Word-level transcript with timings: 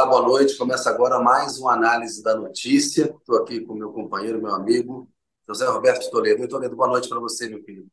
Olá, 0.00 0.08
boa 0.08 0.22
noite. 0.22 0.56
Começa 0.56 0.88
agora 0.88 1.20
mais 1.20 1.58
uma 1.58 1.74
análise 1.74 2.22
da 2.22 2.34
notícia. 2.34 3.14
Estou 3.20 3.36
aqui 3.36 3.60
com 3.60 3.74
meu 3.74 3.92
companheiro, 3.92 4.40
meu 4.40 4.54
amigo, 4.54 5.06
José 5.46 5.66
Roberto 5.66 6.10
Toledo. 6.10 6.48
Toledo, 6.48 6.74
boa 6.74 6.88
noite 6.88 7.06
para 7.06 7.20
você, 7.20 7.50
meu 7.50 7.62
filho. 7.62 7.86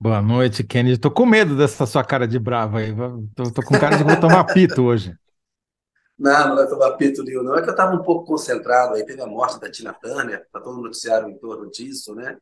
Boa 0.00 0.20
noite, 0.20 0.64
Kennedy. 0.64 0.94
Estou 0.94 1.12
com 1.12 1.24
medo 1.24 1.56
dessa 1.56 1.86
sua 1.86 2.02
cara 2.02 2.26
de 2.26 2.36
brava 2.36 2.78
aí. 2.78 2.90
Estou 2.90 3.64
com 3.64 3.78
cara 3.78 3.96
de 3.96 4.02
vou 4.02 4.18
tomar 4.18 4.42
pito 4.52 4.82
hoje. 4.82 5.16
Não, 6.18 6.48
não 6.48 6.56
vai 6.56 6.68
tomar 6.68 6.92
pito 6.96 7.22
nenhum, 7.24 7.42
não. 7.42 7.56
É 7.56 7.62
que 7.62 7.68
eu 7.68 7.72
estava 7.72 7.96
um 7.96 8.02
pouco 8.02 8.26
concentrado 8.26 8.94
aí. 8.94 9.04
Teve 9.04 9.22
a 9.22 9.26
morte 9.26 9.58
da 9.58 9.68
Tina 9.68 9.92
Turner, 9.92 10.42
está 10.42 10.60
todo 10.60 10.78
o 10.78 10.82
noticiário 10.82 11.28
em 11.28 11.36
torno 11.36 11.68
disso, 11.68 12.14
né? 12.14 12.36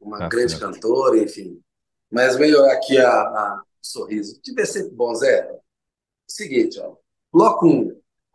Uma 0.00 0.18
tá 0.18 0.28
grande 0.28 0.52
certo. 0.52 0.72
cantora, 0.72 1.18
enfim. 1.18 1.60
Mas 2.10 2.36
veio 2.36 2.64
aqui 2.70 2.98
a, 2.98 3.12
a 3.12 3.62
sorriso. 3.80 4.40
Devia 4.42 4.66
ser 4.66 4.90
bom, 4.90 5.14
Zé. 5.14 5.48
Seguinte, 6.26 6.80
ó. 6.80 6.96
Bloco 7.32 7.66
1. 7.66 7.72
Vou 7.84 7.91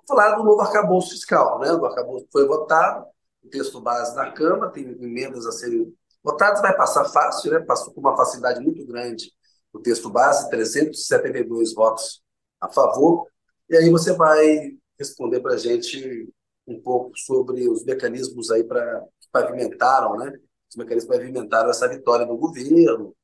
falar 0.08 0.36
do 0.36 0.44
novo 0.44 0.62
arcabouço 0.62 1.12
fiscal, 1.12 1.60
né? 1.60 1.72
O 1.72 1.86
arcabouço 1.86 2.28
foi 2.32 2.48
votado, 2.48 3.06
o 3.44 3.50
texto 3.50 3.82
base 3.82 4.16
na 4.16 4.32
Câmara, 4.32 4.72
tem 4.72 4.84
emendas 4.84 5.46
a 5.46 5.52
serem 5.52 5.94
votadas, 6.24 6.62
vai 6.62 6.76
passar 6.76 7.06
fácil, 7.06 7.52
né? 7.52 7.60
Passou 7.60 7.94
com 7.94 8.00
uma 8.00 8.16
facilidade 8.16 8.60
muito 8.62 8.86
grande 8.86 9.32
o 9.74 9.80
texto 9.80 10.10
base, 10.10 10.50
372 10.50 11.74
votos 11.74 12.22
a 12.60 12.70
favor. 12.70 13.28
E 13.70 13.76
aí 13.76 13.90
você 13.90 14.14
vai 14.14 14.76
responder 14.98 15.40
para 15.42 15.54
a 15.54 15.58
gente 15.58 16.28
um 16.66 16.82
pouco 16.82 17.12
sobre 17.18 17.70
os 17.70 17.84
mecanismos 17.86 18.50
aí 18.50 18.64
para 18.64 19.02
que 19.20 19.28
pavimentaram, 19.32 20.18
né? 20.18 20.34
Os 20.70 20.76
mecanismos 20.76 21.12
que 21.12 21.18
pavimentaram 21.20 21.70
essa 21.70 21.88
vitória 21.88 22.26
do 22.26 22.36
governo, 22.38 23.16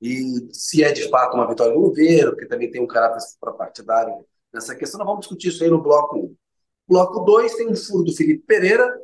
e 0.00 0.48
se 0.52 0.82
é 0.82 0.92
de 0.92 1.08
fato 1.10 1.34
uma 1.34 1.46
vitória 1.46 1.74
do 1.74 1.80
governo, 1.80 2.30
porque 2.30 2.46
também 2.46 2.70
tem 2.70 2.82
um 2.82 2.86
caráter 2.86 3.18
partidário 3.56 4.24
nessa 4.52 4.74
questão, 4.74 4.98
nós 4.98 5.06
vamos 5.06 5.20
discutir 5.20 5.48
isso 5.48 5.62
aí 5.62 5.70
no 5.70 5.82
bloco 5.82 6.18
1. 6.18 6.36
Bloco 6.88 7.20
2 7.20 7.54
tem 7.54 7.68
um 7.68 7.76
furo 7.76 8.04
do 8.04 8.14
Felipe 8.14 8.44
Pereira, 8.44 9.00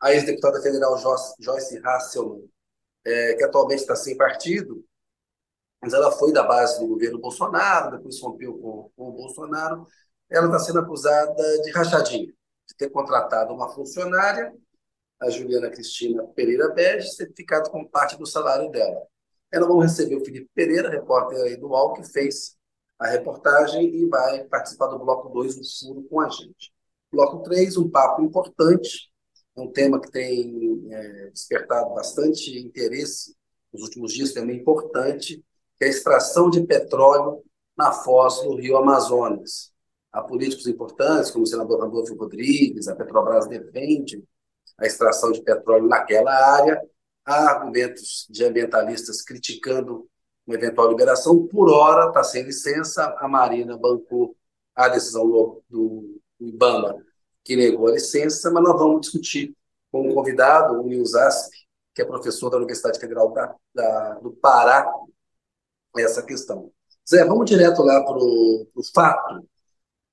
a 0.00 0.12
ex-deputada 0.12 0.60
federal 0.62 0.98
Joyce 1.38 1.80
Hasselman, 1.84 2.48
é, 3.04 3.34
que 3.34 3.44
atualmente 3.44 3.80
está 3.80 3.96
sem 3.96 4.16
partido, 4.16 4.84
mas 5.82 5.94
ela 5.94 6.12
foi 6.12 6.32
da 6.32 6.42
base 6.42 6.78
do 6.78 6.86
governo 6.86 7.18
Bolsonaro, 7.18 7.96
depois 7.96 8.20
rompeu 8.20 8.52
com, 8.58 8.90
com 8.94 9.08
o 9.08 9.12
Bolsonaro. 9.12 9.86
Ela 10.28 10.46
está 10.46 10.58
sendo 10.58 10.78
acusada 10.80 11.62
de 11.62 11.70
rachadinha, 11.70 12.26
de 12.26 12.76
ter 12.76 12.90
contratado 12.90 13.54
uma 13.54 13.70
funcionária, 13.70 14.52
a 15.18 15.30
Juliana 15.30 15.70
Cristina 15.70 16.22
Pereira 16.28 16.68
Bege, 16.68 17.16
ter 17.16 17.32
ficado 17.34 17.70
com 17.70 17.86
parte 17.86 18.16
do 18.18 18.26
salário 18.26 18.70
dela. 18.70 19.02
Ela 19.50 19.66
vão 19.66 19.78
receber 19.78 20.16
o 20.16 20.24
Felipe 20.24 20.48
Pereira, 20.54 20.90
repórter 20.90 21.42
aí 21.42 21.56
do 21.56 21.68
UOL, 21.68 21.94
que 21.94 22.04
fez 22.04 22.56
a 23.00 23.08
reportagem 23.08 23.94
e 23.94 24.06
vai 24.06 24.44
participar 24.44 24.86
do 24.88 24.98
bloco 24.98 25.28
2, 25.30 25.56
o 25.56 25.62
furo 25.78 26.02
com 26.04 26.20
a 26.20 26.28
gente. 26.28 26.72
Bloco 27.10 27.42
3, 27.42 27.76
um 27.78 27.88
papo 27.88 28.22
importante, 28.22 29.10
um 29.56 29.70
tema 29.72 30.00
que 30.00 30.10
tem 30.10 30.86
é, 30.90 31.30
despertado 31.30 31.94
bastante 31.94 32.58
interesse 32.58 33.34
nos 33.72 33.82
últimos 33.82 34.12
dias, 34.12 34.32
também 34.32 34.58
importante, 34.58 35.42
que 35.78 35.84
é 35.84 35.86
a 35.86 35.90
extração 35.90 36.50
de 36.50 36.64
petróleo 36.66 37.42
na 37.76 37.92
foz 37.92 38.42
do 38.42 38.54
rio 38.56 38.76
Amazonas. 38.76 39.72
Há 40.12 40.22
políticos 40.22 40.66
importantes, 40.66 41.30
como 41.30 41.44
o 41.44 41.46
senador 41.46 41.80
Randolfo 41.80 42.14
Rodrigues, 42.14 42.86
a 42.86 42.94
Petrobras 42.94 43.46
defende 43.46 44.22
a 44.78 44.86
extração 44.86 45.32
de 45.32 45.42
petróleo 45.42 45.88
naquela 45.88 46.32
área, 46.32 46.80
Há 47.24 47.50
argumentos 47.50 48.26
de 48.28 48.44
ambientalistas 48.44 49.22
criticando 49.22 50.08
uma 50.50 50.56
eventual 50.56 50.88
liberação. 50.88 51.46
Por 51.46 51.70
hora, 51.70 52.08
está 52.08 52.22
sem 52.22 52.42
licença. 52.42 53.14
A 53.18 53.28
Marina 53.28 53.76
bancou 53.76 54.36
a 54.74 54.88
decisão 54.88 55.28
do, 55.28 55.62
do, 55.68 56.20
IBAMA, 56.40 56.96
que 57.44 57.56
negou 57.56 57.88
a 57.88 57.92
licença, 57.92 58.50
mas 58.50 58.62
nós 58.62 58.78
vamos 58.78 59.02
discutir 59.02 59.54
com 59.92 60.08
um 60.08 60.14
convidado, 60.14 60.80
o 60.80 60.86
Nils 60.86 61.14
Asp, 61.14 61.52
que 61.94 62.02
é 62.02 62.04
professor 62.04 62.50
da 62.50 62.56
Universidade 62.56 62.98
Federal 62.98 63.32
da, 63.32 63.54
da, 63.74 64.14
do 64.14 64.30
Pará, 64.30 64.90
essa 65.98 66.22
questão. 66.22 66.70
Zé, 67.08 67.24
vamos 67.24 67.44
direto 67.46 67.82
lá 67.82 68.02
para 68.04 68.16
o 68.16 68.66
fato. 68.94 69.46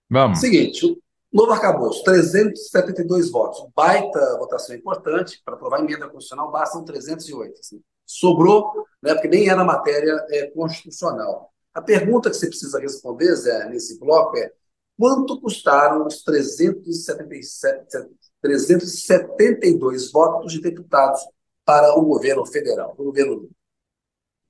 Vamos. 0.09 0.39
Seguinte, 0.39 0.97
Novo 1.31 1.51
arcabouço, 1.51 2.03
372 2.03 3.29
votos. 3.29 3.67
Baita 3.75 4.37
votação 4.37 4.75
importante. 4.75 5.41
Para 5.43 5.55
aprovar 5.55 5.79
a 5.79 5.83
emenda 5.83 6.07
constitucional, 6.07 6.51
bastam 6.51 6.83
308. 6.85 7.59
Assim. 7.59 7.81
Sobrou, 8.05 8.86
né, 9.01 9.13
porque 9.13 9.27
nem 9.27 9.49
era 9.49 9.63
matéria 9.63 10.25
é, 10.29 10.47
constitucional. 10.47 11.51
A 11.73 11.81
pergunta 11.81 12.29
que 12.29 12.35
você 12.35 12.47
precisa 12.47 12.79
responder, 12.79 13.35
Zé, 13.35 13.69
nesse 13.69 13.99
bloco 13.99 14.37
é 14.37 14.51
quanto 14.97 15.39
custaram 15.39 16.05
os 16.05 16.23
377, 16.23 18.07
372 18.41 20.11
votos 20.11 20.53
de 20.53 20.61
deputados 20.61 21.21
para 21.63 21.93
o 21.97 22.01
governo 22.01 22.45
federal, 22.45 22.95
o 22.97 23.03
governo 23.03 23.49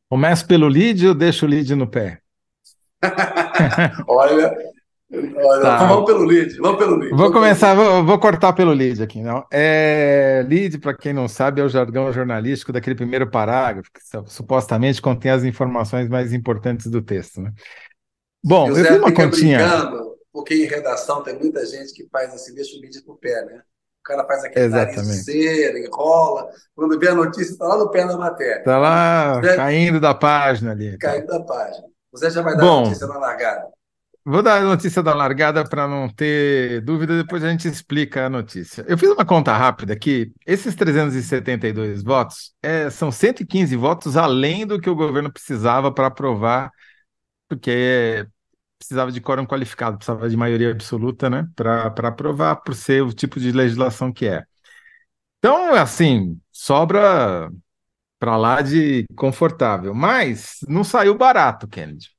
Começo 0.09 0.47
pelo 0.47 0.69
lead 0.69 1.05
ou 1.05 1.13
deixo 1.13 1.45
o 1.45 1.49
lead 1.49 1.75
no 1.75 1.85
pé? 1.85 2.21
Olha, 4.07 4.55
Tá. 5.09 5.87
Vamos 5.87 6.05
pelo 6.05 6.25
lead, 6.25 6.57
vamos 6.57 6.77
pelo 6.77 6.97
lead. 6.97 7.15
Vou 7.15 7.31
começar, 7.31 7.73
vou, 7.73 8.05
vou, 8.05 8.19
cortar 8.19 8.51
pelo 8.51 8.73
lead 8.73 9.01
aqui. 9.01 9.21
Não. 9.21 9.45
É, 9.49 10.45
lead, 10.47 10.79
para 10.79 10.93
quem 10.93 11.13
não 11.13 11.29
sabe, 11.29 11.61
é 11.61 11.63
o 11.63 11.69
jargão 11.69 12.11
jornalístico 12.11 12.73
daquele 12.73 12.95
primeiro 12.95 13.29
parágrafo, 13.29 13.89
que 13.89 14.01
supostamente 14.29 15.01
contém 15.01 15.31
as 15.31 15.45
informações 15.45 16.09
mais 16.09 16.33
importantes 16.33 16.87
do 16.87 17.01
texto. 17.01 17.39
Né? 17.39 17.53
Bom, 18.43 18.67
eu 18.67 18.75
fiz 18.75 18.97
uma 18.97 19.13
continha. 19.13 19.59
Porque 20.33 20.53
em 20.53 20.67
redação 20.67 21.23
tem 21.23 21.39
muita 21.39 21.65
gente 21.65 21.93
que 21.93 22.07
faz 22.11 22.33
assim, 22.33 22.53
deixa 22.53 22.77
o 22.77 22.81
lead 22.81 23.01
pro 23.03 23.17
pé, 23.17 23.45
né? 23.45 23.61
O 24.01 24.03
cara 24.03 24.25
faz 24.25 24.43
aquele 24.43 24.65
Exatamente. 24.65 24.95
nariz 24.97 25.25
cera, 25.25 25.79
enrola. 25.79 26.49
Quando 26.75 26.99
vê 26.99 27.07
a 27.07 27.15
notícia, 27.15 27.53
está 27.53 27.65
lá 27.65 27.77
no 27.77 27.89
pé 27.89 28.05
da 28.05 28.17
matéria. 28.17 28.59
Está 28.59 28.77
lá 28.77 29.41
caindo 29.55 29.99
da 29.99 30.13
página 30.13 30.71
ali. 30.71 30.97
Caindo 30.97 31.27
da 31.27 31.39
página. 31.41 31.87
Você 32.11 32.29
já 32.29 32.41
vai 32.41 32.55
dar 32.55 32.61
Bom, 32.61 32.79
a 32.79 32.83
notícia 32.83 33.07
na 33.07 33.17
largada. 33.17 33.76
Vou 34.29 34.43
dar 34.43 34.61
a 34.61 34.65
notícia 34.65 35.01
da 35.01 35.13
largada 35.13 35.63
para 35.63 35.87
não 35.87 36.09
ter 36.09 36.81
dúvida, 36.81 37.15
depois 37.15 37.41
a 37.45 37.49
gente 37.49 37.65
explica 37.65 38.25
a 38.25 38.29
notícia. 38.29 38.83
Eu 38.85 38.97
fiz 38.97 39.09
uma 39.09 39.25
conta 39.25 39.55
rápida 39.55 39.93
aqui. 39.93 40.33
Esses 40.45 40.75
372 40.75 42.03
votos 42.03 42.53
é, 42.61 42.89
são 42.89 43.09
115 43.09 43.73
votos 43.77 44.17
além 44.17 44.67
do 44.67 44.81
que 44.81 44.89
o 44.89 44.95
governo 44.95 45.31
precisava 45.31 45.93
para 45.93 46.07
aprovar, 46.07 46.73
porque 47.47 48.27
precisava 48.77 49.13
de 49.13 49.21
quórum 49.21 49.45
qualificado, 49.45 49.97
precisava 49.97 50.29
de 50.29 50.35
maioria 50.35 50.71
absoluta, 50.71 51.29
né, 51.29 51.47
para 51.55 51.85
aprovar, 52.09 52.57
por 52.57 52.75
ser 52.75 53.03
o 53.03 53.13
tipo 53.13 53.39
de 53.39 53.53
legislação 53.53 54.11
que 54.11 54.27
é. 54.27 54.43
Então, 55.39 55.73
assim, 55.73 56.37
sobra 56.51 57.49
para 58.19 58.35
lá 58.35 58.61
de 58.61 59.05
confortável, 59.15 59.93
mas 59.95 60.57
não 60.67 60.83
saiu 60.83 61.15
barato, 61.17 61.65
Kennedy. 61.65 62.16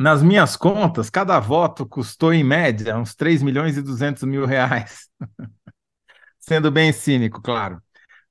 Nas 0.00 0.22
minhas 0.22 0.56
contas, 0.56 1.10
cada 1.10 1.38
voto 1.38 1.86
custou, 1.86 2.32
em 2.32 2.42
média, 2.42 2.96
uns 2.96 3.14
3 3.14 3.42
milhões 3.42 3.76
e 3.76 3.82
200 3.82 4.22
mil 4.22 4.46
reais. 4.46 5.10
Sendo 6.40 6.70
bem 6.70 6.90
cínico, 6.90 7.42
claro. 7.42 7.82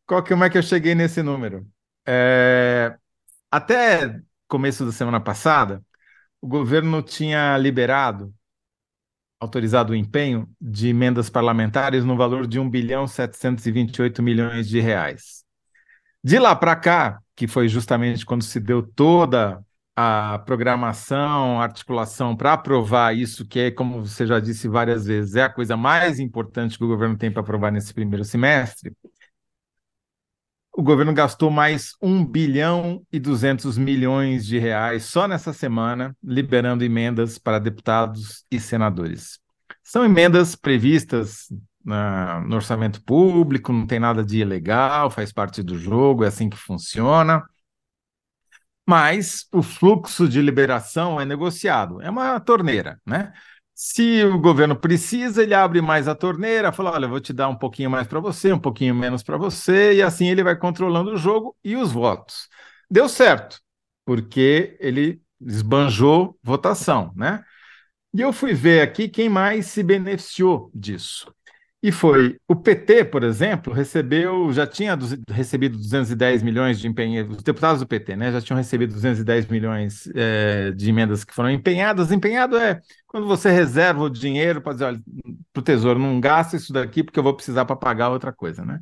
Qual 0.04 0.24
que, 0.24 0.30
como 0.30 0.44
é 0.44 0.50
que 0.50 0.58
eu 0.58 0.64
cheguei 0.64 0.96
nesse 0.96 1.22
número? 1.22 1.68
É, 2.08 2.98
até 3.52 4.20
começo 4.48 4.84
da 4.84 4.92
semana 4.92 5.20
passada, 5.20 5.80
o 6.42 6.48
governo 6.48 7.04
tinha 7.04 7.56
liberado, 7.60 8.34
autorizado 9.40 9.94
o 9.94 9.96
empenho 9.96 10.50
de 10.60 10.88
emendas 10.88 11.30
parlamentares 11.30 12.04
no 12.04 12.18
valor 12.18 12.48
de 12.48 12.60
1 12.60 12.68
bilhão 12.68 13.06
728 13.06 14.24
milhões 14.24 14.68
de 14.68 14.80
reais. 14.80 15.44
De 16.24 16.40
lá 16.40 16.56
para 16.56 16.76
cá, 16.76 17.22
que 17.36 17.48
foi 17.48 17.70
justamente 17.70 18.26
quando 18.26 18.42
se 18.42 18.60
deu 18.60 18.82
toda 18.82 19.64
a 19.96 20.40
programação, 20.46 21.60
a 21.60 21.64
articulação 21.64 22.36
para 22.36 22.54
aprovar 22.54 23.16
isso, 23.16 23.46
que 23.46 23.60
é, 23.60 23.72
como 23.72 24.06
você 24.06 24.26
já 24.26 24.40
disse 24.40 24.68
várias 24.68 25.06
vezes, 25.06 25.36
é 25.36 25.44
a 25.44 25.50
coisa 25.50 25.76
mais 25.76 26.20
importante 26.20 26.78
que 26.78 26.84
o 26.84 26.88
governo 26.88 27.18
tem 27.18 27.32
para 27.32 27.42
aprovar 27.42 27.72
nesse 27.72 27.94
primeiro 27.94 28.24
semestre, 28.24 28.94
o 30.72 30.82
governo 30.82 31.14
gastou 31.14 31.52
mais 31.52 31.94
1 32.02 32.26
bilhão 32.26 33.06
e 33.12 33.20
200 33.20 33.78
milhões 33.78 34.46
de 34.46 34.58
reais 34.58 35.04
só 35.04 35.28
nessa 35.28 35.52
semana, 35.52 36.16
liberando 36.24 36.86
emendas 36.86 37.38
para 37.38 37.60
deputados 37.60 38.46
e 38.50 38.60
senadores. 38.60 39.40
São 39.84 40.06
emendas 40.06 40.56
previstas 40.56 41.52
na, 41.84 42.40
no 42.42 42.56
orçamento 42.56 43.04
público, 43.04 43.74
não 43.74 43.86
tem 43.86 44.00
nada 44.00 44.24
de 44.24 44.40
ilegal, 44.40 45.10
faz 45.10 45.34
parte 45.34 45.62
do 45.62 45.78
jogo, 45.78 46.24
é 46.24 46.28
assim 46.28 46.50
que 46.50 46.58
funciona 46.58 47.44
mas 48.90 49.46
o 49.54 49.62
fluxo 49.62 50.28
de 50.28 50.42
liberação 50.42 51.22
é 51.22 51.26
negociado, 51.26 52.02
é 52.02 52.10
uma 52.10 52.40
torneira, 52.40 53.00
né? 53.06 53.32
Se 53.76 54.24
o 54.24 54.40
governo 54.40 54.76
precisa, 54.76 55.44
ele 55.44 55.54
abre 55.54 55.80
mais 55.80 56.08
a 56.08 56.16
torneira, 56.16 56.72
fala: 56.72 56.92
olha, 56.94 57.08
vou 57.08 57.20
te 57.20 57.32
dar 57.32 57.50
um 57.50 57.56
pouquinho 57.56 57.92
mais 57.92 58.08
para 58.08 58.20
você, 58.20 58.52
um 58.52 58.58
pouquinho 58.58 58.96
menos 58.96 59.22
para 59.22 59.38
você, 59.38 59.94
e 59.94 60.02
assim 60.02 60.28
ele 60.28 60.44
vai 60.44 60.56
controlando 60.56 61.12
o 61.12 61.18
jogo 61.18 61.56
e 61.64 61.76
os 61.76 61.92
votos. 61.92 62.50
Deu 62.90 63.08
certo, 63.08 63.62
porque 64.04 64.76
ele 64.80 65.22
esbanjou 65.40 66.40
votação, 66.42 67.14
né? 67.16 67.44
E 68.12 68.22
eu 68.22 68.34
fui 68.34 68.56
ver 68.56 68.82
aqui 68.82 69.08
quem 69.08 69.30
mais 69.30 69.68
se 69.68 69.84
beneficiou 69.84 70.72
disso. 70.74 71.32
E 71.82 71.94
foi 71.94 72.38
o 72.46 72.58
PT, 72.58 73.06
por 73.06 73.24
exemplo, 73.24 73.72
recebeu, 73.72 74.52
já 74.52 74.68
tinha 74.68 74.98
recebido 75.30 75.78
210 75.78 76.44
milhões 76.44 76.78
de 76.78 76.90
empenhos, 76.90 77.30
os 77.30 77.42
deputados 77.42 77.80
do 77.80 77.88
PT, 77.88 78.18
né, 78.18 78.34
já 78.34 78.42
tinham 78.42 78.58
recebido 78.58 78.94
210 78.94 79.46
milhões 79.48 80.06
é, 80.14 80.72
de 80.72 80.90
emendas 80.90 81.24
que 81.24 81.34
foram 81.34 81.50
empenhadas. 81.50 82.12
Empenhado 82.12 82.58
é 82.58 82.82
quando 83.08 83.26
você 83.28 83.50
reserva 83.50 84.04
o 84.04 84.10
dinheiro 84.10 84.62
para 84.62 84.74
dizer, 84.74 84.86
olha, 84.86 85.02
para 85.54 85.62
o 85.62 85.64
tesouro, 85.64 85.98
não 85.98 86.20
gasta 86.20 86.58
isso 86.58 86.74
daqui 86.74 87.02
porque 87.02 87.18
eu 87.18 87.24
vou 87.24 87.34
precisar 87.34 87.64
para 87.64 87.78
pagar 87.78 88.10
outra 88.10 88.34
coisa, 88.34 88.66
né? 88.66 88.82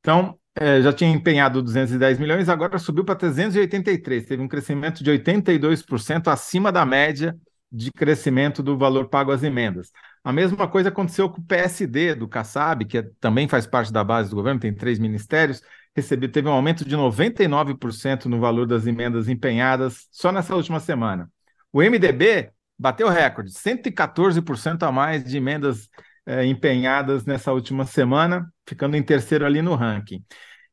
Então, 0.00 0.38
é, 0.54 0.82
já 0.82 0.92
tinha 0.92 1.10
empenhado 1.10 1.62
210 1.62 2.18
milhões, 2.18 2.50
agora 2.50 2.78
subiu 2.78 3.06
para 3.06 3.14
383, 3.16 4.26
teve 4.26 4.42
um 4.42 4.48
crescimento 4.48 5.02
de 5.02 5.10
82% 5.10 6.28
acima 6.28 6.70
da 6.70 6.84
média 6.84 7.34
de 7.72 7.90
crescimento 7.90 8.62
do 8.62 8.76
valor 8.76 9.08
pago 9.08 9.32
às 9.32 9.42
emendas. 9.42 9.90
A 10.24 10.32
mesma 10.32 10.66
coisa 10.66 10.88
aconteceu 10.88 11.28
com 11.28 11.42
o 11.42 11.44
PSD 11.44 12.14
do 12.14 12.26
Kassab, 12.26 12.86
que 12.86 12.96
é, 12.98 13.10
também 13.20 13.46
faz 13.46 13.66
parte 13.66 13.92
da 13.92 14.02
base 14.02 14.30
do 14.30 14.36
governo, 14.36 14.58
tem 14.58 14.72
três 14.74 14.98
ministérios, 14.98 15.60
recebeu, 15.94 16.32
teve 16.32 16.48
um 16.48 16.52
aumento 16.52 16.82
de 16.82 16.96
99% 16.96 18.24
no 18.24 18.40
valor 18.40 18.66
das 18.66 18.86
emendas 18.86 19.28
empenhadas 19.28 20.08
só 20.10 20.32
nessa 20.32 20.56
última 20.56 20.80
semana. 20.80 21.30
O 21.70 21.82
MDB 21.82 22.50
bateu 22.78 23.08
recorde, 23.08 23.50
114% 23.52 24.82
a 24.82 24.90
mais 24.90 25.22
de 25.22 25.36
emendas 25.36 25.90
é, 26.24 26.46
empenhadas 26.46 27.26
nessa 27.26 27.52
última 27.52 27.84
semana, 27.84 28.50
ficando 28.66 28.96
em 28.96 29.02
terceiro 29.02 29.44
ali 29.44 29.60
no 29.60 29.74
ranking. 29.74 30.24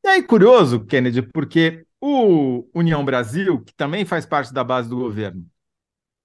E 0.03 0.07
aí, 0.07 0.23
curioso, 0.23 0.85
Kennedy, 0.85 1.21
porque 1.21 1.85
o 1.99 2.67
União 2.73 3.03
Brasil, 3.03 3.61
que 3.61 3.73
também 3.75 4.05
faz 4.05 4.25
parte 4.25 4.53
da 4.53 4.63
base 4.63 4.89
do 4.89 4.95
governo, 4.95 5.45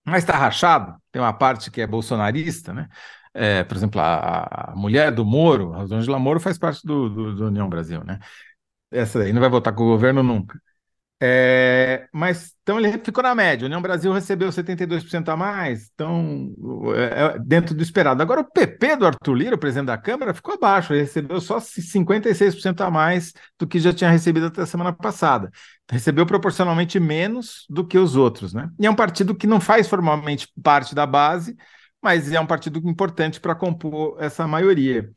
mas 0.06 0.23
está 0.25 0.37
rachado, 0.37 0.97
tem 1.12 1.20
uma 1.20 1.32
parte 1.32 1.70
que 1.70 1.81
é 1.81 1.87
bolsonarista, 1.87 2.73
né? 2.73 2.88
É, 3.35 3.64
por 3.64 3.76
exemplo, 3.76 4.00
a, 4.00 4.70
a, 4.73 4.76
mulher 4.76 5.12
do 5.12 5.25
Moro, 5.25 5.75
a 5.75 5.79
Rosângela 5.79 6.19
Moro, 6.19 6.41
faz 6.41 6.58
parte 6.58 6.87
do, 6.87 7.11
do, 7.11 7.35
do 7.37 7.47
União 7.49 7.69
Brasil, 7.69 8.03
né? 8.05 8.19
Essa 8.91 9.20
aí 9.20 9.32
não 9.32 9.41
vai 9.41 9.50
votar 9.50 9.75
com 9.75 9.85
o 9.85 9.88
governo 9.88 10.23
nunca. 10.23 10.61
É, 11.18 12.08
mas 12.12 12.54
então 12.62 12.78
ele 12.78 12.98
ficou 12.98 13.22
na 13.22 13.34
média. 13.34 13.64
A 13.64 13.68
União 13.68 13.80
Brasil 13.80 14.12
recebeu 14.12 14.52
72% 14.52 15.28
a 15.30 15.36
mais, 15.36 15.90
então 15.94 16.54
é, 16.94 17.36
é, 17.36 17.38
dentro 17.38 17.74
do 17.74 17.82
esperado. 17.82 18.20
Agora 18.20 18.42
o 18.42 18.44
PP 18.44 18.96
do 18.96 19.06
Arthur 19.06 19.34
Lira, 19.34 19.54
o 19.54 19.58
presidente 19.58 19.86
da 19.86 19.96
Câmara, 19.96 20.34
ficou 20.34 20.54
abaixo, 20.54 20.92
ele 20.92 21.02
recebeu 21.02 21.40
só 21.40 21.58
56% 21.58 22.82
a 22.82 22.90
mais 22.90 23.32
do 23.58 23.66
que 23.66 23.78
já 23.78 23.94
tinha 23.94 24.10
recebido 24.10 24.46
até 24.46 24.60
a 24.60 24.66
semana 24.66 24.92
passada. 24.92 25.50
Recebeu 25.90 26.26
proporcionalmente 26.26 27.00
menos 27.00 27.64
do 27.70 27.86
que 27.86 27.96
os 27.96 28.14
outros, 28.14 28.52
né? 28.52 28.69
E 28.78 28.86
é 28.86 28.90
um 28.90 28.94
partido 28.94 29.34
que 29.34 29.46
não 29.46 29.60
faz 29.60 29.88
formalmente 29.88 30.48
parte 30.62 30.94
da 30.94 31.06
base, 31.06 31.56
mas 32.02 32.30
é 32.30 32.38
um 32.40 32.46
partido 32.46 32.78
importante 32.84 33.40
para 33.40 33.54
compor 33.54 34.16
essa 34.20 34.46
maioria. 34.46 35.10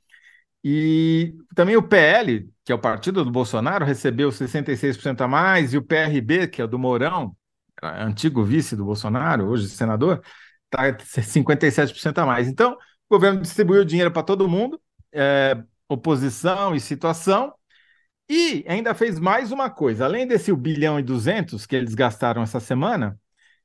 E 0.64 1.34
também 1.56 1.76
o 1.76 1.84
PL, 1.84 2.50
que 2.70 2.74
é 2.74 2.76
o 2.76 2.80
partido 2.80 3.26
do 3.26 3.32
Bolsonaro, 3.32 3.84
recebeu 3.84 4.32
66% 4.32 5.22
a 5.22 5.28
mais, 5.28 5.74
e 5.74 5.78
o 5.80 5.82
PRB, 5.82 6.48
que 6.48 6.62
é 6.62 6.66
o 6.66 6.68
do 6.68 6.78
Mourão, 6.78 7.36
antigo 7.82 8.44
vice 8.44 8.76
do 8.76 8.86
Bolsonaro, 8.86 9.48
hoje 9.48 9.68
senador, 9.68 10.22
está 10.66 10.96
57% 10.96 12.20
a 12.20 12.28
mais. 12.28 12.48
Então, 12.48 12.74
o 12.74 12.78
governo 13.16 13.42
distribuiu 13.42 13.84
dinheiro 13.84 14.12
para 14.12 14.22
todo 14.22 14.48
mundo, 14.48 14.80
é, 15.12 15.58
oposição 15.88 16.76
e 16.76 16.80
situação, 16.80 17.56
e 18.30 18.64
ainda 18.68 18.94
fez 18.94 19.18
mais 19.18 19.52
uma 19.52 19.72
coisa. 19.72 20.06
Além 20.06 20.28
desse 20.28 20.52
1 20.52 20.56
bilhão 20.56 21.00
e 21.00 21.02
200 21.02 21.66
que 21.66 21.76
eles 21.76 21.96
gastaram 21.96 22.44
essa 22.44 22.60
semana, 22.60 23.20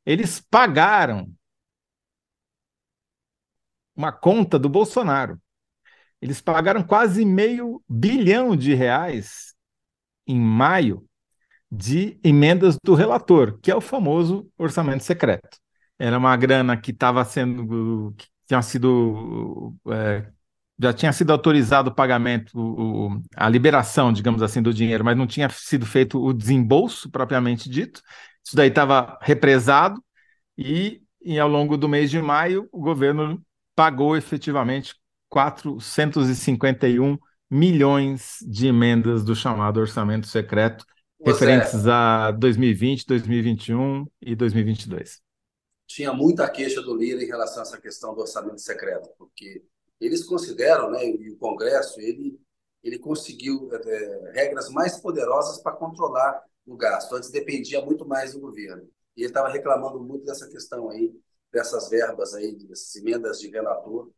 eles 0.07 0.41
pagaram 0.41 1.31
uma 3.95 4.11
conta 4.11 4.59
do 4.59 4.71
Bolsonaro. 4.71 5.39
Eles 6.25 6.41
pagaram 6.41 6.83
quase 6.83 7.23
meio 7.23 7.83
bilhão 7.87 8.57
de 8.57 8.73
reais 8.73 9.55
em 10.27 10.41
maio 10.41 11.05
de 11.71 12.19
emendas 12.25 12.79
do 12.83 12.95
relator, 12.95 13.59
que 13.61 13.71
é 13.71 13.77
o 13.77 13.81
famoso 13.83 14.51
orçamento 14.57 15.05
secreto. 15.05 15.59
Era 15.99 16.17
uma 16.17 16.35
grana 16.35 16.79
que 16.79 16.93
estava 16.93 17.23
sendo, 17.27 18.15
que 18.17 18.27
tinha 18.49 18.63
sido, 18.63 19.77
é, 19.91 20.27
já 20.81 20.95
tinha 20.95 21.13
sido 21.13 21.31
autorizado 21.31 21.91
o 21.91 21.95
pagamento, 21.95 22.59
o, 22.59 23.21
a 23.37 23.47
liberação, 23.47 24.11
digamos 24.11 24.41
assim, 24.41 24.63
do 24.63 24.73
dinheiro, 24.73 25.05
mas 25.05 25.19
não 25.19 25.27
tinha 25.27 25.51
sido 25.51 25.85
feito 25.85 26.19
o 26.19 26.33
desembolso 26.33 27.11
propriamente 27.11 27.69
dito. 27.69 28.01
Isso 28.43 28.57
daí 28.57 28.71
estava 28.71 29.19
represado 29.21 30.03
e, 30.57 31.03
e 31.23 31.39
ao 31.39 31.51
longo 31.51 31.77
do 31.77 31.87
mês 31.87 32.11
de 32.11 32.23
maio 32.23 32.67
o 32.73 32.81
governo 32.81 33.45
pagou 33.77 34.17
efetivamente 34.17 34.95
451 35.35 37.19
milhões 37.51 38.39
de 38.47 38.69
emendas 38.69 39.25
do 39.25 39.35
chamado 39.35 39.81
orçamento 39.81 40.29
secreto, 40.29 40.87
Você 41.19 41.33
referentes 41.33 41.89
a 41.89 42.31
2020, 42.31 43.05
2021 43.05 44.07
e 44.23 44.37
2022. 44.37 45.21
Tinha 45.89 46.13
muita 46.13 46.49
queixa 46.49 46.81
do 46.81 46.97
Lira 46.97 47.21
em 47.21 47.27
relação 47.27 47.59
a 47.59 47.63
essa 47.63 47.81
questão 47.81 48.15
do 48.15 48.21
orçamento 48.21 48.61
secreto, 48.61 49.11
porque 49.19 49.65
eles 50.01 50.23
consideram, 50.23 50.93
né, 50.93 51.05
e 51.05 51.31
o 51.33 51.37
Congresso, 51.37 52.01
ele, 52.01 52.39
ele 52.81 53.01
conseguiu 53.01 53.69
é, 53.73 54.33
regras 54.35 54.69
mais 54.71 54.99
poderosas 54.99 55.61
para 55.61 55.73
controlar 55.73 56.43
o 56.65 56.77
gasto. 56.77 57.13
Antes 57.17 57.31
dependia 57.31 57.85
muito 57.85 58.07
mais 58.07 58.35
do 58.35 58.41
governo. 58.41 58.89
E 59.17 59.23
ele 59.23 59.31
estava 59.31 59.49
reclamando 59.49 60.01
muito 60.01 60.25
dessa 60.25 60.49
questão 60.49 60.91
aí, 60.91 61.13
dessas 61.53 61.89
verbas 61.89 62.35
aí, 62.35 62.55
dessas 62.55 62.95
emendas 62.95 63.41
de 63.41 63.49
relator, 63.51 64.13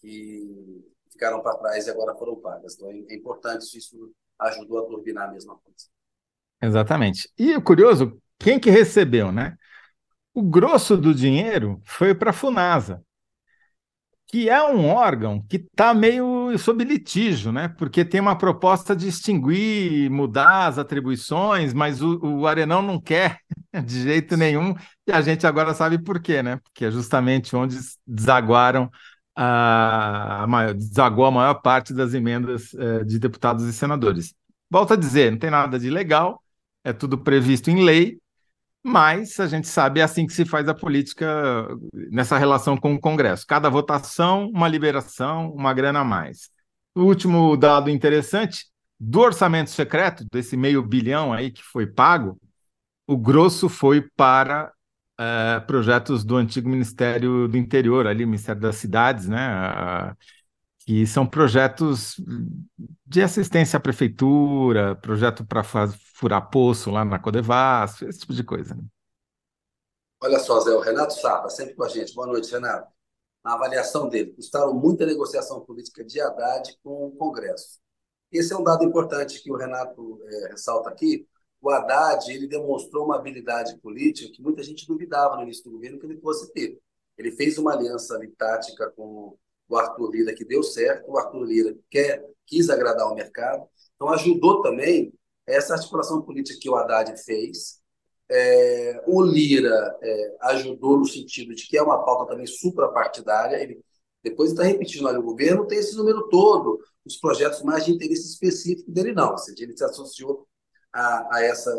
que 0.00 0.84
ficaram 1.10 1.42
para 1.42 1.56
trás 1.56 1.86
e 1.86 1.90
agora 1.90 2.14
foram 2.14 2.36
pagas. 2.36 2.74
Então 2.74 2.90
é 2.90 3.14
importante 3.14 3.64
se 3.64 3.78
isso 3.78 4.10
ajudou 4.38 4.78
a 4.78 4.86
turbinar 4.86 5.28
a 5.28 5.32
mesma 5.32 5.56
coisa. 5.56 5.86
Exatamente. 6.62 7.28
E 7.38 7.54
o 7.54 7.62
curioso, 7.62 8.20
quem 8.38 8.58
que 8.58 8.70
recebeu, 8.70 9.30
né? 9.32 9.56
O 10.32 10.42
grosso 10.42 10.96
do 10.96 11.14
dinheiro 11.14 11.80
foi 11.84 12.14
para 12.14 12.30
a 12.30 12.32
Funasa, 12.32 13.02
que 14.26 14.48
é 14.48 14.62
um 14.62 14.88
órgão 14.88 15.44
que 15.48 15.56
está 15.56 15.92
meio 15.92 16.56
sob 16.56 16.84
litígio, 16.84 17.50
né? 17.50 17.68
Porque 17.68 18.04
tem 18.04 18.20
uma 18.20 18.38
proposta 18.38 18.94
de 18.94 19.08
extinguir, 19.08 20.08
mudar 20.08 20.68
as 20.68 20.78
atribuições, 20.78 21.74
mas 21.74 22.00
o, 22.00 22.20
o 22.22 22.46
Arenão 22.46 22.80
não 22.80 23.00
quer 23.00 23.40
de 23.84 24.02
jeito 24.02 24.36
nenhum, 24.36 24.74
e 25.06 25.12
a 25.12 25.20
gente 25.20 25.46
agora 25.46 25.74
sabe 25.74 25.98
por 25.98 26.20
quê, 26.20 26.42
né? 26.42 26.58
Porque 26.58 26.84
é 26.84 26.90
justamente 26.90 27.56
onde 27.56 27.76
desaguaram 28.06 28.88
a, 29.36 30.42
a 30.44 30.46
maior, 30.46 30.74
desagou 30.74 31.24
a 31.24 31.30
maior 31.30 31.54
parte 31.54 31.94
das 31.94 32.14
emendas 32.14 32.74
eh, 32.74 33.04
de 33.04 33.18
deputados 33.18 33.64
e 33.64 33.72
senadores. 33.72 34.34
Volto 34.70 34.94
a 34.94 34.96
dizer, 34.96 35.30
não 35.30 35.38
tem 35.38 35.50
nada 35.50 35.78
de 35.78 35.90
legal, 35.90 36.42
é 36.84 36.92
tudo 36.92 37.18
previsto 37.18 37.70
em 37.70 37.84
lei, 37.84 38.18
mas 38.82 39.38
a 39.38 39.46
gente 39.46 39.68
sabe 39.68 40.00
é 40.00 40.02
assim 40.02 40.26
que 40.26 40.32
se 40.32 40.44
faz 40.44 40.68
a 40.68 40.74
política 40.74 41.66
nessa 42.10 42.38
relação 42.38 42.76
com 42.76 42.94
o 42.94 43.00
Congresso. 43.00 43.46
Cada 43.46 43.68
votação, 43.68 44.48
uma 44.48 44.68
liberação, 44.68 45.52
uma 45.52 45.74
grana 45.74 46.00
a 46.00 46.04
mais. 46.04 46.50
O 46.94 47.02
último 47.02 47.56
dado 47.56 47.90
interessante 47.90 48.66
do 48.98 49.20
orçamento 49.20 49.70
secreto, 49.70 50.24
desse 50.30 50.56
meio 50.56 50.82
bilhão 50.82 51.32
aí 51.32 51.50
que 51.50 51.62
foi 51.62 51.86
pago, 51.86 52.38
o 53.06 53.16
grosso 53.16 53.68
foi 53.68 54.02
para 54.16 54.72
uh, 55.20 55.66
projetos 55.66 56.24
do 56.24 56.36
antigo 56.36 56.68
Ministério 56.68 57.46
do 57.46 57.56
Interior, 57.56 58.06
ali, 58.06 58.24
Ministério 58.24 58.60
das 58.60 58.76
Cidades, 58.76 59.28
né? 59.28 60.10
Uh, 60.10 60.16
que 60.80 61.06
são 61.06 61.26
projetos 61.26 62.16
de 63.06 63.22
assistência 63.22 63.76
à 63.76 63.80
prefeitura, 63.80 64.96
projeto 64.96 65.44
para 65.44 65.62
furar 65.62 66.50
poço 66.50 66.90
lá 66.90 67.04
na 67.04 67.18
Codevas, 67.18 68.00
esse 68.02 68.20
tipo 68.20 68.32
de 68.32 68.42
coisa. 68.42 68.74
Né? 68.74 68.82
Olha 70.22 70.38
só, 70.38 70.58
Zé, 70.60 70.70
o 70.70 70.80
Renato 70.80 71.14
Sapa, 71.14 71.48
sempre 71.50 71.74
com 71.74 71.84
a 71.84 71.88
gente. 71.88 72.14
Boa 72.14 72.26
noite, 72.26 72.50
Renato. 72.50 72.90
Na 73.44 73.54
avaliação 73.54 74.08
dele, 74.08 74.32
custaram 74.32 74.74
muita 74.74 75.06
negociação 75.06 75.60
política 75.60 76.04
de 76.04 76.20
Haddad 76.20 76.76
com 76.82 77.06
o 77.06 77.12
Congresso. 77.12 77.78
Esse 78.32 78.52
é 78.52 78.56
um 78.56 78.64
dado 78.64 78.84
importante 78.84 79.42
que 79.42 79.50
o 79.50 79.56
Renato 79.56 80.20
é, 80.24 80.48
ressalta 80.50 80.90
aqui, 80.90 81.26
o 81.60 81.70
Haddad 81.70 82.30
ele 82.32 82.46
demonstrou 82.46 83.04
uma 83.04 83.16
habilidade 83.16 83.76
política 83.78 84.32
que 84.32 84.42
muita 84.42 84.62
gente 84.62 84.86
duvidava 84.86 85.36
no 85.36 85.42
início 85.42 85.64
do 85.64 85.72
governo 85.72 85.98
que 85.98 86.06
ele 86.06 86.20
fosse 86.20 86.52
ter. 86.52 86.78
Ele 87.18 87.32
fez 87.32 87.58
uma 87.58 87.72
aliança 87.72 88.14
ali, 88.14 88.28
tática 88.28 88.90
com 88.90 89.36
o 89.68 89.76
Arthur 89.76 90.10
Lira 90.10 90.34
que 90.34 90.44
deu 90.44 90.62
certo, 90.62 91.10
o 91.10 91.18
Arthur 91.18 91.44
Lira 91.44 91.76
quer, 91.90 92.24
quis 92.46 92.70
agradar 92.70 93.06
o 93.06 93.14
mercado, 93.14 93.68
então 93.94 94.08
ajudou 94.08 94.62
também 94.62 95.12
essa 95.46 95.74
articulação 95.74 96.22
política 96.22 96.58
que 96.60 96.68
o 96.68 96.74
Haddad 96.74 97.16
fez. 97.22 97.78
É, 98.28 99.02
o 99.06 99.22
Lira 99.22 99.98
é, 100.00 100.36
ajudou 100.42 100.98
no 100.98 101.04
sentido 101.04 101.54
de 101.54 101.66
que 101.66 101.76
é 101.76 101.82
uma 101.82 102.04
pauta 102.04 102.32
também 102.32 102.46
suprapartidária, 102.46 103.56
ele 103.56 103.84
depois 104.22 104.50
está 104.50 104.62
repetindo 104.62 105.08
ali, 105.08 105.18
o 105.18 105.22
governo 105.22 105.66
tem 105.66 105.78
esse 105.78 105.96
número 105.96 106.28
todo, 106.28 106.78
os 107.04 107.16
projetos 107.16 107.62
mais 107.62 107.84
de 107.84 107.92
interesse 107.92 108.28
específico 108.28 108.90
dele 108.90 109.12
não, 109.12 109.32
ou 109.32 109.38
seja, 109.38 109.64
ele 109.64 109.76
se 109.76 109.84
associou 109.84 110.46
a, 110.92 111.36
a, 111.36 111.44
essa, 111.44 111.70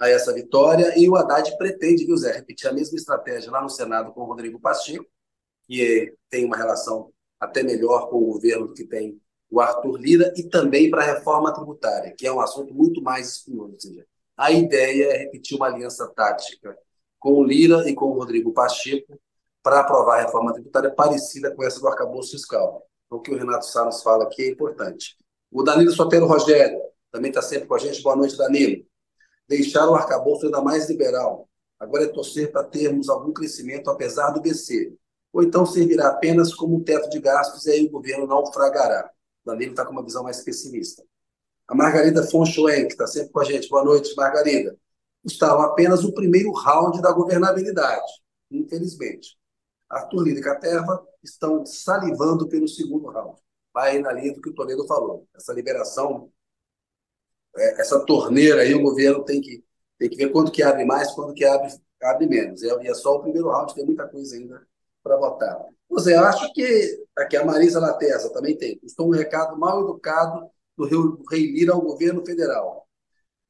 a 0.00 0.08
essa 0.08 0.32
vitória. 0.32 0.98
E 0.98 1.08
o 1.08 1.16
Haddad 1.16 1.56
pretende, 1.56 2.06
viu, 2.06 2.16
Zé, 2.16 2.32
repetir 2.32 2.68
a 2.68 2.72
mesma 2.72 2.96
estratégia 2.96 3.50
lá 3.50 3.62
no 3.62 3.70
Senado 3.70 4.12
com 4.12 4.22
o 4.22 4.26
Rodrigo 4.26 4.60
Pacheco, 4.60 5.06
que 5.66 6.14
tem 6.30 6.44
uma 6.44 6.56
relação 6.56 7.12
até 7.38 7.62
melhor 7.62 8.08
com 8.08 8.16
o 8.16 8.32
governo 8.32 8.72
que 8.72 8.84
tem 8.84 9.20
o 9.50 9.60
Arthur 9.60 9.96
Lira 9.96 10.32
e 10.36 10.42
também 10.44 10.90
para 10.90 11.02
a 11.02 11.14
reforma 11.14 11.52
tributária, 11.52 12.14
que 12.16 12.26
é 12.26 12.32
um 12.32 12.40
assunto 12.40 12.74
muito 12.74 13.02
mais 13.02 13.28
espinhoso. 13.28 13.74
Ou 13.74 13.80
seja, 13.80 14.06
a 14.36 14.50
ideia 14.50 15.12
é 15.12 15.16
repetir 15.18 15.56
uma 15.56 15.66
aliança 15.66 16.06
tática 16.08 16.76
com 17.18 17.34
o 17.34 17.44
Lira 17.44 17.88
e 17.88 17.94
com 17.94 18.06
o 18.06 18.12
Rodrigo 18.12 18.52
Pacheco 18.52 19.18
para 19.62 19.80
aprovar 19.80 20.18
a 20.18 20.22
reforma 20.22 20.52
tributária 20.52 20.90
parecida 20.90 21.54
com 21.54 21.64
essa 21.64 21.80
do 21.80 21.88
arcabouço 21.88 22.32
fiscal. 22.32 22.86
Então, 23.06 23.18
o 23.18 23.20
que 23.20 23.32
o 23.32 23.38
Renato 23.38 23.66
Salles 23.66 24.02
fala 24.02 24.24
aqui 24.24 24.42
é 24.42 24.50
importante. 24.50 25.16
O 25.50 25.62
Danilo 25.62 25.92
Sotero 25.92 26.26
Rogério 26.26 26.80
também 27.16 27.30
está 27.30 27.40
sempre 27.40 27.66
com 27.66 27.74
a 27.74 27.78
gente. 27.78 28.02
Boa 28.02 28.14
noite, 28.14 28.36
Danilo. 28.36 28.84
Deixar 29.48 29.88
o 29.88 29.94
arcabouço 29.94 30.44
ainda 30.44 30.60
mais 30.60 30.88
liberal. 30.88 31.48
Agora 31.80 32.04
é 32.04 32.08
torcer 32.08 32.52
para 32.52 32.62
termos 32.62 33.08
algum 33.08 33.32
crescimento 33.32 33.88
apesar 33.88 34.30
do 34.30 34.40
BC. 34.40 34.94
Ou 35.32 35.42
então 35.42 35.64
servirá 35.64 36.08
apenas 36.08 36.52
como 36.54 36.76
um 36.76 36.82
teto 36.82 37.08
de 37.08 37.18
gastos 37.18 37.64
e 37.64 37.70
aí 37.70 37.86
o 37.86 37.90
governo 37.90 38.26
naufragará. 38.26 39.10
Danilo 39.44 39.70
está 39.70 39.86
com 39.86 39.92
uma 39.92 40.04
visão 40.04 40.22
mais 40.22 40.42
pessimista. 40.42 41.02
A 41.66 41.74
Margarida 41.74 42.22
Fonchoen, 42.22 42.86
que 42.86 42.92
está 42.92 43.06
sempre 43.06 43.30
com 43.30 43.40
a 43.40 43.44
gente. 43.44 43.68
Boa 43.68 43.84
noite, 43.84 44.14
Margarida. 44.14 44.76
Gustavo, 45.24 45.62
apenas 45.62 46.04
o 46.04 46.12
primeiro 46.12 46.52
round 46.52 47.00
da 47.00 47.12
governabilidade, 47.12 48.12
infelizmente. 48.50 49.38
Arthur 49.88 50.22
Lira 50.22 50.40
e 50.40 50.42
Caterva 50.42 51.02
estão 51.22 51.64
salivando 51.64 52.46
pelo 52.46 52.68
segundo 52.68 53.08
round. 53.08 53.40
Vai 53.72 53.98
na 54.00 54.12
linha 54.12 54.34
do 54.34 54.40
que 54.40 54.50
o 54.50 54.54
Toledo 54.54 54.86
falou. 54.86 55.26
Essa 55.34 55.52
liberação, 55.52 56.30
essa 57.56 58.04
torneira 58.04 58.62
aí, 58.62 58.74
o 58.74 58.82
governo 58.82 59.24
tem 59.24 59.40
que, 59.40 59.64
tem 59.98 60.08
que 60.08 60.16
ver 60.16 60.30
quando 60.30 60.50
que 60.50 60.62
abre 60.62 60.84
mais, 60.84 61.12
quando 61.12 61.34
que 61.34 61.44
abre, 61.44 61.72
abre 62.02 62.26
menos. 62.26 62.62
É, 62.62 62.82
e 62.82 62.88
é 62.88 62.94
só 62.94 63.16
o 63.16 63.22
primeiro 63.22 63.50
round, 63.50 63.74
tem 63.74 63.84
muita 63.84 64.06
coisa 64.06 64.36
ainda 64.36 64.66
para 65.02 65.16
votar. 65.16 65.64
Você 65.88 66.14
acho 66.14 66.52
que 66.52 67.04
aqui 67.16 67.36
a 67.36 67.44
Marisa 67.44 67.80
Latessa 67.80 68.32
também 68.32 68.56
tem. 68.56 68.78
Estou 68.82 69.06
um 69.06 69.12
recado 69.12 69.56
mal 69.56 69.82
educado 69.82 70.50
do 70.76 70.84
Rei 71.30 71.46
Lira 71.52 71.72
ao 71.72 71.80
governo 71.80 72.24
federal. 72.24 72.86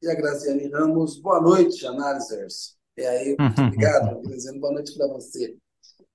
E 0.02 0.08
a 0.08 0.14
Graziane 0.14 0.68
Ramos, 0.68 1.18
boa 1.18 1.40
noite, 1.40 1.86
analisers. 1.86 2.76
É 2.96 3.08
aí, 3.08 3.36
obrigado, 3.66 4.20
Graziane, 4.20 4.60
boa 4.60 4.74
noite 4.74 4.94
para 4.96 5.06
você. 5.08 5.56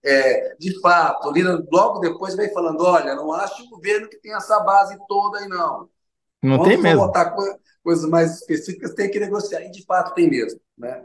É, 0.03 0.55
de 0.55 0.79
fato, 0.79 1.31
Lira 1.31 1.63
logo 1.71 1.99
depois 1.99 2.35
vem 2.35 2.53
falando: 2.53 2.83
olha, 2.83 3.15
não 3.15 3.31
acho 3.33 3.63
o 3.63 3.69
governo 3.69 4.07
que 4.07 4.17
tem 4.17 4.33
essa 4.33 4.59
base 4.59 4.97
toda 5.07 5.39
aí, 5.39 5.47
não. 5.47 5.89
Não 6.41 6.57
Vamos 6.57 6.67
tem 6.67 6.81
mesmo. 6.81 7.05
botar 7.05 7.35
coisas 7.83 8.09
mais 8.09 8.39
específicas, 8.39 8.93
tem 8.93 9.09
que 9.09 9.19
negociar. 9.19 9.61
E 9.61 9.71
de 9.71 9.83
fato 9.85 10.13
tem 10.13 10.29
mesmo. 10.29 10.59
Né? 10.77 11.03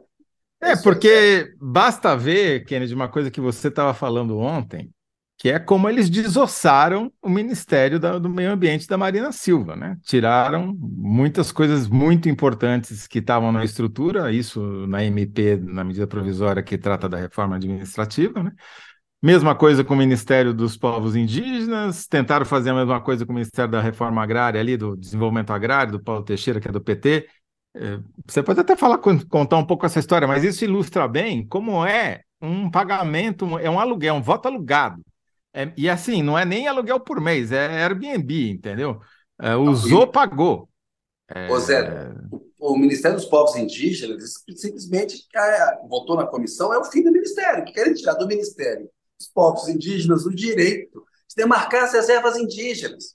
É, 0.60 0.76
porque 0.76 1.54
basta 1.60 2.16
ver, 2.16 2.64
Kennedy, 2.64 2.94
uma 2.94 3.08
coisa 3.08 3.30
que 3.30 3.40
você 3.40 3.68
estava 3.68 3.92
falando 3.92 4.38
ontem, 4.38 4.90
que 5.38 5.50
é 5.50 5.58
como 5.58 5.88
eles 5.88 6.08
desossaram 6.08 7.12
o 7.20 7.28
Ministério 7.28 8.00
da, 8.00 8.18
do 8.18 8.28
Meio 8.28 8.52
Ambiente 8.52 8.88
da 8.88 8.96
Marina 8.96 9.30
Silva, 9.32 9.76
né? 9.76 9.98
Tiraram 10.02 10.74
muitas 10.80 11.52
coisas 11.52 11.86
muito 11.88 12.28
importantes 12.28 13.06
que 13.06 13.18
estavam 13.18 13.52
na 13.52 13.62
estrutura, 13.62 14.32
isso 14.32 14.60
na 14.86 15.04
MP, 15.04 15.56
na 15.56 15.84
medida 15.84 16.06
provisória 16.06 16.62
que 16.62 16.78
trata 16.78 17.06
da 17.06 17.18
reforma 17.18 17.56
administrativa, 17.56 18.42
né? 18.42 18.52
Mesma 19.22 19.54
coisa 19.54 19.82
com 19.82 19.94
o 19.94 19.96
Ministério 19.96 20.52
dos 20.52 20.76
Povos 20.76 21.16
Indígenas, 21.16 22.06
tentaram 22.06 22.44
fazer 22.44 22.70
a 22.70 22.74
mesma 22.74 23.00
coisa 23.00 23.24
com 23.24 23.32
o 23.32 23.34
Ministério 23.34 23.70
da 23.70 23.80
Reforma 23.80 24.22
Agrária 24.22 24.60
ali, 24.60 24.76
do 24.76 24.96
Desenvolvimento 24.96 25.52
Agrário, 25.52 25.92
do 25.92 26.02
Paulo 26.02 26.22
Teixeira, 26.24 26.60
que 26.60 26.68
é 26.68 26.72
do 26.72 26.80
PT. 26.80 27.26
É, 27.74 27.98
você 28.26 28.42
pode 28.42 28.60
até 28.60 28.76
falar, 28.76 28.98
contar 28.98 29.56
um 29.56 29.66
pouco 29.66 29.84
essa 29.86 29.98
história, 29.98 30.28
mas 30.28 30.44
isso 30.44 30.64
ilustra 30.64 31.08
bem 31.08 31.46
como 31.46 31.84
é 31.84 32.22
um 32.40 32.70
pagamento, 32.70 33.58
é 33.58 33.68
um 33.68 33.80
aluguel, 33.80 34.14
um 34.14 34.22
voto 34.22 34.46
alugado 34.46 35.02
é, 35.56 35.72
e 35.74 35.88
assim, 35.88 36.22
não 36.22 36.38
é 36.38 36.44
nem 36.44 36.68
aluguel 36.68 37.00
por 37.00 37.18
mês, 37.18 37.50
é 37.50 37.82
Airbnb, 37.82 38.50
entendeu? 38.50 39.00
É, 39.40 39.56
usou, 39.56 40.06
pagou. 40.06 40.68
É... 41.34 41.50
Ô 41.50 41.58
Zé, 41.58 42.12
o, 42.30 42.74
o, 42.74 42.78
Ministério 42.78 43.16
dos 43.16 43.24
Povos 43.24 43.56
Indígenas 43.56 44.34
simplesmente 44.54 45.26
é, 45.34 45.78
votou 45.88 46.14
na 46.14 46.26
comissão, 46.26 46.74
é 46.74 46.78
o 46.78 46.84
fim 46.84 47.02
do 47.02 47.10
Ministério, 47.10 47.64
que 47.64 47.72
querem 47.72 47.94
tirar 47.94 48.14
do 48.14 48.26
Ministério 48.26 48.86
dos 49.18 49.28
Povos 49.28 49.68
Indígenas 49.68 50.26
o 50.26 50.34
direito 50.34 51.04
de 51.28 51.36
demarcar 51.36 51.84
as 51.84 51.92
reservas 51.92 52.36
indígenas. 52.36 53.14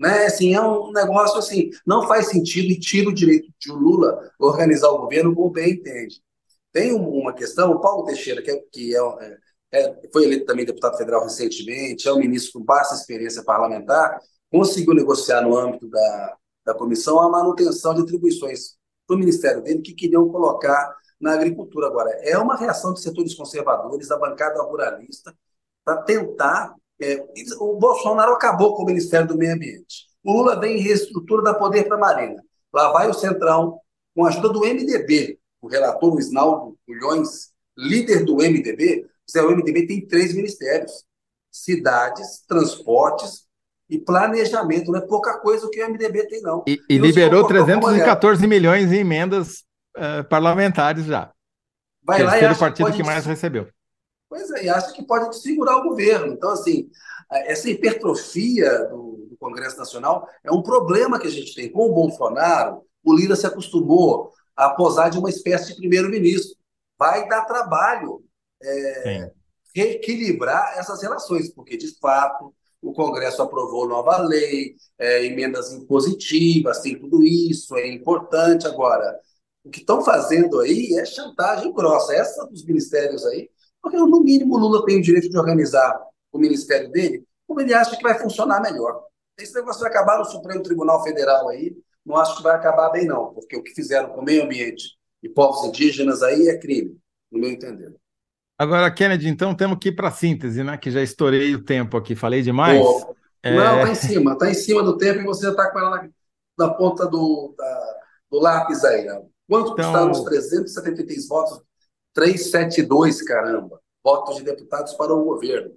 Né? 0.00 0.26
Assim, 0.26 0.54
é 0.54 0.60
um 0.60 0.90
negócio 0.92 1.38
assim, 1.38 1.70
não 1.86 2.06
faz 2.06 2.28
sentido 2.28 2.68
e 2.68 2.80
tira 2.80 3.08
o 3.08 3.14
direito 3.14 3.48
de 3.58 3.70
o 3.70 3.76
Lula 3.76 4.30
organizar 4.38 4.88
o 4.88 4.98
governo 4.98 5.34
como 5.34 5.50
bem 5.50 5.74
entende. 5.74 6.22
Tem 6.72 6.92
uma 6.92 7.32
questão, 7.32 7.70
o 7.72 7.80
Paulo 7.80 8.04
Teixeira, 8.04 8.42
que 8.42 8.50
é, 8.50 8.56
que 8.72 8.96
é, 8.96 8.98
é 8.98 9.36
é, 9.72 10.08
foi 10.12 10.24
eleito 10.24 10.44
também 10.44 10.66
deputado 10.66 10.98
federal 10.98 11.24
recentemente, 11.24 12.06
é 12.06 12.12
um 12.12 12.18
ministro 12.18 12.60
com 12.60 12.64
vasta 12.64 12.94
experiência 12.94 13.42
parlamentar, 13.42 14.20
conseguiu 14.50 14.92
negociar 14.92 15.40
no 15.40 15.56
âmbito 15.56 15.88
da, 15.88 16.36
da 16.66 16.74
comissão 16.74 17.18
a 17.18 17.30
manutenção 17.30 17.94
de 17.94 18.02
atribuições 18.02 18.76
do 19.08 19.16
ministério 19.16 19.62
dele 19.62 19.80
que 19.80 19.94
queriam 19.94 20.28
colocar 20.28 20.94
na 21.22 21.34
agricultura. 21.34 21.86
Agora, 21.86 22.10
é 22.22 22.36
uma 22.36 22.56
reação 22.56 22.92
de 22.92 23.00
setores 23.00 23.34
conservadores, 23.34 24.08
da 24.08 24.18
bancada 24.18 24.60
ruralista, 24.62 25.34
para 25.84 26.02
tentar. 26.02 26.74
É, 27.00 27.24
o 27.60 27.76
Bolsonaro 27.76 28.32
acabou 28.32 28.74
com 28.74 28.82
o 28.82 28.86
Ministério 28.86 29.26
do 29.26 29.38
Meio 29.38 29.54
Ambiente. 29.54 30.06
O 30.22 30.32
Lula 30.32 30.58
vem 30.58 30.76
em 30.76 30.82
reestrutura 30.82 31.42
da 31.42 31.54
Poder 31.54 31.84
para 31.84 31.96
a 31.96 32.00
Marina. 32.00 32.42
Lá 32.72 32.92
vai 32.92 33.08
o 33.08 33.14
Centrão, 33.14 33.78
com 34.14 34.24
a 34.24 34.28
ajuda 34.28 34.50
do 34.50 34.60
MDB, 34.60 35.38
o 35.60 35.68
relator 35.68 36.12
Luiz 36.12 36.30
Naldo 36.30 36.76
líder 37.76 38.24
do 38.24 38.36
MDB, 38.36 39.06
o 39.34 39.50
MDB 39.50 39.86
tem 39.86 40.06
três 40.06 40.34
ministérios: 40.34 41.04
cidades, 41.50 42.44
transportes 42.46 43.46
e 43.88 43.98
planejamento. 43.98 44.90
Não 44.92 44.98
é 44.98 45.06
pouca 45.06 45.38
coisa 45.38 45.66
o 45.66 45.70
que 45.70 45.82
o 45.82 45.88
MDB 45.88 46.26
tem, 46.26 46.42
não. 46.42 46.62
E, 46.66 46.78
e 46.88 46.98
liberou 46.98 47.46
314 47.46 48.46
milhões 48.46 48.92
em 48.92 48.98
emendas 48.98 49.64
uh, 49.96 50.24
parlamentares 50.28 51.06
já. 51.06 51.32
Vai 52.02 52.22
lá 52.22 52.38
e 52.38 52.44
acha 52.44 52.56
o 52.56 52.58
partido 52.58 52.90
que, 52.90 52.96
que 52.98 53.02
mais 53.02 53.24
recebeu. 53.24 53.68
Pois 54.28 54.50
é, 54.52 54.64
e 54.64 54.68
acha 54.68 54.92
que 54.92 55.02
pode 55.02 55.36
segurar 55.40 55.76
o 55.76 55.88
governo. 55.88 56.32
Então, 56.32 56.50
assim, 56.50 56.90
essa 57.30 57.68
hipertrofia 57.68 58.86
do, 58.86 59.26
do, 59.30 59.36
Congresso 59.38 59.76
Nacional 59.76 60.28
é 60.42 60.50
um 60.50 60.62
problema 60.62 61.18
que 61.18 61.26
a 61.26 61.30
gente 61.30 61.54
tem. 61.54 61.70
Com 61.70 61.90
o 61.90 61.94
Bolsonaro, 61.94 62.82
o 63.04 63.14
Lira 63.14 63.36
se 63.36 63.46
acostumou 63.46 64.32
a 64.56 64.70
posar 64.70 65.10
de 65.10 65.18
uma 65.18 65.30
espécie 65.30 65.68
de 65.68 65.76
primeiro-ministro. 65.76 66.56
Vai 66.98 67.28
dar 67.28 67.44
trabalho 67.44 68.24
é, 68.62 69.30
reequilibrar 69.74 70.78
essas 70.78 71.02
relações, 71.02 71.50
porque, 71.50 71.76
de 71.76 71.98
fato, 71.98 72.54
o 72.80 72.92
Congresso 72.92 73.42
aprovou 73.42 73.88
nova 73.88 74.18
lei, 74.18 74.76
é, 74.98 75.24
emendas 75.24 75.72
impositivas, 75.72 76.80
tem 76.80 76.98
tudo 76.98 77.22
isso, 77.22 77.76
é 77.76 77.86
importante. 77.88 78.66
Agora, 78.66 79.18
o 79.64 79.70
que 79.70 79.80
estão 79.80 80.02
fazendo 80.02 80.60
aí 80.60 80.94
é 80.98 81.04
chantagem 81.04 81.72
grossa, 81.72 82.14
essa 82.14 82.46
dos 82.46 82.64
ministérios 82.64 83.24
aí, 83.26 83.48
porque, 83.80 83.96
no 83.96 84.22
mínimo, 84.22 84.54
o 84.54 84.58
Lula 84.58 84.84
tem 84.84 84.98
o 84.98 85.02
direito 85.02 85.28
de 85.28 85.38
organizar 85.38 86.00
o 86.30 86.38
ministério 86.38 86.90
dele 86.90 87.24
como 87.46 87.60
ele 87.60 87.74
acha 87.74 87.96
que 87.96 88.02
vai 88.02 88.18
funcionar 88.18 88.62
melhor. 88.62 89.02
Esse 89.38 89.54
negócio 89.54 89.80
vai 89.80 89.90
acabar 89.90 90.18
no 90.18 90.24
Supremo 90.24 90.62
Tribunal 90.62 91.02
Federal 91.02 91.48
aí, 91.48 91.76
não 92.04 92.16
acho 92.16 92.36
que 92.36 92.42
vai 92.42 92.54
acabar 92.54 92.90
bem, 92.90 93.06
não, 93.06 93.32
porque 93.34 93.56
o 93.56 93.62
que 93.62 93.74
fizeram 93.74 94.08
com 94.10 94.20
o 94.20 94.24
meio 94.24 94.44
ambiente 94.44 94.96
e 95.22 95.28
povos 95.28 95.64
indígenas 95.64 96.22
aí 96.22 96.48
é 96.48 96.58
crime, 96.58 96.96
no 97.30 97.38
meu 97.38 97.50
entender. 97.50 97.94
Agora, 98.58 98.90
Kennedy, 98.90 99.28
então 99.28 99.54
temos 99.54 99.78
que 99.78 99.88
ir 99.88 99.92
para 99.92 100.08
a 100.08 100.12
síntese, 100.12 100.62
né? 100.62 100.76
Que 100.76 100.90
já 100.90 101.02
estourei 101.02 101.54
o 101.54 101.64
tempo 101.64 101.96
aqui, 101.96 102.14
falei 102.14 102.42
demais. 102.42 102.80
Pô, 102.80 103.14
é... 103.42 103.54
Não, 103.54 103.78
está 103.80 103.90
em 103.90 103.94
cima, 103.94 104.32
está 104.32 104.50
em 104.50 104.54
cima 104.54 104.82
do 104.82 104.96
tempo 104.96 105.20
e 105.20 105.24
você 105.24 105.42
já 105.42 105.50
está 105.50 105.70
com 105.70 105.78
ela 105.78 105.90
na, 105.90 106.08
na 106.58 106.74
ponta 106.74 107.06
do, 107.06 107.54
da, 107.56 107.96
do 108.30 108.38
lápis 108.40 108.84
aí. 108.84 109.04
Né? 109.04 109.22
Quanto 109.48 109.72
então... 109.72 109.84
custaram 109.84 110.10
os 110.10 110.22
373 110.24 111.28
votos? 111.28 111.60
372, 112.14 113.22
caramba. 113.22 113.80
Votos 114.02 114.36
de 114.36 114.42
deputados 114.42 114.94
para 114.94 115.12
o 115.12 115.24
governo. 115.24 115.74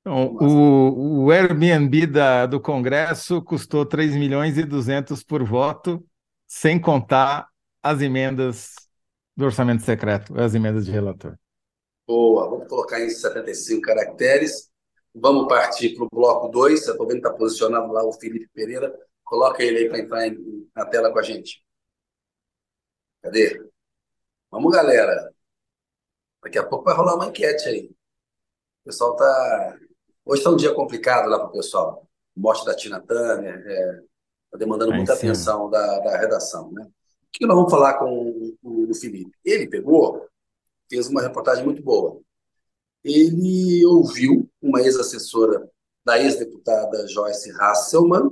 Então, 0.00 0.34
o, 0.36 1.24
o 1.24 1.30
Airbnb 1.30 2.06
da, 2.06 2.46
do 2.46 2.60
Congresso 2.60 3.40
custou 3.40 3.86
3 3.86 4.16
milhões 4.16 4.58
e 4.58 4.64
200 4.64 5.22
por 5.22 5.44
voto, 5.44 6.04
sem 6.46 6.80
contar 6.80 7.48
as 7.80 8.00
emendas 8.00 8.74
do 9.36 9.44
orçamento 9.44 9.82
secreto, 9.82 10.38
as 10.38 10.54
emendas 10.54 10.84
de 10.84 10.90
relator. 10.90 11.36
Boa, 12.06 12.48
vamos 12.50 12.68
colocar 12.68 13.00
em 13.00 13.08
75 13.08 13.80
caracteres. 13.80 14.70
Vamos 15.14 15.46
partir 15.46 15.94
para 15.94 16.04
o 16.04 16.08
bloco 16.12 16.48
2. 16.48 16.86
Eu 16.86 16.92
estou 16.92 17.06
vendo 17.06 17.20
que 17.20 17.28
está 17.28 17.38
posicionado 17.38 17.92
lá 17.92 18.04
o 18.04 18.12
Felipe 18.12 18.48
Pereira. 18.52 18.92
Coloca 19.24 19.62
ele 19.62 19.78
aí 19.78 19.88
para 19.88 20.26
entrar 20.26 20.42
na 20.74 20.84
tela 20.86 21.12
com 21.12 21.18
a 21.18 21.22
gente. 21.22 21.62
Cadê? 23.22 23.70
Vamos, 24.50 24.72
galera. 24.72 25.32
Daqui 26.42 26.58
a 26.58 26.66
pouco 26.66 26.84
vai 26.84 26.94
rolar 26.94 27.14
uma 27.14 27.26
enquete 27.28 27.68
aí. 27.68 27.86
O 28.82 28.86
pessoal 28.86 29.12
está. 29.12 29.78
Hoje 30.24 30.40
está 30.40 30.50
um 30.50 30.56
dia 30.56 30.74
complicado 30.74 31.28
lá 31.28 31.38
para 31.38 31.48
o 31.48 31.52
pessoal. 31.52 32.08
Morte 32.34 32.64
da 32.64 32.74
Tina 32.74 33.00
Turner, 33.00 33.58
está 33.58 33.70
é, 33.70 34.02
tá 34.50 34.58
demandando 34.58 34.92
muita 34.92 35.14
atenção 35.14 35.70
da, 35.70 36.00
da 36.00 36.16
redação, 36.18 36.72
né? 36.72 36.82
O 36.84 37.30
que 37.30 37.46
nós 37.46 37.56
vamos 37.56 37.70
falar 37.70 37.98
com 37.98 38.56
o, 38.62 38.90
o 38.90 38.94
Felipe? 38.94 39.30
Ele 39.44 39.68
pegou, 39.68 40.28
fez 40.88 41.08
uma 41.08 41.22
reportagem 41.22 41.64
muito 41.64 41.82
boa. 41.82 42.20
ele 43.04 43.84
ouviu 43.86 44.50
uma 44.60 44.80
ex-assessora 44.82 45.68
da 46.04 46.18
ex-deputada 46.20 47.06
Joyce 47.06 47.52
Hasselmann, 47.52 48.30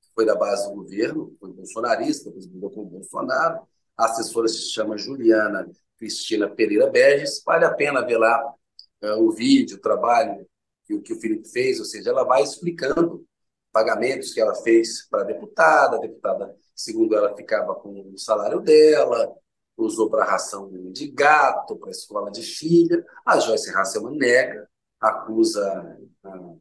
que 0.00 0.10
foi 0.14 0.26
da 0.26 0.34
base 0.34 0.68
do 0.68 0.74
governo, 0.74 1.34
foi 1.38 1.52
bolsonarista, 1.52 2.30
depois 2.30 2.46
mudou 2.46 2.70
com 2.70 2.82
o 2.82 2.86
Bolsonaro. 2.86 3.66
A 4.02 4.06
assessora 4.06 4.48
se 4.48 4.68
chama 4.72 4.98
Juliana 4.98 5.70
Cristina 5.96 6.48
Pereira 6.48 6.90
Berges. 6.90 7.40
Vale 7.46 7.64
a 7.64 7.72
pena 7.72 8.04
ver 8.04 8.18
lá 8.18 8.52
uh, 9.00 9.22
o 9.22 9.30
vídeo, 9.30 9.76
o 9.76 9.80
trabalho 9.80 10.44
que, 10.84 10.98
que 10.98 11.12
o 11.12 11.20
Felipe 11.20 11.48
fez, 11.48 11.78
ou 11.78 11.84
seja, 11.84 12.10
ela 12.10 12.24
vai 12.24 12.42
explicando 12.42 13.24
pagamentos 13.70 14.32
que 14.32 14.40
ela 14.40 14.56
fez 14.56 15.06
para 15.08 15.22
a 15.22 15.24
deputada, 15.24 15.96
a 15.96 16.00
deputada, 16.00 16.52
segundo 16.74 17.14
ela, 17.14 17.36
ficava 17.36 17.76
com 17.76 18.10
o 18.12 18.18
salário 18.18 18.60
dela, 18.60 19.32
usou 19.76 20.10
para 20.10 20.24
ração 20.24 20.68
de 20.90 21.08
gato, 21.12 21.76
para 21.76 21.90
escola 21.90 22.28
de 22.32 22.42
filha. 22.42 23.06
A 23.24 23.38
Joyce 23.38 23.70
Hasselman 23.70 24.18
nega, 24.18 24.68
acusa 25.00 25.96
a, 26.24 26.51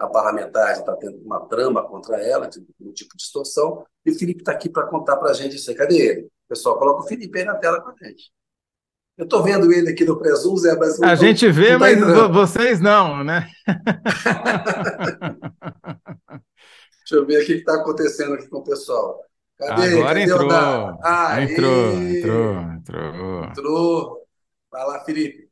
a 0.00 0.06
parlamentar 0.06 0.72
de 0.72 0.78
estar 0.80 0.92
tá 0.92 0.98
tendo 0.98 1.18
uma 1.18 1.40
trama 1.40 1.86
contra 1.86 2.16
ela, 2.16 2.48
de 2.48 2.58
um 2.80 2.90
tipo 2.92 3.14
de 3.14 3.22
extorsão, 3.22 3.84
e 4.04 4.10
o 4.10 4.18
Felipe 4.18 4.40
está 4.40 4.52
aqui 4.52 4.70
para 4.70 4.86
contar 4.86 5.18
para 5.18 5.30
a 5.30 5.34
gente 5.34 5.56
isso 5.56 5.68
aí. 5.70 5.76
Cadê 5.76 5.98
ele? 5.98 6.28
Pessoal, 6.48 6.78
coloca 6.78 7.04
o 7.04 7.06
Felipe 7.06 7.38
aí 7.38 7.44
na 7.44 7.56
tela 7.56 7.82
com 7.82 7.90
a 7.90 7.94
gente. 8.02 8.32
Eu 9.18 9.24
estou 9.24 9.42
vendo 9.42 9.70
ele 9.70 9.90
aqui 9.90 10.06
no 10.06 10.18
Presumo, 10.18 10.56
Zé, 10.56 10.74
mas... 10.76 11.02
A 11.02 11.14
gente 11.14 11.50
vê, 11.50 11.72
tá 11.72 11.78
mas 11.78 11.98
entrando. 11.98 12.32
vocês 12.32 12.80
não, 12.80 13.22
né? 13.22 13.46
Deixa 17.00 17.16
eu 17.16 17.26
ver 17.26 17.42
o 17.42 17.46
que 17.46 17.52
está 17.52 17.74
acontecendo 17.74 18.32
aqui 18.34 18.48
com 18.48 18.58
o 18.58 18.64
pessoal. 18.64 19.20
Cadê? 19.58 19.98
Agora 19.98 20.18
Cadê 20.18 20.22
entrou. 20.22 20.50
Ah, 21.02 21.42
entrou, 21.42 21.92
entrou, 21.92 22.54
entrou. 22.72 23.44
Entrou. 23.44 24.26
Vai 24.70 24.86
lá, 24.86 25.04
Felipe. 25.04 25.50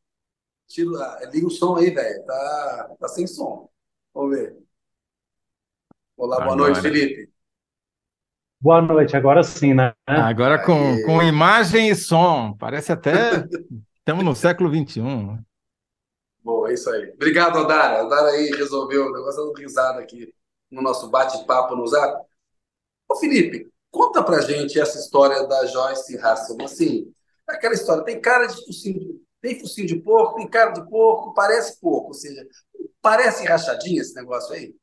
Tira, 0.66 1.20
liga 1.30 1.46
o 1.46 1.50
som 1.50 1.76
aí, 1.76 1.90
velho. 1.90 2.24
Tá, 2.24 2.96
tá 2.98 3.08
sem 3.08 3.26
som. 3.26 3.68
Vamos 4.18 4.36
ver. 4.36 4.58
Olá, 6.16 6.38
boa 6.38 6.54
Agora. 6.54 6.72
noite, 6.72 6.80
Felipe. 6.80 7.32
Boa 8.60 8.82
noite, 8.82 9.16
agora 9.16 9.44
sim, 9.44 9.74
né? 9.74 9.94
Agora 10.04 10.60
com, 10.60 11.00
com 11.04 11.22
imagem 11.22 11.90
e 11.90 11.94
som. 11.94 12.52
Parece 12.58 12.90
até 12.90 13.14
estamos 13.96 14.24
no 14.24 14.34
século 14.34 14.74
XXI. 14.74 15.02
Bom, 16.42 16.66
é 16.66 16.74
isso 16.74 16.90
aí. 16.90 17.12
Obrigado, 17.12 17.60
Adara. 17.60 18.00
Adara 18.00 18.30
aí 18.30 18.50
resolveu 18.56 19.06
o 19.06 19.12
negócio 19.12 19.40
dando 19.40 19.56
risada 19.56 20.00
aqui 20.00 20.34
no 20.68 20.82
nosso 20.82 21.08
bate-papo 21.08 21.76
no 21.76 21.86
Zap. 21.86 22.26
Ô, 23.08 23.14
Felipe, 23.14 23.70
conta 23.88 24.20
pra 24.24 24.40
gente 24.40 24.80
essa 24.80 24.98
história 24.98 25.46
da 25.46 25.64
Joyce 25.66 26.18
Hasselman. 26.18 26.64
Assim, 26.64 27.14
aquela 27.46 27.74
história, 27.74 28.02
tem 28.02 28.20
cara 28.20 28.46
de 28.46 28.66
focinho, 28.66 29.20
tem 29.40 29.60
focinho 29.60 29.86
de 29.86 29.94
porco, 30.00 30.34
tem 30.34 30.48
cara 30.48 30.72
de 30.72 30.84
porco, 30.90 31.32
parece 31.34 31.80
porco, 31.80 32.08
ou 32.08 32.14
seja, 32.14 32.44
parece 33.08 33.46
rachadinha 33.46 34.02
esse 34.02 34.14
negócio 34.14 34.54
aí? 34.54 34.74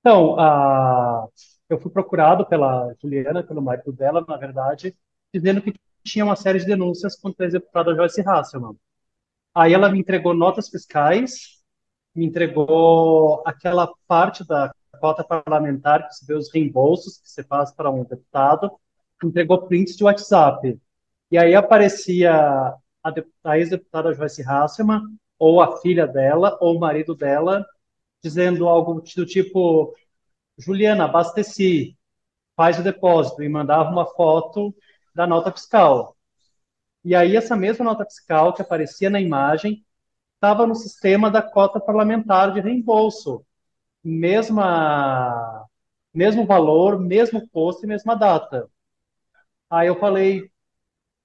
Então, 0.00 0.38
a... 0.40 1.26
eu 1.68 1.78
fui 1.78 1.90
procurado 1.90 2.44
pela 2.46 2.92
Juliana, 3.00 3.44
pelo 3.44 3.62
marido 3.62 3.92
dela, 3.92 4.24
na 4.26 4.36
verdade, 4.36 4.96
dizendo 5.32 5.62
que 5.62 5.72
tinha 6.02 6.24
uma 6.24 6.34
série 6.34 6.58
de 6.58 6.66
denúncias 6.66 7.14
contra 7.16 7.46
a 7.46 7.48
executada 7.48 7.94
Joyce 7.94 8.22
Hasselman. 8.26 8.76
Aí 9.54 9.72
ela 9.72 9.88
me 9.88 10.00
entregou 10.00 10.34
notas 10.34 10.68
fiscais 10.68 11.60
me 12.14 12.26
entregou 12.26 13.40
aquela 13.46 13.88
parte 14.08 14.44
da 14.44 14.74
cota 15.00 15.22
parlamentar 15.22 16.08
que 16.08 16.14
você 16.14 16.26
vê 16.26 16.34
os 16.34 16.52
reembolsos 16.52 17.18
que 17.18 17.30
você 17.30 17.44
faz 17.44 17.72
para 17.72 17.88
um 17.88 18.02
deputado, 18.04 18.70
entregou 19.22 19.66
prints 19.66 19.96
de 19.96 20.02
WhatsApp. 20.02 20.76
E 21.30 21.38
aí 21.38 21.54
aparecia 21.54 22.74
a, 23.02 23.58
ex-deputada 23.58 24.12
Joyce 24.14 24.42
Hasselman, 24.42 25.02
ou 25.38 25.60
a 25.60 25.78
filha 25.80 26.06
dela, 26.06 26.58
ou 26.60 26.76
o 26.76 26.80
marido 26.80 27.14
dela, 27.14 27.66
dizendo 28.22 28.68
algo 28.68 29.00
do 29.00 29.26
tipo: 29.26 29.94
Juliana, 30.58 31.04
abasteci, 31.04 31.96
faz 32.56 32.78
o 32.78 32.82
depósito, 32.82 33.42
e 33.42 33.48
mandava 33.48 33.90
uma 33.90 34.06
foto 34.06 34.74
da 35.14 35.26
nota 35.26 35.52
fiscal. 35.52 36.16
E 37.04 37.14
aí, 37.14 37.36
essa 37.36 37.56
mesma 37.56 37.84
nota 37.84 38.04
fiscal 38.04 38.52
que 38.52 38.62
aparecia 38.62 39.08
na 39.10 39.20
imagem 39.20 39.84
estava 40.34 40.66
no 40.66 40.74
sistema 40.74 41.30
da 41.30 41.42
cota 41.42 41.80
parlamentar 41.80 42.52
de 42.52 42.60
reembolso. 42.60 43.44
Mesma, 44.04 45.66
mesmo 46.14 46.46
valor, 46.46 46.98
mesmo 46.98 47.46
posto 47.48 47.84
e 47.84 47.88
mesma 47.88 48.14
data. 48.14 48.68
Aí 49.70 49.88
eu 49.88 49.98
falei 49.98 50.49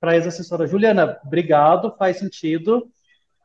para 0.06 0.12
a 0.12 0.16
ex-assessora, 0.18 0.68
Juliana, 0.68 1.20
obrigado, 1.26 1.96
faz 1.98 2.20
sentido, 2.20 2.88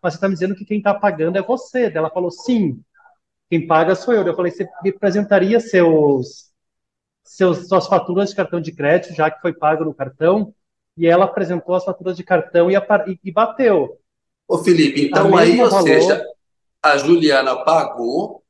mas 0.02 0.12
você 0.12 0.18
está 0.18 0.28
me 0.28 0.34
dizendo 0.34 0.54
que 0.54 0.66
quem 0.66 0.76
está 0.76 0.92
pagando 0.92 1.38
é 1.38 1.42
você. 1.42 1.90
Ela 1.94 2.10
falou, 2.10 2.30
sim, 2.30 2.82
quem 3.48 3.66
paga 3.66 3.94
sou 3.94 4.12
eu. 4.12 4.26
Eu 4.26 4.36
falei, 4.36 4.52
você 4.52 4.68
me 4.82 4.90
apresentaria 4.90 5.58
seus, 5.58 6.50
seus, 7.24 7.66
suas 7.66 7.86
faturas 7.86 8.28
de 8.28 8.36
cartão 8.36 8.60
de 8.60 8.72
crédito, 8.72 9.14
já 9.14 9.30
que 9.30 9.40
foi 9.40 9.54
pago 9.54 9.86
no 9.86 9.94
cartão? 9.94 10.54
E 10.98 11.06
ela 11.06 11.24
apresentou 11.24 11.74
as 11.74 11.84
faturas 11.84 12.14
de 12.14 12.22
cartão 12.22 12.70
e, 12.70 12.74
e, 12.74 13.20
e 13.24 13.32
bateu. 13.32 13.98
Ô, 14.46 14.58
Felipe, 14.58 15.06
então 15.06 15.34
aí, 15.38 15.58
ou 15.62 15.70
valor... 15.70 15.82
seja, 15.88 16.22
a 16.82 16.98
Juliana 16.98 17.64
pagou 17.64 18.44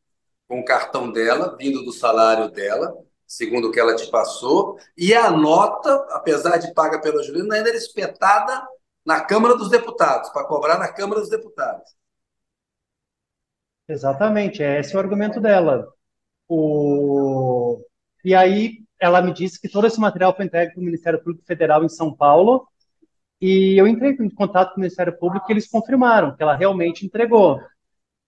com 0.49 0.59
o 0.59 0.65
cartão 0.65 1.13
dela, 1.13 1.57
vindo 1.57 1.85
do 1.85 1.93
salário 1.93 2.51
dela, 2.51 2.93
segundo 3.31 3.69
o 3.69 3.71
que 3.71 3.79
ela 3.79 3.95
te 3.95 4.11
passou, 4.11 4.77
e 4.97 5.15
a 5.15 5.31
nota, 5.31 5.95
apesar 6.11 6.57
de 6.57 6.75
paga 6.75 7.01
pela 7.01 7.23
Juliana, 7.23 7.55
ainda 7.55 7.69
era 7.69 7.79
espetada 7.79 8.67
na 9.07 9.21
Câmara 9.25 9.57
dos 9.57 9.71
Deputados, 9.71 10.31
para 10.31 10.49
cobrar 10.49 10.79
na 10.79 10.93
Câmara 10.93 11.21
dos 11.21 11.31
Deputados. 11.31 11.95
Exatamente, 13.89 14.65
esse 14.65 14.95
é 14.95 14.97
o 14.97 15.01
argumento 15.01 15.41
dela. 15.41 15.87
O... 16.49 17.81
E 18.25 18.35
aí 18.35 18.83
ela 18.99 19.23
me 19.23 19.33
disse 19.33 19.61
que 19.61 19.69
todo 19.69 19.87
esse 19.87 20.01
material 20.01 20.35
foi 20.35 20.47
entregue 20.47 20.73
para 20.73 20.81
o 20.81 20.85
Ministério 20.85 21.21
Público 21.23 21.47
Federal 21.47 21.85
em 21.85 21.89
São 21.89 22.13
Paulo, 22.13 22.67
e 23.41 23.81
eu 23.81 23.87
entrei 23.87 24.11
em 24.11 24.29
contato 24.29 24.71
com 24.71 24.79
o 24.79 24.81
Ministério 24.81 25.17
Público 25.17 25.47
e 25.49 25.53
eles 25.53 25.69
confirmaram 25.69 26.37
que 26.37 26.43
ela 26.43 26.57
realmente 26.57 27.07
entregou 27.07 27.61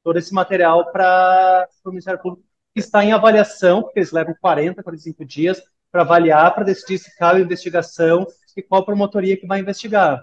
todo 0.04 0.16
esse 0.16 0.32
material 0.32 0.92
para 0.92 1.68
o 1.84 1.90
Ministério 1.90 2.22
Público, 2.22 2.46
está 2.74 3.04
em 3.04 3.12
avaliação, 3.12 3.82
porque 3.82 3.98
eles 3.98 4.12
levam 4.12 4.34
40, 4.40 4.82
45 4.82 5.24
dias 5.24 5.62
para 5.90 6.02
avaliar, 6.02 6.54
para 6.54 6.64
decidir 6.64 6.98
se 6.98 7.14
cabe 7.16 7.42
investigação 7.42 8.26
e 8.56 8.62
qual 8.62 8.84
promotoria 8.84 9.36
que 9.36 9.46
vai 9.46 9.60
investigar. 9.60 10.22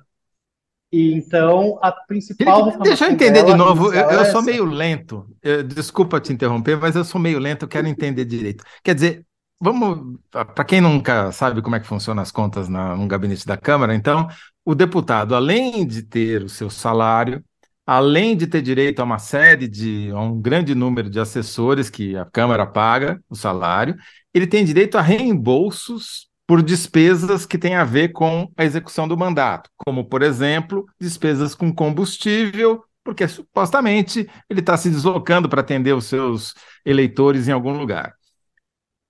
E, 0.92 1.14
então, 1.14 1.78
a 1.82 1.92
principal. 1.92 2.80
Deixa 2.80 3.06
eu 3.06 3.12
entender 3.12 3.44
de 3.44 3.54
novo, 3.54 3.94
eu, 3.94 4.10
eu 4.10 4.26
sou 4.26 4.42
meio 4.42 4.66
lento. 4.66 5.28
Eu, 5.42 5.64
desculpa 5.64 6.20
te 6.20 6.34
interromper, 6.34 6.78
mas 6.78 6.96
eu 6.96 7.04
sou 7.04 7.22
meio 7.22 7.38
lento, 7.38 7.64
eu 7.64 7.70
quero 7.70 7.88
entender 7.88 8.26
direito. 8.26 8.64
Quer 8.84 8.96
dizer, 8.96 9.26
vamos. 9.62 10.18
Para 10.32 10.66
quem 10.66 10.82
nunca 10.82 11.32
sabe 11.32 11.62
como 11.62 11.76
é 11.76 11.80
que 11.80 11.86
funcionam 11.86 12.24
as 12.24 12.32
contas 12.32 12.68
na, 12.68 12.96
no 12.96 13.08
gabinete 13.08 13.46
da 13.46 13.56
Câmara, 13.56 13.94
então, 13.94 14.28
o 14.66 14.74
deputado, 14.74 15.36
além 15.36 15.86
de 15.86 16.02
ter 16.02 16.44
o 16.44 16.50
seu 16.50 16.72
salário, 16.72 17.44
além 17.90 18.38
de 18.38 18.46
ter 18.46 18.62
direito 18.62 19.00
a 19.00 19.04
uma 19.04 19.18
série 19.18 19.68
de, 19.68 20.12
a 20.12 20.20
um 20.20 20.40
grande 20.40 20.76
número 20.76 21.10
de 21.10 21.20
assessores 21.20 21.90
que 21.90 22.16
a 22.16 22.24
Câmara 22.24 22.64
paga 22.68 23.20
o 23.28 23.36
salário, 23.36 23.96
ele 24.32 24.46
tem 24.46 24.64
direito 24.64 24.96
a 24.96 25.02
reembolsos 25.02 26.30
por 26.46 26.62
despesas 26.62 27.48
que 27.48 27.58
têm 27.58 27.74
a 27.74 27.84
ver 27.84 28.10
com 28.10 28.48
a 28.56 28.64
execução 28.64 29.08
do 29.08 29.18
mandato, 29.18 29.72
como, 29.76 30.06
por 30.06 30.22
exemplo, 30.22 30.86
despesas 31.02 31.56
com 31.56 31.74
combustível, 31.74 32.84
porque 33.04 33.28
supostamente 33.28 34.30
ele 34.48 34.60
está 34.60 34.78
se 34.78 34.92
deslocando 34.92 35.50
para 35.50 35.62
atender 35.62 35.96
os 35.96 36.06
seus 36.06 36.54
eleitores 36.86 37.48
em 37.48 37.54
algum 37.54 37.76
lugar 37.76 38.14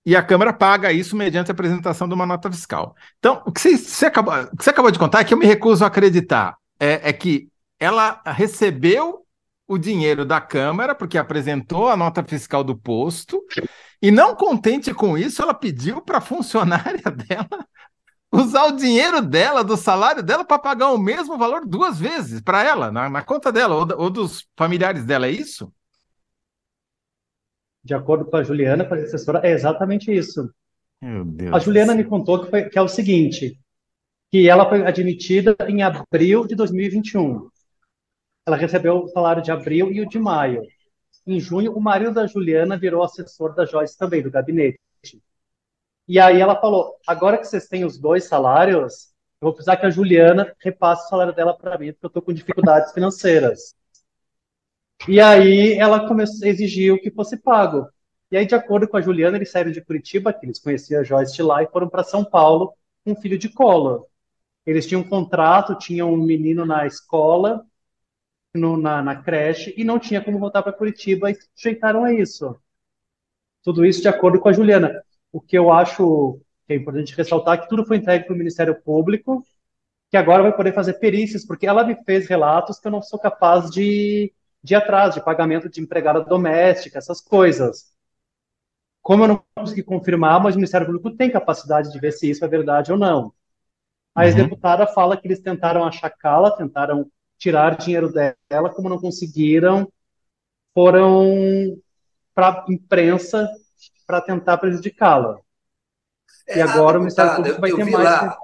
e 0.05 0.15
a 0.15 0.23
Câmara 0.23 0.53
paga 0.53 0.93
isso 0.93 1.17
mediante 1.17 1.51
a 1.51 1.53
apresentação 1.53 2.07
de 2.07 2.13
uma 2.13 2.25
nota 2.25 2.49
fiscal. 2.49 2.95
Então, 3.19 3.43
o 3.45 3.51
que 3.51 3.59
você, 3.59 3.77
você, 3.77 4.05
acabou, 4.05 4.33
o 4.33 4.55
que 4.55 4.63
você 4.63 4.69
acabou 4.69 4.89
de 4.89 4.97
contar 4.97 5.19
é 5.19 5.23
que 5.25 5.33
eu 5.33 5.37
me 5.37 5.45
recuso 5.45 5.83
a 5.83 5.87
acreditar 5.87 6.55
é, 6.79 7.09
é 7.09 7.13
que 7.13 7.49
ela 7.79 8.21
recebeu 8.25 9.25
o 9.67 9.77
dinheiro 9.77 10.25
da 10.25 10.41
Câmara, 10.41 10.95
porque 10.95 11.17
apresentou 11.17 11.89
a 11.89 11.97
nota 11.97 12.23
fiscal 12.23 12.63
do 12.63 12.75
posto, 12.75 13.43
e 14.01 14.09
não 14.09 14.35
contente 14.35 14.93
com 14.93 15.17
isso, 15.17 15.41
ela 15.41 15.53
pediu 15.53 16.01
para 16.01 16.17
a 16.17 16.21
funcionária 16.21 17.03
dela 17.11 17.67
usar 18.31 18.65
o 18.65 18.75
dinheiro 18.75 19.21
dela, 19.21 19.63
do 19.63 19.77
salário 19.77 20.21
dela, 20.21 20.43
para 20.43 20.59
pagar 20.59 20.91
o 20.91 20.97
mesmo 20.97 21.37
valor 21.37 21.65
duas 21.65 21.99
vezes 21.99 22.41
para 22.41 22.63
ela, 22.63 22.91
na, 22.91 23.09
na, 23.09 23.21
conta 23.23 23.51
dela, 23.51 23.75
ou, 23.75 23.87
ou 23.97 24.09
dos 24.09 24.47
familiares 24.55 25.03
dela, 25.03 25.27
é 25.27 25.31
isso? 25.31 25.71
de 27.83 27.93
acordo 27.93 28.25
com 28.25 28.37
a 28.37 28.43
Juliana, 28.43 28.85
com 28.85 28.93
a 28.93 28.97
assessora, 28.97 29.41
é 29.43 29.51
exatamente 29.51 30.11
isso. 30.11 30.49
a 31.51 31.59
Juliana 31.59 31.95
me 31.95 32.03
contou 32.03 32.43
que, 32.43 32.49
foi, 32.49 32.69
que 32.69 32.77
é 32.77 32.81
o 32.81 32.87
seguinte, 32.87 33.59
que 34.31 34.49
ela 34.49 34.67
foi 34.67 34.85
admitida 34.85 35.55
em 35.67 35.81
abril 35.81 36.45
de 36.45 36.55
2021. 36.55 37.49
Ela 38.49 38.57
recebeu 38.57 39.03
o 39.03 39.07
salário 39.09 39.43
de 39.43 39.51
abril 39.51 39.91
e 39.91 40.01
o 40.01 40.09
de 40.09 40.17
maio. 40.17 40.63
Em 41.27 41.39
junho, 41.39 41.71
o 41.71 41.79
marido 41.79 42.12
da 42.12 42.25
Juliana 42.25 42.75
virou 42.75 43.03
assessor 43.03 43.53
da 43.53 43.63
Joyce 43.63 43.95
também, 43.95 44.23
do 44.23 44.31
gabinete. 44.31 44.79
E 46.07 46.19
aí 46.19 46.41
ela 46.41 46.59
falou: 46.59 46.95
agora 47.05 47.38
que 47.38 47.45
vocês 47.45 47.67
têm 47.67 47.85
os 47.85 47.99
dois 47.99 48.23
salários, 48.23 49.13
eu 49.39 49.45
vou 49.45 49.53
precisar 49.53 49.77
que 49.77 49.85
a 49.85 49.91
Juliana 49.91 50.51
repasse 50.59 51.05
o 51.05 51.09
salário 51.09 51.31
dela 51.31 51.55
para 51.55 51.77
mim, 51.77 51.91
porque 51.93 52.07
eu 52.07 52.07
estou 52.07 52.23
com 52.23 52.33
dificuldades 52.33 52.91
financeiras. 52.91 53.75
E 55.07 55.21
aí 55.21 55.73
ela 55.73 56.07
começou, 56.07 56.47
exigiu 56.47 56.99
que 56.99 57.12
fosse 57.12 57.38
pago. 57.38 57.88
E 58.31 58.38
aí, 58.38 58.47
de 58.47 58.55
acordo 58.55 58.88
com 58.88 58.97
a 58.97 59.01
Juliana, 59.01 59.38
eles 59.38 59.51
saíram 59.51 59.71
de 59.71 59.85
Curitiba, 59.85 60.33
que 60.33 60.43
eles 60.43 60.57
conheciam 60.57 61.01
a 61.01 61.03
Joyce 61.03 61.39
lá, 61.43 61.62
e 61.62 61.67
foram 61.67 61.88
para 61.88 62.03
São 62.03 62.25
Paulo 62.25 62.73
com 63.05 63.12
um 63.12 63.15
filho 63.15 63.38
de 63.38 63.47
colo. 63.47 64.07
Eles 64.65 64.88
tinham 64.88 65.01
um 65.01 65.07
contrato, 65.07 65.77
tinham 65.77 66.12
um 66.12 66.17
menino 66.17 66.65
na 66.65 66.88
escola, 66.88 67.63
no, 68.53 68.77
na, 68.77 69.01
na, 69.01 69.15
creche, 69.21 69.73
e 69.77 69.83
não 69.83 69.99
tinha 69.99 70.23
como 70.23 70.39
voltar 70.39 70.63
para 70.63 70.73
Curitiba, 70.73 71.31
e 71.31 71.38
sujeitaram 71.55 72.03
a 72.03 72.13
isso. 72.13 72.59
Tudo 73.63 73.85
isso 73.85 74.01
de 74.01 74.07
acordo 74.07 74.39
com 74.39 74.49
a 74.49 74.53
Juliana. 74.53 75.03
O 75.31 75.39
que 75.39 75.57
eu 75.57 75.71
acho 75.71 76.39
que 76.65 76.73
é 76.73 76.75
importante 76.75 77.15
ressaltar 77.15 77.57
é 77.57 77.62
que 77.62 77.69
tudo 77.69 77.85
foi 77.85 77.97
entregue 77.97 78.25
para 78.25 78.33
o 78.33 78.38
Ministério 78.38 78.79
Público, 78.81 79.43
que 80.09 80.17
agora 80.17 80.43
vai 80.43 80.55
poder 80.55 80.73
fazer 80.73 80.93
perícias, 80.93 81.45
porque 81.45 81.67
ela 81.67 81.83
me 81.83 81.95
fez 82.03 82.27
relatos 82.27 82.79
que 82.79 82.88
eu 82.88 82.91
não 82.91 83.01
sou 83.01 83.19
capaz 83.19 83.69
de, 83.69 84.33
de 84.63 84.73
ir 84.73 84.77
atrás, 84.77 85.13
de 85.13 85.23
pagamento 85.23 85.69
de 85.69 85.81
empregada 85.81 86.21
doméstica, 86.21 86.97
essas 86.97 87.21
coisas. 87.21 87.93
Como 89.01 89.23
eu 89.23 89.27
não 89.27 89.43
consegui 89.55 89.83
confirmar, 89.83 90.41
mas 90.41 90.55
o 90.55 90.57
Ministério 90.57 90.88
Público 90.88 91.15
tem 91.15 91.31
capacidade 91.31 91.91
de 91.91 91.99
ver 91.99 92.12
se 92.12 92.29
isso 92.29 92.43
é 92.43 92.47
verdade 92.47 92.91
ou 92.91 92.97
não. 92.97 93.33
A 94.15 94.25
ex-deputada 94.25 94.85
uhum. 94.85 94.93
fala 94.93 95.17
que 95.17 95.27
eles 95.27 95.39
tentaram 95.39 95.83
achacá-la, 95.83 96.51
tentaram 96.51 97.09
tirar 97.39 97.78
dinheiro 97.78 98.12
dela, 98.12 98.69
como 98.69 98.89
não 98.89 98.99
conseguiram, 98.99 99.91
foram 100.73 101.82
para 102.36 102.49
a 102.49 102.65
imprensa 102.71 103.49
para 104.06 104.21
tentar 104.21 104.58
prejudicá-la. 104.58 105.39
É, 106.47 106.60
e 106.60 106.62
agora 106.62 106.97
o 106.97 107.02
Ministério 107.02 107.36
Público 107.36 107.62
vai 107.62 107.71
ter 107.71 107.86
mais. 107.86 108.04
Lá, 108.04 108.38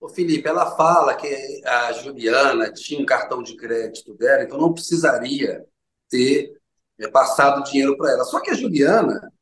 o 0.00 0.08
Felipe, 0.08 0.48
ela 0.48 0.76
fala 0.76 1.14
que 1.14 1.62
a 1.64 1.92
Juliana 1.92 2.72
tinha 2.72 3.00
um 3.00 3.06
cartão 3.06 3.42
de 3.42 3.56
crédito 3.56 4.14
dela, 4.14 4.44
então 4.44 4.58
não 4.58 4.72
precisaria 4.72 5.64
ter 6.08 6.52
é, 7.00 7.08
passado 7.08 7.64
dinheiro 7.68 7.96
para 7.96 8.12
ela. 8.12 8.24
Só 8.24 8.40
que 8.40 8.50
a 8.50 8.54
Juliana 8.54 9.32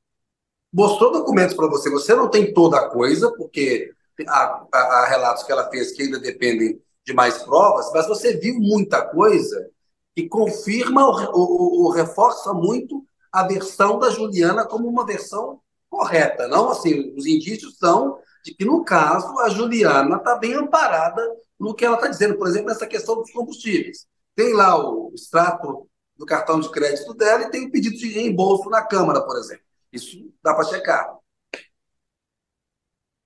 mostrou 0.72 1.12
documentos 1.12 1.54
para 1.54 1.68
você. 1.68 1.90
Você 1.90 2.14
não 2.14 2.30
tem 2.30 2.52
toda 2.52 2.78
a 2.78 2.88
coisa, 2.88 3.32
porque 3.36 3.92
há, 4.26 4.66
há, 4.72 4.78
há, 4.78 5.06
relatos 5.06 5.42
que 5.42 5.52
ela 5.52 5.68
fez 5.70 5.92
que 5.92 6.02
ainda 6.02 6.18
dependem 6.18 6.80
de 7.06 7.14
mais 7.14 7.38
provas, 7.44 7.90
mas 7.94 8.08
você 8.08 8.36
viu 8.36 8.58
muita 8.58 9.00
coisa 9.06 9.70
que 10.14 10.28
confirma 10.28 11.06
ou, 11.32 11.88
reforça 11.90 12.52
muito 12.52 13.06
a 13.30 13.46
versão 13.46 13.98
da 13.98 14.10
Juliana 14.10 14.66
como 14.66 14.88
uma 14.88 15.06
versão 15.06 15.60
correta. 15.88 16.48
Não 16.48 16.68
assim, 16.68 17.14
os 17.14 17.26
indícios 17.26 17.78
são 17.78 18.18
de 18.44 18.54
que, 18.54 18.64
no 18.64 18.84
caso, 18.84 19.38
a 19.40 19.48
Juliana 19.48 20.16
está 20.16 20.34
bem 20.36 20.54
amparada 20.54 21.22
no 21.58 21.74
que 21.74 21.84
ela 21.84 21.96
está 21.96 22.08
dizendo, 22.08 22.36
por 22.36 22.48
exemplo, 22.48 22.68
nessa 22.68 22.86
questão 22.86 23.16
dos 23.16 23.30
combustíveis. 23.30 24.06
Tem 24.34 24.52
lá 24.52 24.76
o 24.76 25.12
extrato 25.14 25.88
do 26.16 26.26
cartão 26.26 26.58
de 26.58 26.70
crédito 26.70 27.14
dela 27.14 27.44
e 27.44 27.50
tem 27.50 27.66
o 27.66 27.70
pedido 27.70 27.96
de 27.96 28.08
reembolso 28.08 28.68
na 28.68 28.82
Câmara, 28.82 29.20
por 29.20 29.36
exemplo. 29.36 29.64
Isso 29.92 30.32
dá 30.42 30.54
para 30.54 30.64
checar. 30.64 31.16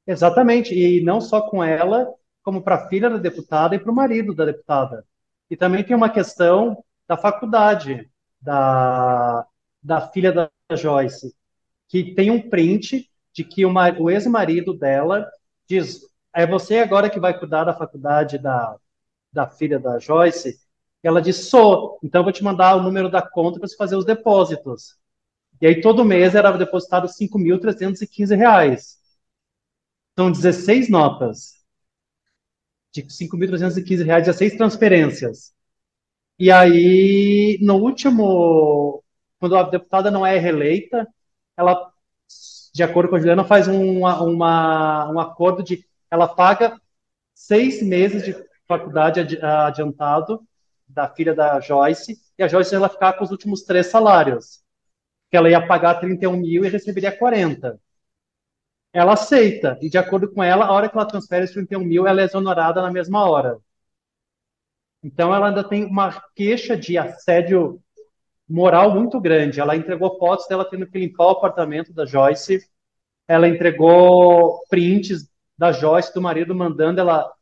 Exatamente, 0.06 0.74
e 0.74 1.02
não 1.02 1.20
só 1.20 1.40
com 1.42 1.62
ela, 1.62 2.12
como 2.42 2.62
para 2.62 2.76
a 2.76 2.88
filha 2.88 3.11
da 3.11 3.16
deputada 3.16 3.74
e 3.74 3.79
para 3.79 3.90
o 3.90 3.94
marido 3.94 4.35
da 4.35 4.44
deputada. 4.44 5.05
E 5.50 5.57
também 5.57 5.85
tem 5.85 5.96
uma 5.96 6.09
questão 6.11 6.83
da 7.07 7.16
faculdade 7.16 8.11
da, 8.40 9.46
da 9.83 10.00
filha 10.00 10.33
da 10.33 10.50
Joyce, 10.76 11.35
que 11.88 12.14
tem 12.14 12.31
um 12.31 12.48
print 12.48 13.11
de 13.33 13.44
que 13.44 13.64
o, 13.64 13.72
o 13.98 14.11
ex-marido 14.11 14.72
dela 14.74 15.29
diz: 15.68 16.00
é 16.33 16.46
você 16.46 16.79
agora 16.79 17.11
que 17.11 17.20
vai 17.20 17.38
cuidar 17.38 17.64
da 17.64 17.74
faculdade 17.74 18.38
da, 18.38 18.76
da 19.33 19.46
filha 19.48 19.79
da 19.79 19.98
Joyce? 19.98 20.61
Ela 21.03 21.20
diz: 21.20 21.48
sou, 21.48 21.98
então 22.03 22.22
vou 22.22 22.33
te 22.33 22.44
mandar 22.44 22.76
o 22.76 22.83
número 22.83 23.11
da 23.11 23.22
conta 23.22 23.59
para 23.59 23.68
você 23.68 23.76
fazer 23.76 23.96
os 23.96 24.05
depósitos. 24.05 24.98
E 25.61 25.66
aí 25.66 25.81
todo 25.81 26.05
mês 26.05 26.35
era 26.35 26.50
depositado 26.53 27.07
R$ 27.07 27.12
5.315. 27.12 28.98
São 30.18 30.31
16 30.31 30.88
notas 30.88 31.60
de 32.92 33.03
R$ 33.03 33.09
5.315, 33.09 34.05
16 34.05 34.57
transferências. 34.57 35.53
E 36.38 36.50
aí, 36.50 37.59
no 37.61 37.76
último, 37.76 39.03
quando 39.38 39.57
a 39.57 39.62
deputada 39.64 40.11
não 40.11 40.26
é 40.26 40.38
reeleita, 40.38 41.07
ela, 41.57 41.92
de 42.74 42.83
acordo 42.83 43.11
com 43.11 43.16
a 43.16 43.18
Juliana, 43.18 43.44
faz 43.44 43.68
uma, 43.68 44.22
um 45.11 45.20
acordo 45.20 45.62
de 45.62 45.85
ela 46.11 46.26
paga 46.26 46.81
seis 47.35 47.83
meses 47.83 48.24
de 48.24 48.35
faculdade 48.66 49.20
adiantado 49.40 50.42
da 50.88 51.09
filha 51.09 51.35
da 51.35 51.61
Joyce, 51.61 52.18
e 52.37 52.42
a 52.42 52.48
Joyce 52.48 52.74
ela 52.74 52.88
ficar 52.88 53.12
com 53.12 53.24
os 53.24 53.31
últimos 53.31 53.62
três 53.62 53.87
salários 53.87 54.61
que 55.31 55.37
ela 55.37 55.48
ia 55.48 55.64
pagar 55.64 56.00
31 56.00 56.37
mil 56.37 56.64
e 56.64 56.68
receberia 56.68 57.16
40. 57.16 57.79
Ela 58.92 59.12
aceita, 59.12 59.79
e 59.81 59.88
de 59.88 59.98
acordo 59.98 60.31
com 60.33 60.42
ela, 60.42 60.66
a 60.66 60.72
hora 60.72 60.88
que 60.88 60.96
ela 60.96 61.07
transfere 61.07 61.44
os 61.44 61.53
31 61.53 61.81
mil, 61.81 62.07
ela 62.07 62.20
é 62.20 62.24
exonerada 62.24 62.83
na 62.83 62.90
mesma 62.90 63.29
hora. 63.29 63.59
Então, 65.03 65.35
ela 65.35 65.48
ainda 65.48 65.62
tem 65.62 65.85
uma 65.85 66.22
queixa 66.35 66.76
de 66.76 66.98
assédio 66.98 67.81
moral 68.48 68.92
muito 68.92 69.20
grande. 69.20 69.61
Ela 69.61 69.76
entregou 69.76 70.18
fotos 70.18 70.46
dela 70.48 70.68
tendo 70.68 70.87
que 70.87 70.98
limpar 70.98 71.26
o 71.26 71.31
apartamento 71.31 71.92
da 71.92 72.05
Joyce, 72.05 72.68
ela 73.29 73.48
entregou 73.48 74.61
prints 74.68 75.31
da 75.57 75.70
Joyce, 75.70 76.12
do 76.12 76.20
marido, 76.20 76.55
mandando 76.55 77.00
ela 77.00 77.33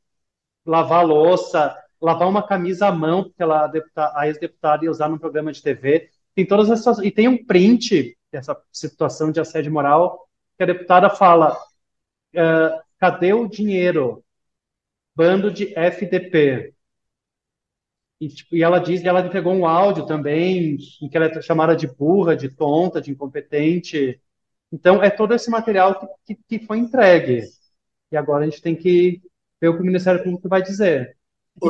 lavar 0.66 1.04
louça, 1.04 1.74
lavar 2.00 2.28
uma 2.28 2.46
camisa 2.46 2.88
à 2.88 2.92
mão, 2.92 3.24
porque 3.24 3.42
ela, 3.42 3.70
a 4.14 4.28
ex-deputada 4.28 4.84
ia 4.84 4.90
usar 4.90 5.08
num 5.08 5.18
programa 5.18 5.50
de 5.50 5.62
TV 5.62 6.10
tem 6.38 6.46
todas 6.46 6.70
essas 6.70 7.00
e 7.00 7.10
tem 7.10 7.26
um 7.26 7.44
print 7.44 8.16
dessa 8.30 8.56
situação 8.72 9.32
de 9.32 9.40
assédio 9.40 9.72
moral 9.72 10.27
que 10.58 10.62
a 10.64 10.66
deputada 10.66 11.08
fala 11.08 11.54
uh, 11.54 12.82
cadê 12.98 13.32
o 13.32 13.48
dinheiro? 13.48 14.22
Bando 15.16 15.50
de 15.50 15.72
FDP 15.76 16.74
e, 18.20 18.28
tipo, 18.28 18.56
e 18.56 18.62
ela 18.62 18.80
diz 18.80 19.00
que 19.00 19.08
ela 19.08 19.20
entregou 19.20 19.54
um 19.54 19.66
áudio 19.66 20.04
também 20.04 20.76
em 21.00 21.08
que 21.08 21.16
ela 21.16 21.26
é 21.26 21.42
chamada 21.42 21.76
de 21.76 21.86
burra 21.86 22.36
de 22.36 22.48
tonta 22.48 23.00
de 23.00 23.12
incompetente. 23.12 24.20
Então 24.72 25.02
é 25.02 25.08
todo 25.08 25.34
esse 25.34 25.48
material 25.48 26.00
que, 26.26 26.34
que, 26.34 26.58
que 26.58 26.66
foi 26.66 26.78
entregue. 26.78 27.44
E 28.10 28.16
agora 28.16 28.44
a 28.44 28.48
gente 28.48 28.60
tem 28.60 28.74
que 28.74 29.22
ver 29.60 29.68
o 29.68 29.76
que 29.76 29.82
o 29.82 29.86
Ministério 29.86 30.22
Público 30.22 30.48
vai 30.48 30.62
dizer. 30.62 31.16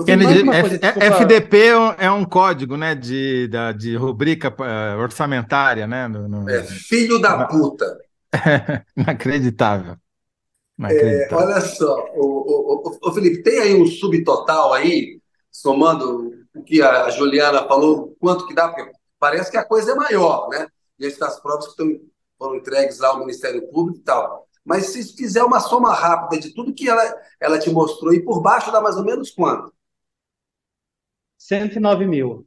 Kennedy, 0.04 0.48
F, 0.50 0.80
FDP 1.00 1.56
é, 1.58 2.06
é 2.06 2.10
um 2.10 2.24
código 2.24 2.76
né, 2.76 2.94
de, 2.94 3.48
de, 3.48 3.72
de 3.74 3.96
rubrica 3.96 4.54
orçamentária, 4.98 5.86
né? 5.86 6.06
No, 6.08 6.28
no... 6.28 6.50
É 6.50 6.62
filho 6.62 7.18
da 7.18 7.46
puta. 7.46 7.86
Inacreditável. 8.96 9.96
É, 10.90 11.28
olha 11.34 11.60
só, 11.60 12.06
o, 12.14 12.86
o, 12.86 12.98
o, 13.02 13.12
Felipe, 13.12 13.42
tem 13.42 13.60
aí 13.60 13.74
um 13.74 13.84
subtotal 13.84 14.72
aí, 14.72 15.20
somando 15.50 16.32
o 16.54 16.62
que 16.62 16.80
a 16.80 17.10
Juliana 17.10 17.66
falou, 17.66 18.16
quanto 18.20 18.46
que 18.46 18.54
dá, 18.54 18.68
porque 18.68 18.92
parece 19.18 19.50
que 19.50 19.56
a 19.56 19.64
coisa 19.64 19.90
é 19.90 19.94
maior, 19.96 20.48
né? 20.50 20.68
Diante 20.96 21.18
das 21.18 21.40
provas 21.40 21.64
que 21.64 21.70
estão, 21.72 22.00
foram 22.38 22.56
entregues 22.56 23.00
lá 23.00 23.08
ao 23.08 23.18
Ministério 23.18 23.66
Público 23.72 23.98
e 23.98 24.04
tal. 24.04 24.46
Mas 24.64 24.86
se 24.86 25.16
fizer 25.16 25.42
uma 25.42 25.58
soma 25.58 25.92
rápida 25.92 26.40
de 26.40 26.54
tudo 26.54 26.74
que 26.74 26.88
ela, 26.88 27.02
ela 27.40 27.58
te 27.58 27.70
mostrou, 27.70 28.12
e 28.14 28.22
por 28.22 28.40
baixo 28.40 28.70
dá 28.70 28.80
mais 28.80 28.96
ou 28.96 29.04
menos 29.04 29.30
quanto? 29.30 29.72
109 31.38 32.06
mil. 32.06 32.46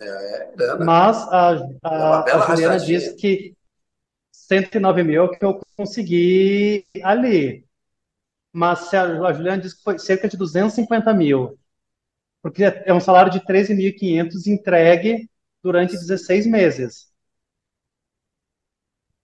É, 0.00 0.52
é 0.58 0.74
Mas 0.76 1.16
a, 1.28 1.50
a, 1.84 2.24
é 2.26 2.32
a 2.32 2.40
Juliana 2.40 2.80
disse 2.80 3.14
que 3.14 3.54
109 4.50 5.04
mil 5.04 5.22
é 5.22 5.24
o 5.24 5.30
que 5.30 5.44
eu 5.44 5.60
consegui 5.76 6.84
ali. 7.04 7.64
Mas 8.52 8.92
a 8.92 9.32
Juliana 9.32 9.62
disse 9.62 9.76
que 9.76 9.84
foi 9.84 9.96
cerca 9.98 10.28
de 10.28 10.36
250 10.36 11.14
mil. 11.14 11.56
Porque 12.42 12.64
é 12.64 12.92
um 12.92 12.98
salário 12.98 13.30
de 13.30 13.40
13.500 13.40 14.46
entregue 14.48 15.30
durante 15.62 15.92
16 15.92 16.46
meses. 16.46 17.12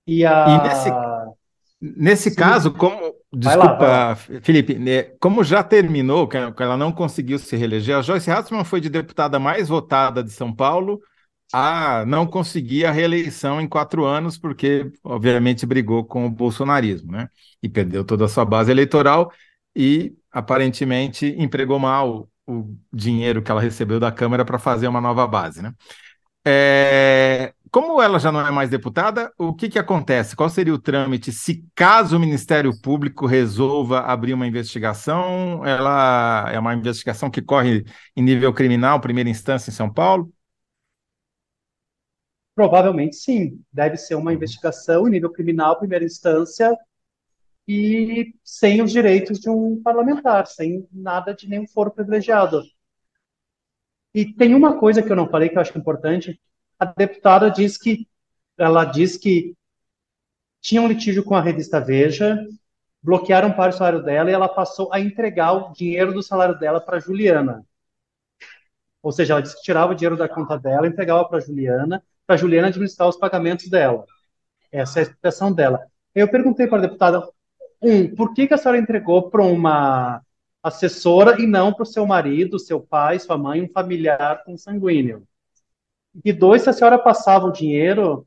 E, 0.06 0.24
a... 0.24 0.46
e 0.46 0.68
nesse, 0.68 0.90
nesse 1.80 2.36
caso, 2.36 2.72
como 2.72 3.16
Desculpa, 3.32 3.86
lá, 3.86 4.08
lá. 4.08 4.16
Felipe, 4.16 4.78
né, 4.78 5.02
como 5.18 5.42
já 5.42 5.64
terminou, 5.64 6.28
que 6.28 6.36
ela 6.36 6.76
não 6.76 6.92
conseguiu 6.92 7.38
se 7.38 7.56
reeleger, 7.56 7.96
a 7.96 8.02
Joyce 8.02 8.30
Hasselman 8.30 8.64
foi 8.64 8.80
de 8.80 8.88
deputada 8.88 9.40
mais 9.40 9.68
votada 9.68 10.22
de 10.22 10.30
São 10.30 10.54
Paulo 10.54 11.00
a 11.52 12.04
não 12.06 12.26
conseguir 12.26 12.84
a 12.84 12.90
reeleição 12.90 13.60
em 13.60 13.68
quatro 13.68 14.04
anos, 14.04 14.38
porque, 14.38 14.90
obviamente, 15.02 15.66
brigou 15.66 16.04
com 16.04 16.26
o 16.26 16.30
bolsonarismo, 16.30 17.12
né? 17.12 17.28
E 17.62 17.68
perdeu 17.68 18.04
toda 18.04 18.24
a 18.24 18.28
sua 18.28 18.44
base 18.44 18.70
eleitoral 18.70 19.32
e, 19.74 20.14
aparentemente, 20.30 21.34
empregou 21.38 21.78
mal 21.78 22.28
o 22.46 22.76
dinheiro 22.92 23.42
que 23.42 23.50
ela 23.50 23.60
recebeu 23.60 23.98
da 23.98 24.12
Câmara 24.12 24.44
para 24.44 24.58
fazer 24.58 24.88
uma 24.88 25.00
nova 25.00 25.26
base, 25.26 25.62
né? 25.62 25.72
É, 26.48 27.52
como 27.72 28.00
ela 28.00 28.18
já 28.20 28.30
não 28.30 28.40
é 28.40 28.50
mais 28.52 28.70
deputada, 28.70 29.32
o 29.36 29.52
que, 29.52 29.68
que 29.68 29.78
acontece? 29.78 30.36
Qual 30.36 30.48
seria 30.48 30.72
o 30.72 30.78
trâmite 30.78 31.32
se 31.32 31.64
caso 31.74 32.16
o 32.16 32.20
Ministério 32.20 32.72
Público 32.80 33.26
resolva 33.26 34.00
abrir 34.00 34.32
uma 34.32 34.46
investigação? 34.46 35.66
Ela 35.66 36.48
é 36.52 36.58
uma 36.58 36.74
investigação 36.74 37.28
que 37.28 37.42
corre 37.42 37.84
em 38.16 38.22
nível 38.22 38.52
criminal, 38.52 39.00
primeira 39.00 39.28
instância 39.28 39.70
em 39.70 39.74
São 39.74 39.92
Paulo? 39.92 40.32
Provavelmente 42.56 43.16
sim. 43.16 43.62
Deve 43.70 43.98
ser 43.98 44.14
uma 44.14 44.32
investigação 44.32 45.06
em 45.06 45.10
nível 45.10 45.30
criminal, 45.30 45.78
primeira 45.78 46.06
instância, 46.06 46.76
e 47.68 48.34
sem 48.42 48.80
os 48.80 48.90
direitos 48.90 49.38
de 49.38 49.50
um 49.50 49.82
parlamentar, 49.82 50.46
sem 50.46 50.88
nada 50.90 51.34
de 51.34 51.46
nenhum 51.48 51.66
foro 51.68 51.90
privilegiado. 51.90 52.62
E 54.14 54.32
tem 54.32 54.54
uma 54.54 54.78
coisa 54.78 55.02
que 55.02 55.12
eu 55.12 55.16
não 55.16 55.28
falei 55.28 55.50
que 55.50 55.58
eu 55.58 55.60
acho 55.60 55.76
importante. 55.76 56.40
A 56.78 56.86
deputada 56.86 57.50
diz 57.50 57.76
que 57.76 58.08
ela 58.56 58.86
diz 58.86 59.18
que 59.18 59.54
tinha 60.62 60.80
um 60.80 60.88
litígio 60.88 61.22
com 61.22 61.34
a 61.34 61.42
revista 61.42 61.78
Veja, 61.78 62.42
bloquearam 63.02 63.52
para 63.52 63.68
o 63.70 63.72
salário 63.72 64.02
dela 64.02 64.30
e 64.30 64.32
ela 64.32 64.48
passou 64.48 64.90
a 64.94 64.98
entregar 64.98 65.52
o 65.52 65.72
dinheiro 65.74 66.14
do 66.14 66.22
salário 66.22 66.58
dela 66.58 66.80
para 66.80 67.00
Juliana. 67.00 67.66
Ou 69.02 69.12
seja, 69.12 69.34
ela 69.34 69.42
disse 69.42 69.56
que 69.56 69.62
tirava 69.62 69.92
o 69.92 69.94
dinheiro 69.94 70.16
da 70.16 70.28
conta 70.28 70.58
dela, 70.58 70.86
entregava 70.86 71.28
para 71.28 71.40
Juliana, 71.40 72.02
para 72.26 72.36
Juliana 72.36 72.68
administrar 72.68 73.08
os 73.08 73.16
pagamentos 73.16 73.68
dela. 73.68 74.04
Essa 74.72 74.98
é 74.98 75.00
a 75.00 75.02
explicação 75.04 75.52
dela. 75.52 75.86
Eu 76.14 76.28
perguntei 76.28 76.66
para 76.66 76.78
a 76.78 76.82
deputada, 76.82 77.28
um, 77.80 78.14
por 78.14 78.34
que, 78.34 78.46
que 78.46 78.54
a 78.54 78.58
senhora 78.58 78.78
entregou 78.78 79.30
para 79.30 79.42
uma 79.42 80.20
assessora 80.62 81.40
e 81.40 81.46
não 81.46 81.72
para 81.72 81.84
o 81.84 81.86
seu 81.86 82.06
marido, 82.06 82.58
seu 82.58 82.80
pai, 82.80 83.18
sua 83.18 83.38
mãe, 83.38 83.62
um 83.62 83.68
familiar 83.68 84.42
consanguíneo? 84.44 85.26
E 86.24 86.32
dois, 86.32 86.62
se 86.62 86.70
a 86.70 86.72
senhora 86.72 86.98
passava 86.98 87.46
o 87.46 87.52
dinheiro, 87.52 88.26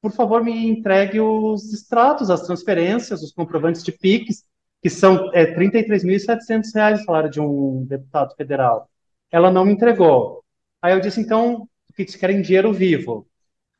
por 0.00 0.12
favor, 0.12 0.42
me 0.42 0.68
entregue 0.68 1.20
os 1.20 1.72
extratos, 1.72 2.30
as 2.30 2.42
transferências, 2.42 3.22
os 3.22 3.32
comprovantes 3.32 3.82
de 3.82 3.92
PIX, 3.92 4.44
que 4.82 4.90
são 4.90 5.30
é, 5.32 5.44
R$ 5.44 5.54
33.700 5.56 7.00
o 7.00 7.04
salário 7.04 7.30
de 7.30 7.40
um 7.40 7.84
deputado 7.84 8.34
federal. 8.34 8.90
Ela 9.30 9.50
não 9.50 9.64
me 9.64 9.72
entregou. 9.72 10.44
Aí 10.80 10.92
eu 10.92 11.00
disse, 11.00 11.20
então, 11.20 11.68
o 11.92 11.94
que 11.94 12.18
querem 12.18 12.42
dinheiro 12.42 12.72
vivo? 12.72 13.28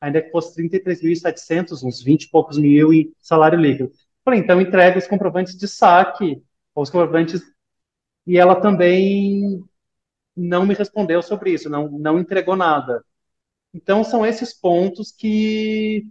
Ainda 0.01 0.21
que 0.21 0.31
fosse 0.31 0.61
33.700, 0.61 1.83
uns 1.83 2.03
20 2.03 2.25
e 2.25 2.31
poucos 2.31 2.59
mil 2.59 2.93
em 2.93 3.13
salário 3.21 3.59
líquido. 3.59 3.91
Falei, 4.25 4.41
então 4.41 4.61
entrega 4.61 4.99
os 4.99 5.07
comprovantes 5.07 5.57
de 5.57 5.67
saque, 5.67 6.43
os 6.75 6.91
comprovantes. 6.91 7.43
E 8.27 8.39
ela 8.39 8.57
também 8.57 9.65
não 10.37 10.67
me 10.67 10.75
respondeu 10.75 11.23
sobre 11.23 11.53
isso, 11.53 11.69
não, 11.69 11.91
não 11.91 12.19
entregou 12.19 12.57
nada. 12.57 13.05
Então, 13.75 14.05
são 14.05 14.25
esses 14.25 14.53
pontos 14.53 15.13
que, 15.13 16.07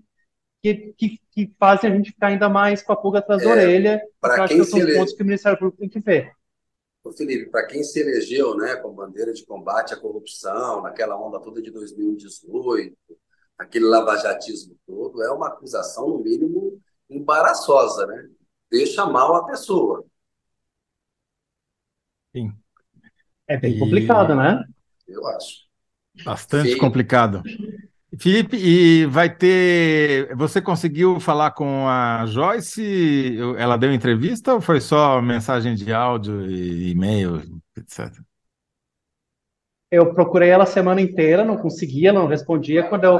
que, 0.61 0.93
que, 0.97 1.19
que 1.31 1.53
fazem 1.59 1.91
a 1.91 1.95
gente 1.95 2.11
ficar 2.11 2.27
ainda 2.27 2.49
mais 2.49 2.81
com 2.81 2.91
a 2.91 2.97
pulga 2.97 3.19
atrás 3.19 3.41
é, 3.41 3.45
da 3.45 3.51
orelha. 3.51 4.01
Para 4.19 4.47
quem 4.47 4.57
que 4.57 4.65
são 4.65 4.79
os 4.79 4.93
pontos 4.93 5.13
que 5.13 5.21
o 5.21 5.25
Ministério 5.25 5.57
Público 5.57 5.77
tem 5.79 5.89
que 5.89 5.99
ver. 5.99 6.31
Ô 7.03 7.11
Felipe, 7.11 7.49
para 7.49 7.65
quem 7.65 7.83
se 7.83 7.99
elegeu 7.99 8.55
né, 8.55 8.75
com 8.75 8.93
bandeira 8.93 9.33
de 9.33 9.43
combate 9.45 9.93
à 9.93 9.97
corrupção, 9.97 10.83
naquela 10.83 11.19
onda 11.19 11.39
toda 11.39 11.61
de 11.61 11.71
2018, 11.71 12.95
aquele 13.57 13.85
lavajatismo 13.85 14.75
todo, 14.85 15.23
é 15.23 15.31
uma 15.31 15.47
acusação, 15.47 16.09
no 16.09 16.19
mínimo, 16.19 16.79
embaraçosa, 17.09 18.05
né? 18.05 18.29
Deixa 18.69 19.05
mal 19.05 19.35
a 19.35 19.45
pessoa. 19.45 20.05
Sim. 22.35 22.51
É 23.47 23.57
bem 23.57 23.75
e... 23.75 23.79
complicado, 23.79 24.35
né? 24.35 24.63
Eu 25.07 25.25
acho. 25.27 25.65
Bastante 26.23 26.69
Feio. 26.69 26.77
complicado. 26.77 27.41
Felipe, 28.21 28.55
e 28.55 29.05
vai 29.07 29.36
ter. 29.36 30.36
Você 30.36 30.62
conseguiu 30.62 31.19
falar 31.19 31.51
com 31.51 31.88
a 31.88 32.25
Joyce? 32.27 33.38
Ela 33.57 33.77
deu 33.77 33.91
entrevista 33.91 34.53
ou 34.53 34.62
foi 34.62 34.79
só 34.79 35.21
mensagem 35.21 35.73
de 35.73 35.91
áudio 35.91 36.45
e 36.49 36.91
e-mail, 36.91 37.41
etc? 37.75 38.13
Eu 39.89 40.13
procurei 40.13 40.49
ela 40.49 40.63
a 40.63 40.67
semana 40.67 41.01
inteira, 41.01 41.43
não 41.43 41.57
conseguia, 41.57 42.10
ela 42.10 42.19
não 42.19 42.27
respondia. 42.27 42.88
Quando 42.88 43.03
eu, 43.03 43.19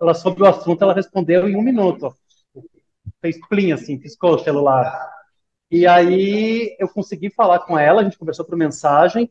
ela 0.00 0.14
soube 0.14 0.42
o 0.42 0.46
assunto, 0.46 0.82
ela 0.82 0.94
respondeu 0.94 1.48
em 1.48 1.56
um 1.56 1.62
minuto 1.62 2.14
fez 3.20 3.38
plim, 3.48 3.72
assim, 3.72 3.98
piscou 3.98 4.34
o 4.34 4.38
celular. 4.38 5.10
E 5.70 5.86
aí 5.86 6.76
eu 6.78 6.88
consegui 6.88 7.30
falar 7.30 7.60
com 7.60 7.78
ela, 7.78 8.00
a 8.00 8.04
gente 8.04 8.18
conversou 8.18 8.44
por 8.44 8.56
mensagem, 8.56 9.30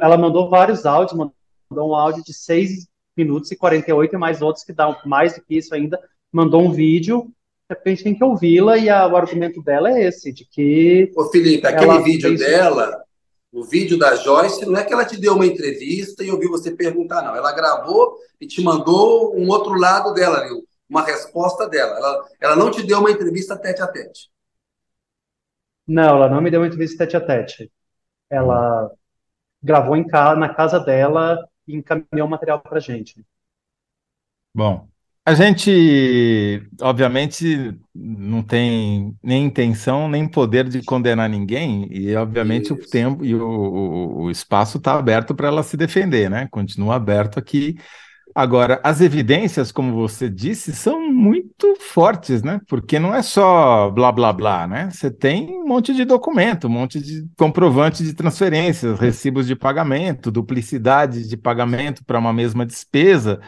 ela 0.00 0.18
mandou 0.18 0.50
vários 0.50 0.84
áudios, 0.84 1.16
mandou 1.16 1.90
um 1.90 1.94
áudio 1.94 2.24
de 2.24 2.34
6 2.34 2.89
minutos 3.20 3.50
e 3.50 3.56
48 3.56 4.14
e 4.14 4.18
mais 4.18 4.42
outros 4.42 4.64
que 4.64 4.72
dão 4.72 4.96
mais 5.04 5.34
do 5.34 5.42
que 5.42 5.56
isso 5.56 5.74
ainda, 5.74 6.00
mandou 6.32 6.62
um 6.62 6.72
vídeo, 6.72 7.24
de 7.68 7.76
repente 7.76 8.04
tem 8.04 8.14
que 8.14 8.24
ouvi-la 8.24 8.76
e 8.76 8.88
a, 8.88 9.06
o 9.06 9.16
argumento 9.16 9.62
dela 9.62 9.90
é 9.90 10.06
esse, 10.06 10.32
de 10.32 10.44
que... 10.44 11.12
Ô 11.16 11.24
Felipe, 11.26 11.66
aquele 11.66 12.02
vídeo 12.02 12.36
dela, 12.36 13.02
o 13.52 13.64
vídeo 13.64 13.98
da 13.98 14.14
Joyce, 14.16 14.64
não 14.66 14.78
é 14.78 14.84
que 14.84 14.92
ela 14.92 15.04
te 15.04 15.16
deu 15.16 15.34
uma 15.34 15.46
entrevista 15.46 16.24
e 16.24 16.30
ouviu 16.30 16.50
você 16.50 16.70
perguntar, 16.70 17.22
não, 17.22 17.34
ela 17.34 17.52
gravou 17.52 18.16
e 18.40 18.46
te 18.46 18.62
mandou 18.62 19.36
um 19.36 19.48
outro 19.48 19.74
lado 19.74 20.14
dela 20.14 20.38
ali, 20.38 20.50
uma 20.88 21.02
resposta 21.02 21.68
dela. 21.68 21.96
Ela, 21.96 22.28
ela 22.40 22.56
não 22.56 22.70
te 22.70 22.82
deu 22.82 22.98
uma 22.98 23.10
entrevista 23.10 23.56
tete 23.56 23.82
a 23.82 23.86
tete. 23.86 24.30
Não, 25.86 26.16
ela 26.16 26.28
não 26.28 26.40
me 26.40 26.50
deu 26.50 26.60
uma 26.60 26.66
entrevista 26.66 26.98
tete 26.98 27.16
a 27.16 27.20
tete. 27.20 27.70
Ela 28.28 28.90
gravou 29.62 29.96
em 29.96 30.06
casa, 30.06 30.38
na 30.38 30.54
casa 30.54 30.78
dela 30.78 31.38
e 31.66 31.76
encaminhou 31.76 32.26
o 32.26 32.30
material 32.30 32.60
para 32.60 32.80
gente. 32.80 33.24
Bom, 34.54 34.88
a 35.24 35.34
gente, 35.34 36.66
obviamente, 36.80 37.78
não 37.94 38.42
tem 38.42 39.16
nem 39.22 39.44
intenção 39.44 40.08
nem 40.08 40.26
poder 40.28 40.68
de 40.68 40.82
condenar 40.82 41.28
ninguém, 41.28 41.86
e 41.90 42.14
obviamente 42.16 42.72
Isso. 42.72 42.74
o 42.74 42.78
tempo 42.78 43.24
e 43.24 43.34
o, 43.34 43.46
o, 43.46 44.22
o 44.22 44.30
espaço 44.30 44.78
está 44.78 44.94
aberto 44.98 45.34
para 45.34 45.48
ela 45.48 45.62
se 45.62 45.76
defender, 45.76 46.28
né? 46.30 46.48
Continua 46.50 46.96
aberto 46.96 47.38
aqui 47.38 47.76
Agora, 48.34 48.80
as 48.84 49.00
evidências, 49.00 49.72
como 49.72 49.94
você 49.94 50.28
disse, 50.30 50.72
são 50.72 51.12
muito 51.12 51.74
fortes, 51.80 52.42
né? 52.42 52.60
Porque 52.68 52.98
não 52.98 53.14
é 53.14 53.22
só 53.22 53.90
blá 53.90 54.12
blá 54.12 54.32
blá, 54.32 54.66
né? 54.66 54.88
Você 54.90 55.10
tem 55.10 55.50
um 55.50 55.66
monte 55.66 55.92
de 55.92 56.04
documento, 56.04 56.66
um 56.66 56.70
monte 56.70 57.00
de 57.00 57.26
comprovante 57.36 58.04
de 58.04 58.14
transferências, 58.14 58.98
recibos 58.98 59.46
de 59.46 59.56
pagamento, 59.56 60.30
duplicidade 60.30 61.28
de 61.28 61.36
pagamento 61.36 62.04
para 62.04 62.18
uma 62.18 62.32
mesma 62.32 62.64
despesa. 62.64 63.40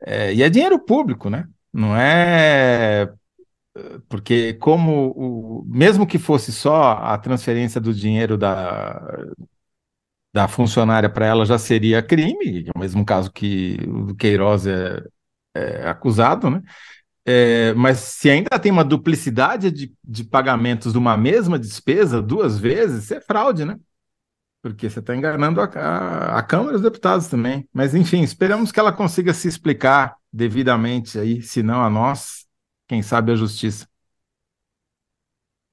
É, 0.00 0.32
e 0.34 0.42
é 0.42 0.48
dinheiro 0.50 0.78
público, 0.78 1.28
né? 1.28 1.46
Não 1.72 1.96
é 1.96 3.12
porque 4.08 4.54
como 4.54 5.12
o, 5.16 5.64
mesmo 5.66 6.06
que 6.06 6.18
fosse 6.18 6.52
só 6.52 6.92
a 6.92 7.16
transferência 7.18 7.80
do 7.80 7.94
dinheiro 7.94 8.36
da, 8.36 9.00
da 10.38 10.46
funcionária 10.46 11.10
para 11.10 11.26
ela 11.26 11.44
já 11.44 11.58
seria 11.58 12.00
crime, 12.00 12.64
é 12.68 12.70
o 12.72 12.78
mesmo 12.78 13.04
caso 13.04 13.28
que 13.28 13.76
o 13.88 14.14
Queiroz 14.14 14.68
é, 14.68 15.02
é 15.52 15.88
acusado, 15.88 16.48
né? 16.48 16.62
É, 17.24 17.74
mas 17.74 17.98
se 17.98 18.30
ainda 18.30 18.56
tem 18.56 18.70
uma 18.70 18.84
duplicidade 18.84 19.68
de, 19.72 19.92
de 20.04 20.22
pagamentos 20.22 20.92
de 20.92 20.98
uma 20.98 21.16
mesma 21.16 21.58
despesa 21.58 22.22
duas 22.22 22.56
vezes, 22.56 23.02
isso 23.02 23.14
é 23.14 23.20
fraude, 23.20 23.64
né? 23.64 23.80
Porque 24.62 24.88
você 24.88 25.00
está 25.00 25.12
enganando 25.16 25.60
a, 25.60 25.64
a, 25.64 26.38
a, 26.38 26.42
Câmara 26.44 26.74
dos 26.74 26.82
Deputados 26.82 27.26
também. 27.26 27.68
Mas, 27.72 27.92
enfim, 27.92 28.22
esperamos 28.22 28.70
que 28.70 28.78
ela 28.78 28.92
consiga 28.92 29.34
se 29.34 29.48
explicar 29.48 30.16
devidamente 30.32 31.18
aí, 31.18 31.42
se 31.42 31.64
não 31.64 31.82
a 31.82 31.90
nós, 31.90 32.46
quem 32.86 33.02
sabe 33.02 33.32
a 33.32 33.36
justiça. 33.36 33.88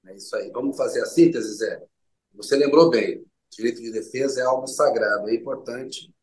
É 0.07 0.15
isso 0.15 0.35
aí. 0.35 0.49
Vamos 0.49 0.75
fazer 0.75 1.01
a 1.01 1.05
síntese, 1.05 1.53
Zé? 1.55 1.83
Você 2.33 2.55
lembrou 2.55 2.89
bem 2.89 3.23
direito 3.55 3.81
de 3.81 3.91
defesa 3.91 4.41
é 4.41 4.43
algo 4.43 4.67
sagrado, 4.67 5.29
é 5.29 5.35
importante 5.35 6.13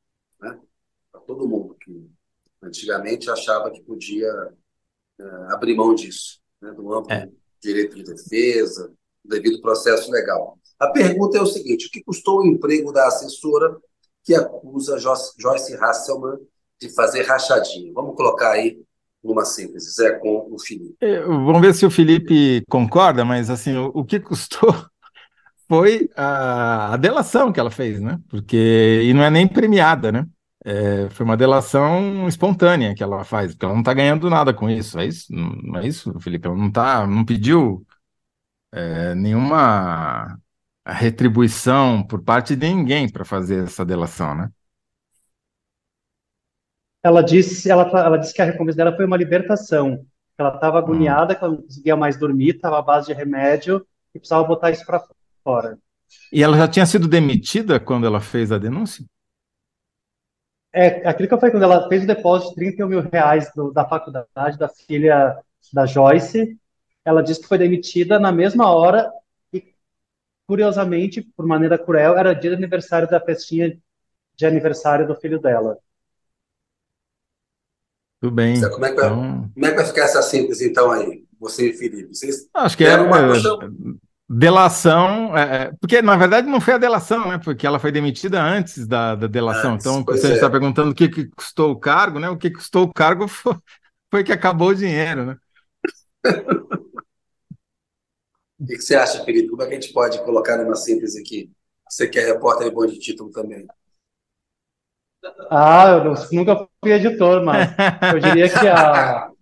né, 0.41 0.59
para 1.11 1.21
todo 1.23 1.49
mundo 1.49 1.77
que 1.81 2.07
antigamente 2.63 3.31
achava 3.31 3.71
que 3.71 3.83
podia 3.83 4.31
uh, 5.21 5.53
abrir 5.53 5.75
mão 5.75 5.95
disso, 5.95 6.41
né, 6.61 6.71
do 6.73 6.93
amplo 6.93 7.13
é. 7.13 7.29
direito 7.61 7.97
de 7.97 8.05
defesa, 8.05 8.93
devido 9.25 9.61
processo 9.61 10.11
legal. 10.11 10.59
A 10.79 10.89
pergunta 10.91 11.39
é 11.39 11.41
o 11.41 11.47
seguinte: 11.47 11.87
o 11.87 11.91
que 11.91 12.03
custou 12.03 12.41
o 12.41 12.47
emprego 12.47 12.93
da 12.93 13.07
assessora 13.07 13.77
que 14.25 14.35
acusa 14.35 14.99
Joyce 14.99 15.77
Hasselman 15.77 16.39
de 16.81 16.93
fazer 16.95 17.23
rachadinha? 17.23 17.93
Vamos 17.95 18.17
colocar 18.17 18.53
aí 18.53 18.81
numa 19.23 19.45
síntese, 19.45 19.93
Zé, 19.93 20.19
com 20.19 20.49
o 20.51 20.59
Felipe. 20.59 20.97
É, 21.01 21.21
vamos 21.21 21.61
ver 21.61 21.75
se 21.75 21.87
o 21.87 21.91
Felipe 21.91 22.65
concorda, 22.69 23.25
mas 23.25 23.49
assim, 23.49 23.77
o, 23.77 23.93
o 23.95 24.05
que 24.05 24.19
custou 24.19 24.75
foi 25.73 26.11
a, 26.15 26.93
a, 26.93 26.97
delação 26.99 27.51
que 27.51 27.59
ela 27.59 27.71
fez, 27.71 27.99
né? 27.99 28.21
Porque 28.29 29.01
e 29.05 29.15
não 29.15 29.23
é 29.23 29.31
nem 29.31 29.49
premiada, 29.49 30.13
né? 30.13 30.27
É, 30.63 31.09
foi 31.09 31.25
uma 31.25 31.35
delação 31.35 32.29
espontânea 32.29 32.95
que 32.95 33.03
ela 33.03 33.25
faz, 33.25 33.53
porque 33.53 33.65
ela 33.65 33.73
não 33.73 33.81
está 33.81 33.95
ganhando 33.95 34.29
nada 34.29 34.53
com 34.53 34.69
isso. 34.69 34.99
É 34.99 35.07
isso? 35.07 35.33
Não 35.33 35.79
é 35.79 35.87
isso, 35.87 36.13
Felipe? 36.21 36.47
Ela 36.47 36.57
não 36.57 36.71
tá, 36.71 37.07
não 37.07 37.25
pediu 37.25 37.87
é, 38.71 39.15
nenhuma 39.15 40.39
retribuição 40.87 42.07
por 42.07 42.23
parte 42.23 42.55
de 42.55 42.69
ninguém 42.69 43.11
para 43.11 43.25
fazer 43.25 43.65
essa 43.65 43.83
delação, 43.83 44.35
né? 44.35 44.51
ela 47.03 47.23
disse, 47.23 47.71
ela, 47.71 47.83
ela 47.99 48.19
disse 48.19 48.35
que 48.35 48.43
a 48.43 48.45
recompensa 48.45 48.77
dela 48.77 48.95
foi 48.95 49.07
uma 49.07 49.17
libertação. 49.17 50.07
Ela 50.39 50.55
estava 50.55 50.79
agoniada, 50.79 51.35
que 51.35 51.43
ela 51.43 51.55
não 51.55 51.63
conseguia 51.63 51.97
mais 51.97 52.17
dormir, 52.19 52.57
estava 52.57 52.79
à 52.79 52.83
base 52.83 53.07
de 53.09 53.15
remédio 53.15 53.87
e 54.15 54.19
precisava 54.19 54.45
botar 54.45 54.71
isso 54.71 54.85
para 54.87 55.03
fora. 55.43 55.79
E 56.33 56.43
ela 56.43 56.57
já 56.57 56.69
tinha 56.69 56.87
sido 56.87 57.09
demitida 57.09 57.81
quando 57.81 58.07
ela 58.07 58.21
fez 58.21 58.53
a 58.53 58.59
denúncia? 58.59 59.05
É, 60.73 61.07
aquilo 61.07 61.29
que 61.29 61.35
eu 61.35 61.39
falei, 61.39 61.53
quando 61.53 61.65
ela 61.65 61.89
fez 61.89 62.05
o 62.05 62.07
depósito 62.07 62.51
de 62.51 62.57
31 62.57 62.89
mil 62.89 63.01
reais 63.03 63.51
do, 63.55 63.71
da 63.73 63.87
faculdade 63.87 64.59
da 64.59 64.69
filha 64.69 65.37
da 65.73 65.85
Joyce, 65.85 66.59
ela 67.05 67.23
disse 67.23 67.43
que 67.43 67.49
foi 67.49 67.59
demitida 67.59 68.19
na 68.19 68.33
mesma 68.33 68.71
hora 68.71 69.13
e, 69.53 69.75
curiosamente, 70.47 71.21
por 71.21 71.47
maneira 71.47 71.79
cruel, 71.79 72.17
era 72.17 72.35
dia 72.35 72.51
de 72.51 72.57
aniversário 72.57 73.09
da 73.09 73.21
festinha 73.21 73.79
de 74.35 74.47
aniversário 74.47 75.07
do 75.07 75.15
filho 75.15 75.39
dela. 75.39 75.77
Tudo 78.19 78.35
bem. 78.35 78.59
Como 78.61 78.85
é, 78.87 78.91
que 78.91 78.97
vai, 78.97 79.07
então... 79.07 79.51
como 79.53 79.67
é 79.67 79.71
que 79.71 79.77
vai 79.77 79.85
ficar 79.85 80.05
essa 80.05 80.23
síntese, 80.23 80.71
então, 80.71 80.91
aí? 80.91 81.25
Você 81.39 81.71
e 81.71 81.73
Felipe? 81.75 82.15
Vocês 82.15 82.49
Acho 82.55 82.77
que 82.77 82.85
é 82.85 82.97
uma 82.97 83.19
é, 83.19 83.27
delação, 84.35 85.37
é, 85.37 85.57
é, 85.57 85.73
porque 85.79 86.01
na 86.01 86.17
verdade 86.17 86.49
não 86.49 86.59
foi 86.61 86.73
a 86.75 86.79
delação, 86.79 87.29
né? 87.29 87.39
Porque 87.39 87.67
ela 87.67 87.79
foi 87.79 87.93
demitida 87.93 88.43
antes 88.43 88.87
da, 88.87 89.15
da 89.15 89.27
delação. 89.27 89.75
Antes, 89.75 89.85
então, 89.85 90.03
você 90.05 90.33
é. 90.33 90.35
está 90.35 90.49
perguntando 90.49 90.91
o 90.91 90.95
que, 90.95 91.07
que 91.09 91.27
custou 91.27 91.71
o 91.71 91.79
cargo, 91.79 92.19
né? 92.19 92.31
O 92.31 92.39
que 92.39 92.51
custou 92.51 92.85
o 92.85 92.93
cargo 92.93 93.29
foi, 93.29 93.55
foi 94.11 94.25
que 94.25 94.33
acabou 94.33 94.69
o 94.69 94.75
dinheiro, 94.75 95.27
né? 95.27 95.37
o 98.59 98.67
que, 98.67 98.77
que 98.77 98.83
você 98.83 98.95
acha, 98.95 99.23
Felipe? 99.23 99.51
Como 99.51 99.63
é 99.63 99.67
que 99.67 99.73
a 99.73 99.81
gente 99.81 99.93
pode 99.93 100.25
colocar 100.25 100.57
numa 100.57 100.77
síntese 100.77 101.21
aqui? 101.21 101.51
Você 101.89 102.09
que 102.09 102.19
é 102.19 102.25
repórter 102.25 102.69
e 102.69 102.71
bom 102.71 102.87
de 102.87 102.99
título 102.99 103.31
também. 103.31 103.67
Ah, 105.51 106.03
eu 106.05 106.15
nunca 106.33 106.67
fui 106.81 106.93
editor, 106.93 107.45
mas 107.45 107.71
eu 108.13 108.19
diria 108.19 108.49
que 108.49 108.67
a 108.67 109.31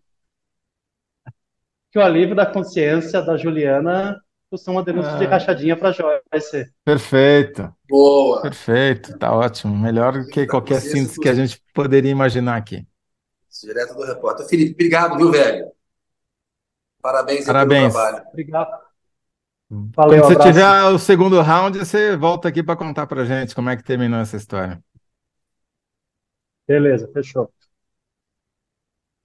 que 1.92 1.98
o 1.98 2.03
alívio 2.03 2.37
da 2.37 2.46
consciência 2.46 3.20
da 3.20 3.37
Juliana 3.37 4.20
são 4.58 4.74
uma 4.74 4.82
denúncia 4.82 5.12
ah. 5.12 5.18
de 5.18 5.24
rachadinha 5.26 5.76
para 5.76 5.92
Joyce. 5.92 6.72
Perfeito. 6.84 7.72
Boa. 7.88 8.42
Perfeito, 8.42 9.16
tá 9.18 9.32
ótimo. 9.32 9.76
Melhor 9.76 10.26
que 10.26 10.46
qualquer 10.46 10.80
síntese 10.80 11.20
que 11.20 11.28
a 11.28 11.34
gente 11.34 11.62
poderia 11.72 12.10
imaginar 12.10 12.56
aqui. 12.56 12.86
Direto 13.62 13.94
do 13.94 14.04
repórter. 14.04 14.46
Felipe, 14.46 14.72
obrigado, 14.72 15.16
viu, 15.16 15.30
velho? 15.30 15.70
Parabéns, 17.00 17.44
Parabéns. 17.44 17.92
pelo 17.92 18.04
trabalho. 18.04 18.28
Obrigado. 18.28 18.90
Valeu, 19.70 19.94
Quando 19.94 20.26
você 20.26 20.32
abraço. 20.32 20.48
tiver 20.48 20.84
o 20.88 20.98
segundo 20.98 21.40
round, 21.40 21.78
você 21.78 22.16
volta 22.16 22.48
aqui 22.48 22.62
para 22.62 22.76
contar 22.76 23.06
para 23.06 23.24
gente 23.24 23.54
como 23.54 23.70
é 23.70 23.76
que 23.76 23.84
terminou 23.84 24.18
essa 24.18 24.36
história. 24.36 24.82
Beleza, 26.66 27.08
fechou. 27.12 27.52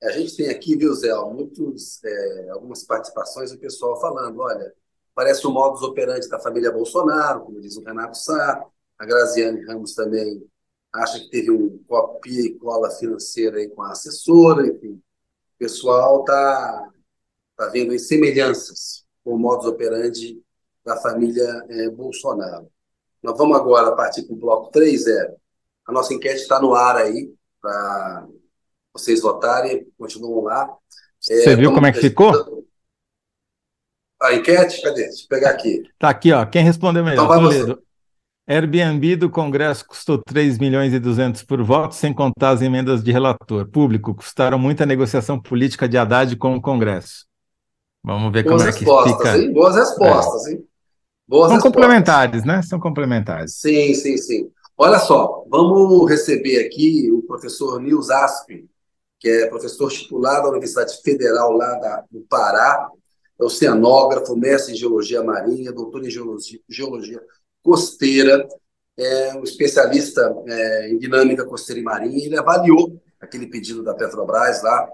A 0.04 0.12
gente 0.12 0.38
tem 0.38 0.50
aqui, 0.50 0.76
viu, 0.76 0.94
Zé, 0.94 1.14
muitos, 1.16 2.04
é, 2.04 2.50
algumas 2.50 2.84
participações 2.84 3.52
do 3.52 3.58
pessoal 3.58 4.00
falando, 4.00 4.40
olha, 4.40 4.72
parece 5.16 5.48
o 5.48 5.52
modus 5.52 5.82
operandi 5.82 6.28
da 6.28 6.40
família 6.40 6.72
Bolsonaro, 6.72 7.42
como 7.42 7.62
diz 7.62 7.78
o 7.78 7.84
Renato 7.84 8.18
Sá, 8.18 8.64
a 9.00 9.06
Graziane 9.06 9.66
Ramos 9.66 9.96
também 9.96 10.46
acha 10.94 11.20
que 11.20 11.30
teve 11.30 11.52
um 11.52 11.80
copia 11.88 12.42
e 12.42 12.54
cola 12.56 12.90
financeira 12.92 13.58
aí 13.58 13.70
com 13.70 13.82
a 13.82 13.92
assessora, 13.92 14.68
enfim. 14.68 14.94
O 14.94 15.58
pessoal 15.58 16.20
está 16.20 16.92
tá 17.58 17.68
vendo 17.68 17.98
semelhanças 17.98 19.06
com 19.24 19.34
o 19.34 19.40
modus 19.40 19.66
operandi 19.66 20.42
da 20.84 20.98
família 20.98 21.66
é, 21.70 21.90
Bolsonaro. 21.90 22.70
Nós 23.24 23.38
vamos 23.38 23.58
agora 23.58 23.96
partir 23.96 24.24
para 24.24 24.36
o 24.36 24.40
bloco 24.40 24.72
3, 24.72 25.08
é, 25.08 25.36
a 25.88 25.92
nossa 25.92 26.14
enquete 26.14 26.42
está 26.42 26.62
no 26.62 26.74
ar 26.74 26.98
aí, 26.98 27.34
para 27.62 28.28
vocês 28.94 29.22
votarem, 29.22 29.88
continuam 29.98 30.44
lá. 30.44 30.70
É, 31.30 31.42
Você 31.42 31.56
viu 31.56 31.74
como 31.74 31.88
é 31.88 31.92
que 31.92 32.00
ficou? 32.00 32.65
A 34.22 34.34
enquete? 34.34 34.82
Cadê? 34.82 35.04
Deixa 35.04 35.24
eu 35.24 35.28
pegar 35.30 35.52
aqui. 35.52 35.84
Tá 36.00 36.10
aqui, 36.10 36.32
ó. 36.32 36.46
Quem 36.46 36.64
respondeu 36.64 37.04
melhor? 37.04 37.26
Então 37.26 37.42
Toledo. 37.42 37.82
Airbnb 38.48 39.16
do 39.16 39.30
Congresso 39.30 39.86
custou 39.88 40.22
3 40.24 40.60
milhões 40.60 40.94
e 40.94 41.00
200 41.00 41.42
por 41.44 41.64
voto, 41.64 41.96
sem 41.96 42.14
contar 42.14 42.52
as 42.52 42.62
emendas 42.62 43.04
de 43.04 43.12
relator. 43.12 43.68
Público, 43.68 44.14
custaram 44.14 44.60
muita 44.60 44.86
negociação 44.86 45.42
política 45.42 45.90
de 45.90 45.98
Haddad 45.98 46.36
com 46.36 46.56
o 46.56 46.62
Congresso. 46.62 47.26
Vamos 48.04 48.32
ver 48.32 48.44
Boas 48.44 48.62
como 48.62 48.70
é 48.70 48.74
que 48.74 49.14
fica. 49.14 49.38
Hein? 49.38 49.52
Boas 49.52 49.76
respostas, 49.76 50.46
é. 50.46 50.52
hein? 50.52 50.64
Boas 51.28 51.48
São 51.48 51.56
respostas. 51.56 51.64
complementares, 51.64 52.44
né? 52.46 52.62
São 52.62 52.80
complementares. 52.80 53.56
Sim, 53.56 53.96
sim, 53.96 54.16
sim. 54.18 54.52
Olha 54.78 55.00
só, 55.00 55.44
vamos 55.50 56.08
receber 56.08 56.64
aqui 56.68 57.10
o 57.12 57.24
professor 57.24 57.82
Nils 57.82 58.12
Asp, 58.12 58.50
que 59.20 59.28
é 59.28 59.48
professor 59.48 59.90
titular 59.90 60.44
da 60.44 60.50
Universidade 60.50 61.02
Federal 61.02 61.52
lá 61.54 61.74
da, 61.80 62.04
do 62.12 62.22
Pará, 62.30 62.90
é 63.40 63.44
oceanógrafo, 63.44 64.36
mestre 64.36 64.74
em 64.74 64.78
geologia 64.78 65.24
marinha, 65.24 65.72
doutor 65.72 66.06
em 66.06 66.10
geologia, 66.10 66.60
geologia 66.70 67.22
costeira, 67.62 68.48
é 68.98 69.34
um 69.36 69.44
especialista 69.44 70.34
é, 70.48 70.90
em 70.90 70.98
dinâmica 70.98 71.46
costeira 71.46 71.82
e 71.82 71.84
marinha. 71.84 72.26
Ele 72.26 72.38
avaliou 72.38 73.02
aquele 73.20 73.48
pedido 73.48 73.84
da 73.84 73.94
Petrobras 73.94 74.64
lá 74.64 74.90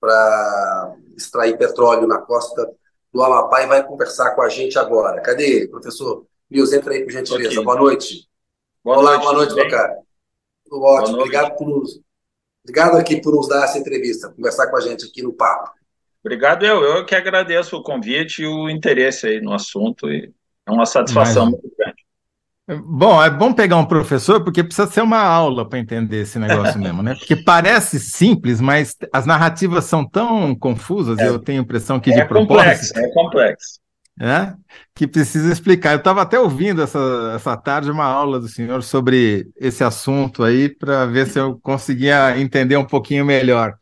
para 0.00 0.96
extrair 1.16 1.58
petróleo 1.58 2.06
na 2.06 2.18
costa 2.18 2.70
do 3.12 3.22
Amapá 3.22 3.62
e 3.62 3.66
vai 3.66 3.86
conversar 3.86 4.34
com 4.34 4.42
a 4.42 4.48
gente 4.48 4.78
agora. 4.78 5.20
Cadê, 5.20 5.68
professor? 5.68 6.26
Nils, 6.50 6.72
entra 6.72 6.92
aí, 6.92 7.04
por 7.04 7.12
gentileza. 7.12 7.62
Boa 7.62 7.76
noite. 7.76 8.28
Boa 8.82 8.98
Olá, 8.98 9.12
noite, 9.12 9.22
boa 9.22 9.34
noite, 9.34 9.54
meu 9.54 9.68
cara. 9.70 9.98
Tudo 10.64 10.82
ótimo. 10.82 11.18
Obrigado 11.18 11.56
por 11.56 11.68
nos, 11.68 12.00
obrigado 12.62 12.96
aqui 12.96 13.20
por 13.20 13.34
nos 13.34 13.48
dar 13.48 13.64
essa 13.64 13.78
entrevista, 13.78 14.30
conversar 14.30 14.68
com 14.68 14.76
a 14.76 14.80
gente 14.80 15.06
aqui 15.06 15.22
no 15.22 15.32
papo. 15.32 15.70
Obrigado, 16.24 16.64
eu. 16.64 16.82
Eu 16.82 17.04
que 17.04 17.14
agradeço 17.14 17.76
o 17.76 17.82
convite 17.82 18.42
e 18.42 18.46
o 18.46 18.68
interesse 18.70 19.26
aí 19.26 19.40
no 19.40 19.52
assunto. 19.52 20.10
E 20.10 20.32
é 20.66 20.70
uma 20.70 20.86
satisfação 20.86 21.44
Mas, 21.44 21.52
muito 21.52 21.76
grande. 21.76 22.82
Bom, 22.86 23.22
é 23.22 23.28
bom 23.28 23.52
pegar 23.52 23.76
um 23.76 23.84
professor, 23.84 24.42
porque 24.42 24.64
precisa 24.64 24.86
ser 24.86 25.02
uma 25.02 25.20
aula 25.20 25.68
para 25.68 25.78
entender 25.78 26.22
esse 26.22 26.38
negócio 26.38 26.80
mesmo, 26.80 27.02
né? 27.02 27.14
Porque 27.14 27.36
parece 27.36 28.00
simples, 28.00 28.58
mas 28.58 28.96
as 29.12 29.26
narrativas 29.26 29.84
são 29.84 30.08
tão 30.08 30.54
confusas, 30.54 31.18
é, 31.18 31.28
eu 31.28 31.38
tenho 31.38 31.60
a 31.60 31.62
impressão 31.62 32.00
que 32.00 32.10
é 32.10 32.14
de 32.14 32.24
propósito. 32.24 32.56
Complexo, 32.56 32.98
é 32.98 33.12
complexo 33.12 33.84
né? 34.16 34.54
que 34.94 35.06
precisa 35.06 35.52
explicar. 35.52 35.92
Eu 35.92 35.98
estava 35.98 36.22
até 36.22 36.38
ouvindo 36.38 36.82
essa, 36.82 37.32
essa 37.34 37.56
tarde 37.56 37.90
uma 37.90 38.04
aula 38.04 38.38
do 38.38 38.48
senhor 38.48 38.82
sobre 38.82 39.48
esse 39.56 39.82
assunto 39.82 40.42
aí, 40.42 40.68
para 40.68 41.06
ver 41.06 41.26
se 41.26 41.38
eu 41.38 41.58
conseguia 41.62 42.38
entender 42.38 42.76
um 42.76 42.84
pouquinho 42.84 43.24
melhor. 43.24 43.74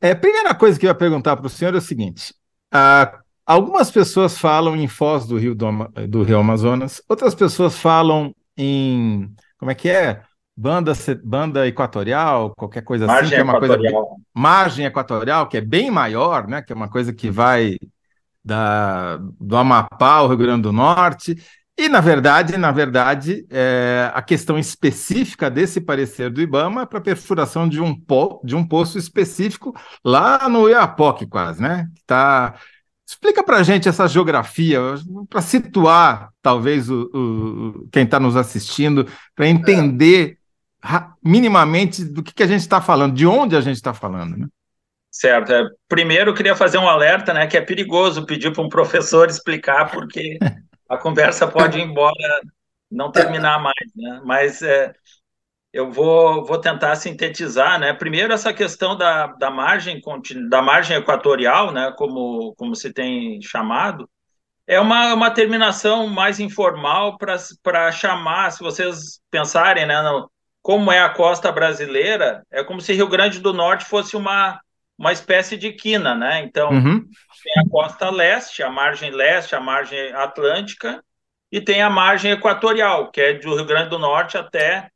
É, 0.00 0.14
primeira 0.14 0.54
coisa 0.54 0.78
que 0.78 0.86
eu 0.86 0.90
ia 0.90 0.94
perguntar 0.94 1.36
para 1.36 1.46
o 1.46 1.50
senhor 1.50 1.74
é 1.74 1.78
o 1.78 1.82
seguinte: 1.82 2.34
ah, 2.72 3.18
algumas 3.44 3.90
pessoas 3.90 4.38
falam 4.38 4.76
em 4.76 4.86
Foz 4.86 5.26
do 5.26 5.36
Rio, 5.36 5.54
do, 5.54 5.66
do 6.08 6.22
Rio 6.22 6.38
Amazonas, 6.38 7.02
outras 7.08 7.34
pessoas 7.34 7.76
falam 7.76 8.34
em. 8.56 9.28
Como 9.58 9.70
é 9.70 9.74
que 9.74 9.88
é? 9.88 10.22
Banda, 10.56 10.92
banda 11.22 11.68
equatorial, 11.68 12.52
qualquer 12.56 12.82
coisa 12.82 13.06
margem 13.06 13.26
assim, 13.26 13.34
que 13.34 13.40
é 13.40 13.44
uma 13.44 13.56
equatorial. 13.56 14.06
coisa. 14.06 14.22
Margem 14.34 14.86
equatorial, 14.86 15.48
que 15.48 15.56
é 15.56 15.60
bem 15.60 15.90
maior, 15.90 16.48
né? 16.48 16.62
Que 16.62 16.72
é 16.72 16.76
uma 16.76 16.88
coisa 16.88 17.12
que 17.12 17.30
vai 17.30 17.76
da, 18.44 19.18
do 19.40 19.56
Amapá 19.56 20.14
ao 20.14 20.28
Rio 20.28 20.36
Grande 20.36 20.62
do 20.62 20.72
Norte. 20.72 21.36
E, 21.78 21.88
na 21.88 22.00
verdade, 22.00 22.56
na 22.56 22.72
verdade, 22.72 23.46
é, 23.48 24.10
a 24.12 24.20
questão 24.20 24.58
específica 24.58 25.48
desse 25.48 25.80
parecer 25.80 26.28
do 26.28 26.42
IBAMA 26.42 26.82
é 26.82 26.86
para 26.86 27.00
perfuração 27.00 27.68
de 27.68 27.80
um, 27.80 27.94
po, 27.94 28.40
de 28.42 28.56
um 28.56 28.66
poço 28.66 28.98
específico 28.98 29.72
lá 30.04 30.48
no 30.48 30.68
Iapoque, 30.68 31.24
quase, 31.24 31.62
né? 31.62 31.86
Tá... 32.04 32.56
Explica 33.06 33.44
para 33.44 33.58
a 33.58 33.62
gente 33.62 33.88
essa 33.88 34.08
geografia, 34.08 34.80
para 35.30 35.40
situar, 35.40 36.30
talvez, 36.42 36.90
o, 36.90 37.08
o 37.14 37.88
quem 37.92 38.02
está 38.02 38.18
nos 38.18 38.36
assistindo, 38.36 39.06
para 39.34 39.46
entender 39.46 40.36
é. 40.84 40.88
minimamente 41.24 42.04
do 42.04 42.24
que, 42.24 42.34
que 42.34 42.42
a 42.42 42.46
gente 42.46 42.60
está 42.60 42.82
falando, 42.82 43.14
de 43.14 43.24
onde 43.24 43.56
a 43.56 43.60
gente 43.60 43.76
está 43.76 43.94
falando, 43.94 44.36
né? 44.36 44.46
Certo. 45.10 45.52
É, 45.52 45.64
primeiro, 45.88 46.30
eu 46.30 46.34
queria 46.34 46.54
fazer 46.54 46.76
um 46.76 46.88
alerta, 46.88 47.32
né, 47.32 47.46
que 47.46 47.56
é 47.56 47.60
perigoso 47.60 48.26
pedir 48.26 48.52
para 48.52 48.62
um 48.62 48.68
professor 48.68 49.28
explicar, 49.28 49.90
porque 49.90 50.38
a 50.88 50.96
conversa 50.96 51.46
pode 51.46 51.78
ir 51.78 51.82
embora, 51.82 52.40
não 52.90 53.12
terminar 53.12 53.60
mais, 53.60 53.92
né? 53.94 54.20
Mas 54.24 54.62
é, 54.62 54.94
eu 55.72 55.92
vou, 55.92 56.44
vou 56.44 56.58
tentar 56.58 56.96
sintetizar, 56.96 57.78
né? 57.78 57.92
Primeiro, 57.92 58.32
essa 58.32 58.52
questão 58.52 58.96
da, 58.96 59.28
da 59.28 59.50
margem 59.50 60.00
da 60.48 60.62
margem 60.62 60.96
equatorial, 60.96 61.72
né, 61.72 61.92
como, 61.96 62.54
como 62.56 62.74
se 62.74 62.92
tem 62.92 63.40
chamado, 63.42 64.08
é 64.66 64.80
uma, 64.80 65.14
uma 65.14 65.30
terminação 65.30 66.06
mais 66.08 66.40
informal 66.40 67.18
para 67.18 67.92
chamar, 67.92 68.50
se 68.52 68.60
vocês 68.60 69.20
pensarem, 69.30 69.86
né, 69.86 70.00
no, 70.02 70.30
como 70.62 70.92
é 70.92 71.00
a 71.00 71.08
costa 71.08 71.50
brasileira, 71.52 72.44
é 72.50 72.62
como 72.64 72.80
se 72.80 72.92
Rio 72.92 73.08
Grande 73.08 73.40
do 73.40 73.52
Norte 73.52 73.84
fosse 73.84 74.16
uma 74.16 74.60
uma 74.98 75.12
espécie 75.12 75.56
de 75.56 75.72
quina, 75.72 76.14
né? 76.14 76.42
Então, 76.42 76.70
uhum. 76.70 77.00
tem 77.00 77.62
a 77.64 77.68
costa 77.70 78.10
leste, 78.10 78.62
a 78.62 78.68
margem 78.68 79.10
leste, 79.10 79.54
a 79.54 79.60
margem 79.60 80.12
atlântica, 80.12 81.02
e 81.50 81.60
tem 81.60 81.80
a 81.80 81.88
margem 81.88 82.32
equatorial, 82.32 83.10
que 83.10 83.20
é 83.20 83.34
do 83.34 83.54
Rio 83.54 83.64
Grande 83.64 83.90
do 83.90 83.98
Norte 83.98 84.36
até 84.36 84.90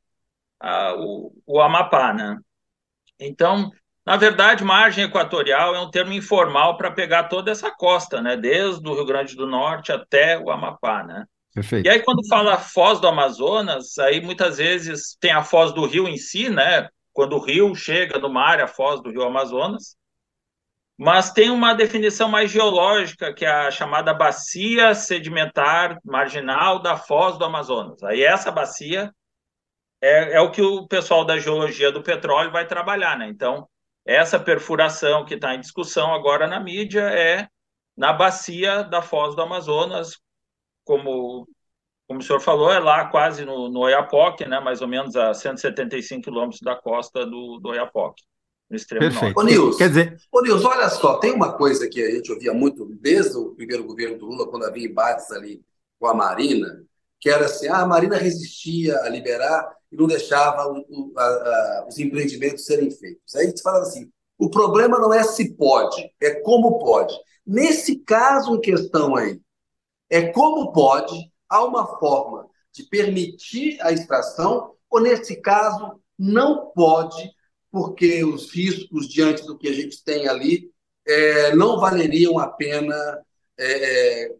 uh, 0.62 0.94
o, 0.98 1.32
o 1.46 1.60
Amapá, 1.60 2.12
né? 2.12 2.36
Então, 3.18 3.70
na 4.04 4.16
verdade, 4.16 4.64
margem 4.64 5.04
equatorial 5.04 5.74
é 5.74 5.80
um 5.80 5.90
termo 5.90 6.12
informal 6.12 6.76
para 6.76 6.90
pegar 6.90 7.24
toda 7.24 7.52
essa 7.52 7.70
costa, 7.70 8.20
né? 8.20 8.36
Desde 8.36 8.86
o 8.86 8.94
Rio 8.94 9.06
Grande 9.06 9.36
do 9.36 9.46
Norte 9.46 9.92
até 9.92 10.36
o 10.38 10.50
Amapá, 10.50 11.04
né? 11.04 11.24
Perfeito. 11.54 11.86
E 11.86 11.90
aí, 11.90 12.00
quando 12.00 12.26
fala 12.26 12.58
Foz 12.58 12.98
do 12.98 13.06
Amazonas, 13.06 13.98
aí 13.98 14.20
muitas 14.20 14.56
vezes 14.58 15.16
tem 15.20 15.30
a 15.30 15.44
Foz 15.44 15.72
do 15.72 15.86
Rio 15.86 16.08
em 16.08 16.16
si, 16.16 16.50
né? 16.50 16.88
Quando 17.12 17.36
o 17.36 17.44
rio 17.44 17.74
chega 17.74 18.18
no 18.18 18.28
mar, 18.28 18.60
a 18.60 18.66
Foz 18.66 19.02
do 19.02 19.10
Rio 19.10 19.22
Amazonas. 19.22 19.96
Mas 20.96 21.32
tem 21.32 21.50
uma 21.50 21.74
definição 21.74 22.28
mais 22.28 22.50
geológica, 22.50 23.34
que 23.34 23.44
é 23.44 23.50
a 23.50 23.70
chamada 23.70 24.14
bacia 24.14 24.94
sedimentar 24.94 25.98
marginal 26.04 26.80
da 26.80 26.96
Foz 26.96 27.38
do 27.38 27.44
Amazonas. 27.44 28.02
Aí 28.02 28.22
essa 28.22 28.50
bacia 28.50 29.12
é, 30.00 30.34
é 30.34 30.40
o 30.40 30.50
que 30.50 30.62
o 30.62 30.86
pessoal 30.86 31.24
da 31.24 31.38
geologia 31.38 31.90
do 31.90 32.02
petróleo 32.02 32.50
vai 32.50 32.66
trabalhar, 32.66 33.16
né? 33.16 33.28
Então, 33.28 33.68
essa 34.04 34.38
perfuração 34.38 35.24
que 35.24 35.34
está 35.34 35.54
em 35.54 35.60
discussão 35.60 36.12
agora 36.12 36.46
na 36.46 36.58
mídia 36.58 37.02
é 37.02 37.48
na 37.96 38.12
bacia 38.12 38.82
da 38.82 39.00
Foz 39.00 39.34
do 39.36 39.42
Amazonas, 39.42 40.18
como, 40.84 41.46
como 42.12 42.20
o 42.20 42.22
senhor 42.22 42.40
falou, 42.40 42.70
é 42.70 42.78
lá 42.78 43.06
quase 43.06 43.42
no, 43.42 43.70
no 43.70 43.80
Oiapoque, 43.80 44.44
né, 44.44 44.60
mais 44.60 44.82
ou 44.82 44.88
menos 44.88 45.16
a 45.16 45.32
175 45.32 46.22
quilômetros 46.22 46.60
da 46.60 46.76
costa 46.76 47.24
do, 47.24 47.58
do 47.58 47.70
Oiapoque, 47.70 48.22
no 48.68 48.76
extremo 48.76 49.06
Perfeito. 49.06 49.34
norte. 49.34 49.38
Ô, 49.38 49.42
Nils, 49.42 49.76
Quer 49.78 49.88
dizer... 49.88 50.16
Ô, 50.30 50.42
Nils, 50.42 50.62
olha 50.62 50.90
só, 50.90 51.18
tem 51.18 51.32
uma 51.32 51.54
coisa 51.54 51.88
que 51.88 52.02
a 52.02 52.10
gente 52.10 52.30
ouvia 52.30 52.52
muito 52.52 52.84
desde 53.00 53.38
o 53.38 53.54
primeiro 53.54 53.84
governo 53.84 54.18
do 54.18 54.26
Lula, 54.26 54.46
quando 54.46 54.66
havia 54.66 54.86
embates 54.86 55.30
ali 55.32 55.62
com 55.98 56.06
a 56.06 56.12
Marina, 56.12 56.84
que 57.18 57.30
era 57.30 57.46
assim, 57.46 57.68
ah, 57.68 57.80
a 57.80 57.86
Marina 57.86 58.18
resistia 58.18 58.98
a 59.00 59.08
liberar 59.08 59.74
e 59.90 59.96
não 59.96 60.06
deixava 60.06 60.68
o, 60.68 60.84
o, 60.90 61.12
a, 61.16 61.24
a, 61.24 61.86
os 61.88 61.98
empreendimentos 61.98 62.66
serem 62.66 62.90
feitos. 62.90 63.34
Aí 63.34 63.46
a 63.46 63.48
gente 63.48 63.62
falava 63.62 63.84
assim, 63.84 64.10
o 64.38 64.50
problema 64.50 64.98
não 64.98 65.14
é 65.14 65.22
se 65.22 65.54
pode, 65.54 66.12
é 66.20 66.34
como 66.40 66.78
pode. 66.78 67.14
Nesse 67.46 68.00
caso 68.00 68.54
em 68.54 68.60
questão 68.60 69.16
aí, 69.16 69.40
é 70.10 70.30
como 70.30 70.72
pode, 70.74 71.31
há 71.52 71.64
uma 71.64 71.86
forma 71.98 72.48
de 72.72 72.84
permitir 72.84 73.78
a 73.82 73.92
extração, 73.92 74.74
ou 74.90 75.00
nesse 75.00 75.36
caso, 75.36 76.00
não 76.18 76.70
pode, 76.74 77.30
porque 77.70 78.24
os 78.24 78.50
riscos 78.50 79.08
diante 79.08 79.44
do 79.44 79.56
que 79.58 79.68
a 79.68 79.72
gente 79.72 80.02
tem 80.04 80.26
ali 80.28 80.70
é, 81.06 81.54
não 81.54 81.78
valeriam 81.78 82.38
a 82.38 82.48
pena 82.48 82.94
é, 83.58 84.24
é 84.24 84.30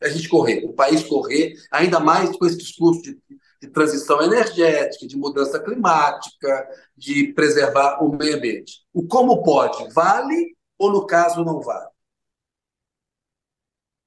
a 0.00 0.08
gente 0.08 0.28
correr, 0.28 0.64
o 0.64 0.72
país 0.72 1.02
correr, 1.02 1.54
ainda 1.72 1.98
mais 1.98 2.36
com 2.36 2.46
esse 2.46 2.56
discurso 2.56 3.02
de, 3.02 3.18
de 3.60 3.68
transição 3.68 4.22
energética, 4.22 5.06
de 5.06 5.16
mudança 5.16 5.58
climática, 5.58 6.68
de 6.96 7.32
preservar 7.32 8.02
o 8.02 8.16
meio 8.16 8.36
ambiente. 8.36 8.84
O 8.92 9.06
como 9.06 9.42
pode, 9.42 9.92
vale 9.92 10.56
ou, 10.78 10.92
no 10.92 11.04
caso, 11.04 11.44
não 11.44 11.60
vale? 11.60 11.88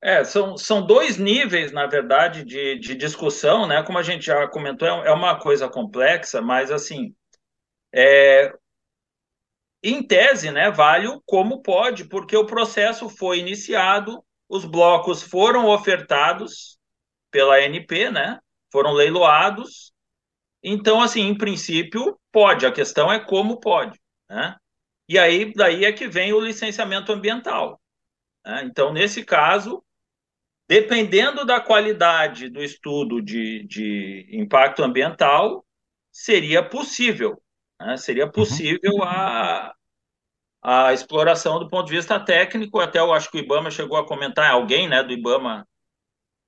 É, 0.03 0.23
são, 0.23 0.57
são 0.57 0.85
dois 0.85 1.17
níveis, 1.17 1.71
na 1.71 1.85
verdade, 1.85 2.43
de, 2.43 2.79
de 2.79 2.95
discussão, 2.95 3.67
né? 3.67 3.83
Como 3.83 3.99
a 3.99 4.03
gente 4.03 4.25
já 4.25 4.47
comentou, 4.47 4.87
é, 4.87 5.07
é 5.09 5.11
uma 5.11 5.39
coisa 5.39 5.69
complexa, 5.69 6.41
mas 6.41 6.71
assim, 6.71 7.13
é, 7.93 8.51
em 9.83 10.05
tese, 10.05 10.51
né, 10.51 10.69
vale 10.71 11.07
o 11.07 11.21
como 11.25 11.61
pode, 11.61 12.05
porque 12.05 12.35
o 12.37 12.45
processo 12.45 13.09
foi 13.09 13.39
iniciado, 13.39 14.23
os 14.49 14.65
blocos 14.65 15.21
foram 15.23 15.67
ofertados 15.67 16.77
pela 17.31 17.55
ANP, 17.55 18.09
né? 18.11 18.39
Foram 18.71 18.91
leiloados. 18.91 19.93
Então, 20.63 21.01
assim, 21.01 21.21
em 21.21 21.37
princípio, 21.37 22.19
pode. 22.31 22.65
A 22.65 22.71
questão 22.71 23.11
é 23.11 23.19
como 23.19 23.59
pode, 23.59 23.99
né? 24.29 24.55
E 25.07 25.17
aí, 25.17 25.51
daí 25.53 25.85
é 25.85 25.91
que 25.91 26.07
vem 26.07 26.33
o 26.33 26.39
licenciamento 26.39 27.11
ambiental. 27.11 27.81
Né? 28.45 28.63
Então, 28.65 28.93
nesse 28.93 29.23
caso, 29.23 29.83
dependendo 30.71 31.43
da 31.43 31.59
qualidade 31.59 32.47
do 32.47 32.63
estudo 32.63 33.21
de, 33.21 33.67
de 33.67 34.25
impacto 34.31 34.81
ambiental, 34.81 35.65
seria 36.09 36.63
possível, 36.63 37.41
né? 37.77 37.97
seria 37.97 38.23
uhum. 38.23 38.31
possível 38.31 38.93
uhum. 38.93 39.03
a, 39.03 39.73
a 40.63 40.93
exploração 40.93 41.59
do 41.59 41.67
ponto 41.67 41.87
de 41.87 41.97
vista 41.97 42.17
técnico, 42.17 42.79
até 42.79 42.99
eu 42.99 43.11
acho 43.11 43.29
que 43.29 43.37
o 43.37 43.41
IBAMA 43.41 43.69
chegou 43.69 43.97
a 43.97 44.07
comentar, 44.07 44.49
alguém 44.49 44.87
né, 44.87 45.03
do 45.03 45.11
IBAMA, 45.11 45.67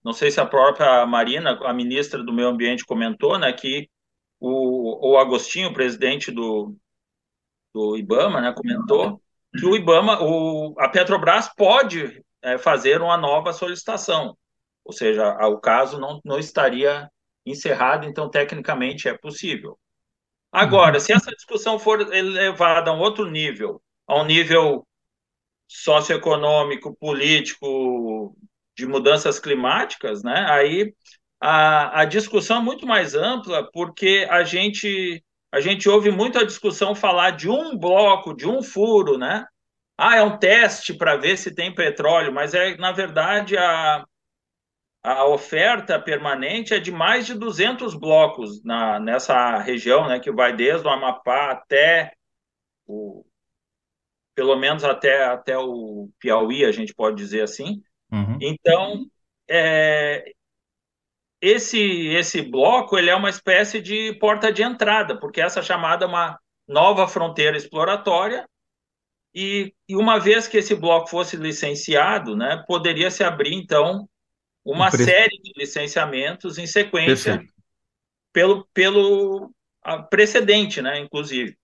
não 0.01 0.13
sei 0.13 0.31
se 0.31 0.39
a 0.39 0.45
própria 0.45 1.05
Marina, 1.05 1.59
a 1.61 1.73
ministra 1.73 2.23
do 2.23 2.31
Meio 2.31 2.47
Ambiente, 2.47 2.85
comentou, 2.85 3.37
né, 3.37 3.51
que 3.51 3.89
o, 4.39 5.11
o 5.11 5.17
Agostinho, 5.17 5.73
presidente 5.73 6.31
do, 6.31 6.73
do 7.73 7.97
IBAMA, 7.97 8.39
né, 8.39 8.53
comentou 8.53 9.21
que 9.53 9.65
o 9.65 9.75
IBAMA, 9.75 10.23
o, 10.23 10.75
a 10.79 10.87
Petrobras 10.87 11.53
pode 11.57 12.22
é, 12.43 12.57
fazer 12.57 13.01
uma 13.01 13.17
nova 13.17 13.53
solicitação, 13.53 14.37
ou 14.85 14.93
seja, 14.93 15.29
o 15.47 15.59
caso 15.59 15.99
não, 15.99 16.19
não 16.23 16.37
estaria 16.37 17.09
encerrado, 17.45 18.05
então 18.05 18.29
tecnicamente 18.29 19.07
é 19.07 19.17
possível. 19.17 19.79
Agora, 20.51 20.99
se 20.99 21.11
essa 21.11 21.31
discussão 21.31 21.79
for 21.79 22.13
elevada 22.13 22.91
a 22.91 22.93
um 22.93 22.99
outro 22.99 23.29
nível, 23.29 23.81
a 24.05 24.21
um 24.21 24.25
nível 24.25 24.85
socioeconômico, 25.67 26.95
político, 26.95 28.35
de 28.77 28.85
mudanças 28.85 29.39
climáticas, 29.39 30.23
né? 30.23 30.45
Aí 30.49 30.93
a, 31.39 32.01
a 32.01 32.05
discussão 32.05 32.57
é 32.57 32.61
muito 32.61 32.85
mais 32.85 33.15
ampla, 33.15 33.69
porque 33.71 34.27
a 34.29 34.43
gente 34.43 35.23
a 35.51 35.59
gente 35.61 35.87
ouve 35.87 36.09
muito 36.09 36.39
a 36.39 36.43
discussão 36.43 36.95
falar 36.95 37.31
de 37.31 37.47
um 37.47 37.77
bloco, 37.77 38.35
de 38.35 38.47
um 38.47 38.63
furo, 38.63 39.19
né? 39.19 39.45
Ah, 39.97 40.17
é 40.17 40.23
um 40.23 40.37
teste 40.37 40.93
para 40.93 41.15
ver 41.15 41.37
se 41.37 41.53
tem 41.53 41.73
petróleo, 41.73 42.33
mas 42.33 42.53
é 42.53 42.75
na 42.77 42.91
verdade 42.91 43.55
a, 43.57 44.05
a 45.03 45.25
oferta 45.25 45.99
permanente 45.99 46.73
é 46.73 46.79
de 46.79 46.91
mais 46.91 47.25
de 47.25 47.35
200 47.35 47.93
blocos 47.93 48.63
na, 48.63 48.99
nessa 48.99 49.57
região, 49.59 50.07
né, 50.07 50.19
que 50.19 50.31
vai 50.31 50.55
desde 50.55 50.87
o 50.87 50.89
Amapá 50.89 51.51
até 51.51 52.13
o, 52.87 53.23
pelo 54.33 54.55
menos 54.55 54.83
até, 54.83 55.25
até 55.25 55.57
o 55.57 56.09
Piauí, 56.19 56.65
a 56.65 56.71
gente 56.71 56.93
pode 56.93 57.17
dizer 57.17 57.41
assim. 57.41 57.83
Uhum. 58.11 58.37
Então, 58.41 59.05
é, 59.47 60.33
esse, 61.41 62.07
esse 62.07 62.41
bloco 62.41 62.97
ele 62.97 63.09
é 63.09 63.15
uma 63.15 63.29
espécie 63.29 63.81
de 63.81 64.13
porta 64.13 64.51
de 64.51 64.63
entrada, 64.63 65.19
porque 65.19 65.41
essa 65.41 65.61
chamada 65.61 66.05
é 66.05 66.07
uma 66.07 66.39
nova 66.67 67.07
fronteira 67.07 67.57
exploratória, 67.57 68.47
e, 69.33 69.73
e 69.87 69.95
uma 69.95 70.19
vez 70.19 70.47
que 70.47 70.57
esse 70.57 70.75
bloco 70.75 71.09
fosse 71.09 71.35
licenciado, 71.35 72.35
né, 72.35 72.63
poderia 72.67 73.09
se 73.09 73.23
abrir, 73.23 73.53
então, 73.53 74.07
uma 74.63 74.91
pre... 74.91 75.03
série 75.03 75.41
de 75.41 75.53
licenciamentos 75.57 76.57
em 76.57 76.67
sequência 76.67 77.43
pelo, 78.31 78.67
pelo 78.73 79.51
precedente, 80.09 80.81
né, 80.81 80.99
inclusive. 80.99 81.57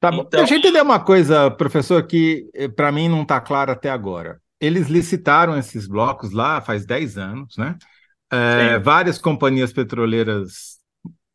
Tá 0.00 0.10
bom. 0.10 0.22
Então... 0.26 0.40
Deixa 0.40 0.54
eu 0.54 0.58
entender 0.58 0.80
uma 0.80 1.00
coisa, 1.00 1.50
professor, 1.50 2.06
que 2.06 2.48
eh, 2.54 2.68
para 2.68 2.92
mim 2.92 3.08
não 3.08 3.22
está 3.22 3.40
claro 3.40 3.72
até 3.72 3.90
agora. 3.90 4.40
Eles 4.60 4.88
licitaram 4.88 5.56
esses 5.56 5.86
blocos 5.86 6.32
lá 6.32 6.60
faz 6.60 6.84
10 6.84 7.18
anos, 7.18 7.56
né? 7.56 7.76
É, 8.30 8.78
várias 8.78 9.18
companhias 9.18 9.72
petroleiras 9.72 10.78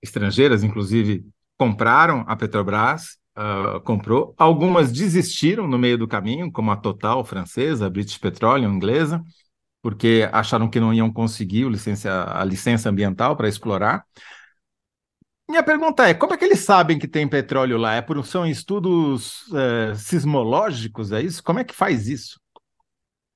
estrangeiras, 0.01 0.63
inclusive, 0.63 1.25
compraram 1.57 2.23
a 2.27 2.35
Petrobras, 2.35 3.17
uh, 3.37 3.79
comprou. 3.81 4.33
Algumas 4.37 4.91
desistiram 4.91 5.67
no 5.67 5.77
meio 5.77 5.97
do 5.97 6.07
caminho, 6.07 6.51
como 6.51 6.71
a 6.71 6.77
Total 6.77 7.23
francesa, 7.23 7.85
a 7.85 7.89
British 7.89 8.17
Petroleum 8.17 8.73
inglesa, 8.73 9.21
porque 9.81 10.27
acharam 10.31 10.69
que 10.69 10.79
não 10.79 10.93
iam 10.93 11.11
conseguir 11.11 11.67
licença, 11.69 12.25
a 12.33 12.43
licença 12.43 12.89
ambiental 12.89 13.35
para 13.35 13.49
explorar. 13.49 14.03
Minha 15.49 15.63
pergunta 15.63 16.07
é: 16.07 16.13
como 16.13 16.33
é 16.33 16.37
que 16.37 16.45
eles 16.45 16.59
sabem 16.59 16.97
que 16.97 17.07
tem 17.07 17.27
petróleo 17.27 17.77
lá? 17.77 17.95
É 17.95 18.01
por 18.01 18.23
são 18.25 18.45
estudos 18.45 19.43
é, 19.53 19.93
sismológicos? 19.95 21.11
É 21.11 21.21
isso? 21.21 21.43
Como 21.43 21.59
é 21.59 21.63
que 21.63 21.75
faz 21.75 22.07
isso? 22.07 22.39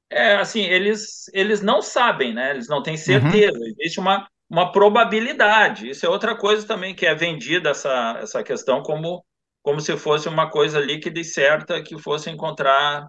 É 0.09 0.37
assim, 0.37 0.61
eles 0.61 1.29
eles 1.33 1.61
não 1.61 1.81
sabem, 1.81 2.33
né? 2.33 2.51
Eles 2.51 2.69
não 2.69 2.81
têm 2.81 2.93
uhum. 2.93 2.99
certeza. 2.99 3.59
Uhum. 3.59 3.65
Existe 3.65 3.99
uma, 3.99 4.25
uma 4.49 4.71
probabilidade. 4.71 5.89
Isso 5.89 6.05
é 6.05 6.09
outra 6.09 6.35
coisa 6.35 6.65
também 6.65 6.95
que 6.95 7.05
é 7.05 7.13
vendida 7.13 7.71
essa 7.71 8.17
essa 8.21 8.41
questão 8.41 8.81
como 8.81 9.23
como 9.67 9.81
se 9.81 9.97
fosse 9.97 10.29
uma 10.29 10.49
coisa 10.49 10.79
líquida 10.79 11.19
e 11.19 11.25
certa 11.25 11.83
que 11.83 12.01
fosse 12.01 12.29
encontrar 12.29 13.05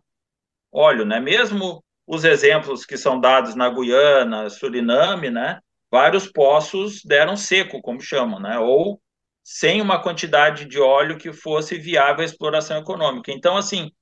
óleo, 0.72 1.04
né? 1.04 1.20
Mesmo 1.20 1.84
os 2.04 2.24
exemplos 2.24 2.84
que 2.84 2.96
são 2.96 3.20
dados 3.20 3.54
na 3.54 3.70
Guiana, 3.70 4.50
Suriname, 4.50 5.30
né? 5.30 5.60
vários 5.88 6.26
poços 6.26 7.00
deram 7.04 7.36
seco, 7.36 7.80
como 7.80 8.00
chamam, 8.00 8.40
né? 8.40 8.58
Ou 8.58 9.00
sem 9.44 9.80
uma 9.80 10.02
quantidade 10.02 10.64
de 10.66 10.80
óleo 10.80 11.16
que 11.16 11.32
fosse 11.32 11.78
viável 11.78 12.22
à 12.22 12.24
exploração 12.24 12.76
econômica. 12.76 13.30
Então, 13.30 13.56
assim, 13.56 13.92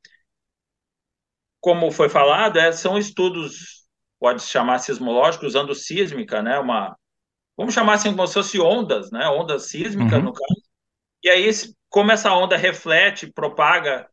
como 1.60 1.90
foi 1.90 2.08
falado, 2.08 2.58
é, 2.58 2.72
são 2.72 2.96
estudos, 2.96 3.86
pode 4.18 4.40
se 4.40 4.48
chamar 4.48 4.78
sismológicos, 4.78 5.48
usando 5.48 5.74
sísmica, 5.74 6.40
né? 6.40 6.58
Uma, 6.58 6.96
vamos 7.54 7.74
chamar 7.74 7.96
assim 7.96 8.14
como 8.16 8.26
se 8.26 8.32
fosse 8.32 8.58
ondas, 8.58 9.10
né? 9.10 9.28
Ondas 9.28 9.68
sísmicas, 9.68 10.20
uhum. 10.20 10.24
no 10.24 10.32
caso. 10.32 10.66
E 11.22 11.28
aí, 11.28 11.50
como 11.96 12.12
essa 12.12 12.30
onda 12.34 12.58
reflete, 12.58 13.26
propaga, 13.26 14.06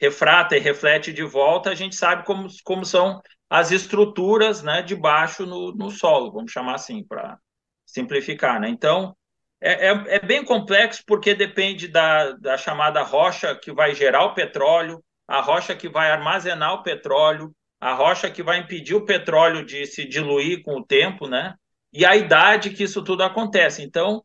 refrata 0.00 0.56
e 0.56 0.60
reflete 0.60 1.12
de 1.12 1.24
volta, 1.24 1.68
a 1.68 1.74
gente 1.74 1.96
sabe 1.96 2.24
como, 2.24 2.46
como 2.62 2.84
são 2.84 3.20
as 3.50 3.72
estruturas 3.72 4.62
né, 4.62 4.82
de 4.82 4.94
baixo 4.94 5.44
no, 5.44 5.72
no 5.72 5.90
solo, 5.90 6.30
vamos 6.30 6.52
chamar 6.52 6.76
assim, 6.76 7.02
para 7.02 7.36
simplificar. 7.84 8.60
Né? 8.60 8.68
Então, 8.68 9.16
é, 9.60 9.88
é, 9.88 10.04
é, 10.14 10.20
bem 10.20 10.44
complexo 10.44 11.02
porque 11.04 11.34
depende 11.34 11.88
da, 11.88 12.30
da 12.34 12.56
chamada 12.56 13.02
rocha 13.02 13.52
que 13.56 13.72
vai 13.72 13.96
gerar 13.96 14.26
o 14.26 14.34
petróleo, 14.34 15.02
a 15.26 15.40
rocha 15.40 15.74
que 15.74 15.88
vai 15.88 16.12
armazenar 16.12 16.74
o 16.74 16.82
petróleo, 16.84 17.52
a 17.80 17.94
rocha 17.94 18.30
que 18.30 18.44
vai 18.44 18.58
impedir 18.58 18.94
o 18.94 19.04
petróleo 19.04 19.66
de 19.66 19.84
se 19.86 20.06
diluir 20.06 20.62
com 20.62 20.76
o 20.76 20.86
tempo, 20.86 21.26
né? 21.26 21.56
E 21.92 22.06
a 22.06 22.14
idade 22.14 22.70
que 22.70 22.84
isso 22.84 23.02
tudo 23.02 23.24
acontece. 23.24 23.82
Então, 23.82 24.22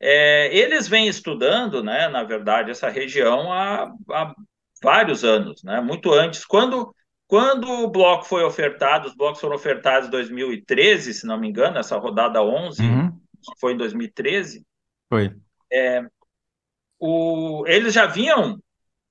é, 0.00 0.56
eles 0.56 0.86
vêm 0.86 1.08
estudando, 1.08 1.82
né, 1.82 2.08
na 2.08 2.22
verdade, 2.22 2.70
essa 2.70 2.88
região 2.88 3.52
há, 3.52 3.92
há, 4.10 4.34
vários 4.82 5.24
anos, 5.24 5.62
né? 5.64 5.80
Muito 5.80 6.12
antes. 6.12 6.44
Quando, 6.44 6.94
quando 7.26 7.68
o 7.68 7.90
bloco 7.90 8.24
foi 8.24 8.44
ofertado, 8.44 9.08
os 9.08 9.14
blocos 9.14 9.40
foram 9.40 9.56
ofertados 9.56 10.08
em 10.08 10.10
2013, 10.12 11.14
se 11.14 11.26
não 11.26 11.38
me 11.38 11.48
engano, 11.48 11.78
essa 11.78 11.96
rodada 11.98 12.42
11, 12.42 12.82
uhum. 12.82 13.20
foi 13.60 13.72
em 13.72 13.76
2013. 13.76 14.64
Foi. 15.08 15.34
É, 15.72 16.02
o, 16.98 17.64
eles 17.66 17.92
já 17.92 18.06
vinham 18.06 18.58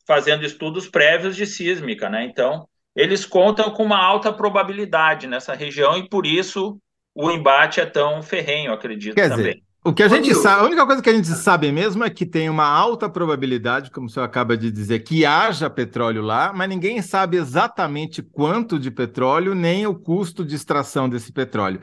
fazendo 0.06 0.46
estudos 0.46 0.88
prévios 0.88 1.36
de 1.36 1.46
sísmica, 1.46 2.10
né? 2.10 2.24
Então, 2.24 2.68
eles 2.96 3.26
contam 3.26 3.70
com 3.72 3.84
uma 3.84 4.02
alta 4.02 4.32
probabilidade 4.32 5.28
nessa 5.28 5.54
região 5.54 5.98
e 5.98 6.08
por 6.08 6.26
isso 6.26 6.80
o 7.14 7.30
embate 7.30 7.80
é 7.82 7.86
tão 7.86 8.24
ferrenho, 8.24 8.72
acredito 8.72 9.16
Quer 9.16 9.30
também. 9.30 9.56
Dizer, 9.56 9.66
o 9.88 9.94
que 9.94 10.04
a 10.04 10.10
gente 10.10 10.36
sabe, 10.36 10.62
a 10.62 10.66
única 10.66 10.86
coisa 10.86 11.02
que 11.02 11.10
a 11.10 11.14
gente 11.14 11.28
sabe 11.28 11.72
mesmo 11.72 12.04
é 12.04 12.10
que 12.10 12.26
tem 12.26 12.50
uma 12.50 12.68
alta 12.68 13.10
probabilidade, 13.10 13.90
como 13.90 14.08
o 14.08 14.10
senhor 14.10 14.26
acaba 14.26 14.58
de 14.58 14.70
dizer, 14.70 15.00
que 15.00 15.26
haja 15.26 15.70
petróleo 15.70 16.22
lá, 16.22 16.52
mas 16.54 16.68
ninguém 16.68 17.02
sabe 17.02 17.38
exatamente 17.38 18.22
quanto 18.22 18.78
de 18.78 18.92
petróleo, 18.92 19.56
nem 19.56 19.88
o 19.88 19.96
custo 19.96 20.44
de 20.44 20.56
extração 20.56 21.08
desse 21.08 21.32
petróleo. 21.32 21.80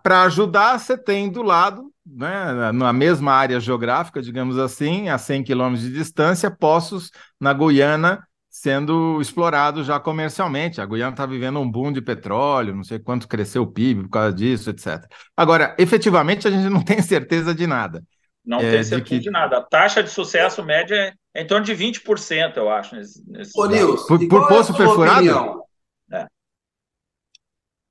Para 0.00 0.22
ajudar, 0.22 0.78
você 0.78 0.96
tem 0.96 1.28
do 1.28 1.42
lado, 1.42 1.90
né, 2.06 2.70
na 2.70 2.92
mesma 2.92 3.32
área 3.32 3.58
geográfica, 3.58 4.22
digamos 4.22 4.56
assim, 4.56 5.08
a 5.08 5.18
100 5.18 5.42
quilômetros 5.42 5.82
de 5.82 5.92
distância, 5.92 6.50
poços 6.50 7.10
na 7.40 7.52
Guiana 7.52 8.27
sendo 8.60 9.20
explorados 9.20 9.86
já 9.86 10.00
comercialmente. 10.00 10.80
A 10.80 10.86
Guiana 10.86 11.12
está 11.12 11.24
vivendo 11.24 11.60
um 11.60 11.70
boom 11.70 11.92
de 11.92 12.02
petróleo, 12.02 12.74
não 12.74 12.82
sei 12.82 12.98
quanto 12.98 13.28
cresceu 13.28 13.62
o 13.62 13.70
PIB 13.70 14.02
por 14.02 14.10
causa 14.10 14.34
disso, 14.34 14.70
etc. 14.70 15.04
Agora, 15.36 15.76
efetivamente, 15.78 16.48
a 16.48 16.50
gente 16.50 16.68
não 16.68 16.82
tem 16.82 17.00
certeza 17.00 17.54
de 17.54 17.68
nada. 17.68 18.02
Não 18.44 18.58
é, 18.58 18.72
tem 18.72 18.82
certeza 18.82 18.96
de, 18.96 19.02
que... 19.04 19.18
de, 19.20 19.30
nada. 19.30 19.58
A 19.58 19.62
taxa 19.62 20.02
de 20.02 20.10
sucesso 20.10 20.64
média 20.64 21.14
é 21.32 21.42
em 21.42 21.46
torno 21.46 21.64
de 21.64 21.72
20%, 21.72 22.56
eu 22.56 22.68
acho. 22.68 22.96
Nesse, 22.96 23.30
nesse 23.30 23.52
Ô, 23.54 23.66
Nils, 23.66 24.02
por, 24.08 24.18
por 24.26 24.42
é 24.42 24.48
poço 24.48 24.74
perfurado? 24.74 25.18
Opinião? 25.18 25.64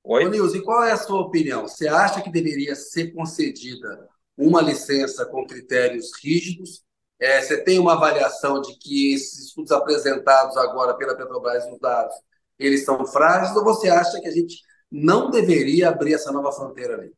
Oi? 0.04 0.26
Ô, 0.26 0.28
Nils, 0.28 0.54
e 0.54 0.60
qual 0.60 0.84
é 0.84 0.92
a 0.92 0.98
sua 0.98 1.20
opinião? 1.20 1.62
Você 1.62 1.88
acha 1.88 2.20
que 2.20 2.30
deveria 2.30 2.74
ser 2.74 3.14
concedida 3.14 4.06
uma 4.36 4.60
licença 4.60 5.24
com 5.24 5.46
critérios 5.46 6.10
rígidos? 6.22 6.82
É, 7.20 7.40
você 7.40 7.62
tem 7.64 7.78
uma 7.78 7.94
avaliação 7.94 8.60
de 8.60 8.78
que 8.78 9.14
esses 9.14 9.46
estudos 9.46 9.72
apresentados 9.72 10.56
agora 10.56 10.94
pela 10.94 11.16
Petrobras, 11.16 11.64
os 11.66 11.78
dados, 11.80 12.14
eles 12.58 12.84
são 12.84 13.04
frágeis, 13.06 13.56
ou 13.56 13.64
você 13.64 13.88
acha 13.88 14.20
que 14.20 14.28
a 14.28 14.32
gente 14.32 14.62
não 14.90 15.30
deveria 15.30 15.88
abrir 15.88 16.14
essa 16.14 16.32
nova 16.32 16.52
fronteira 16.52 16.94
ali? 16.94 17.12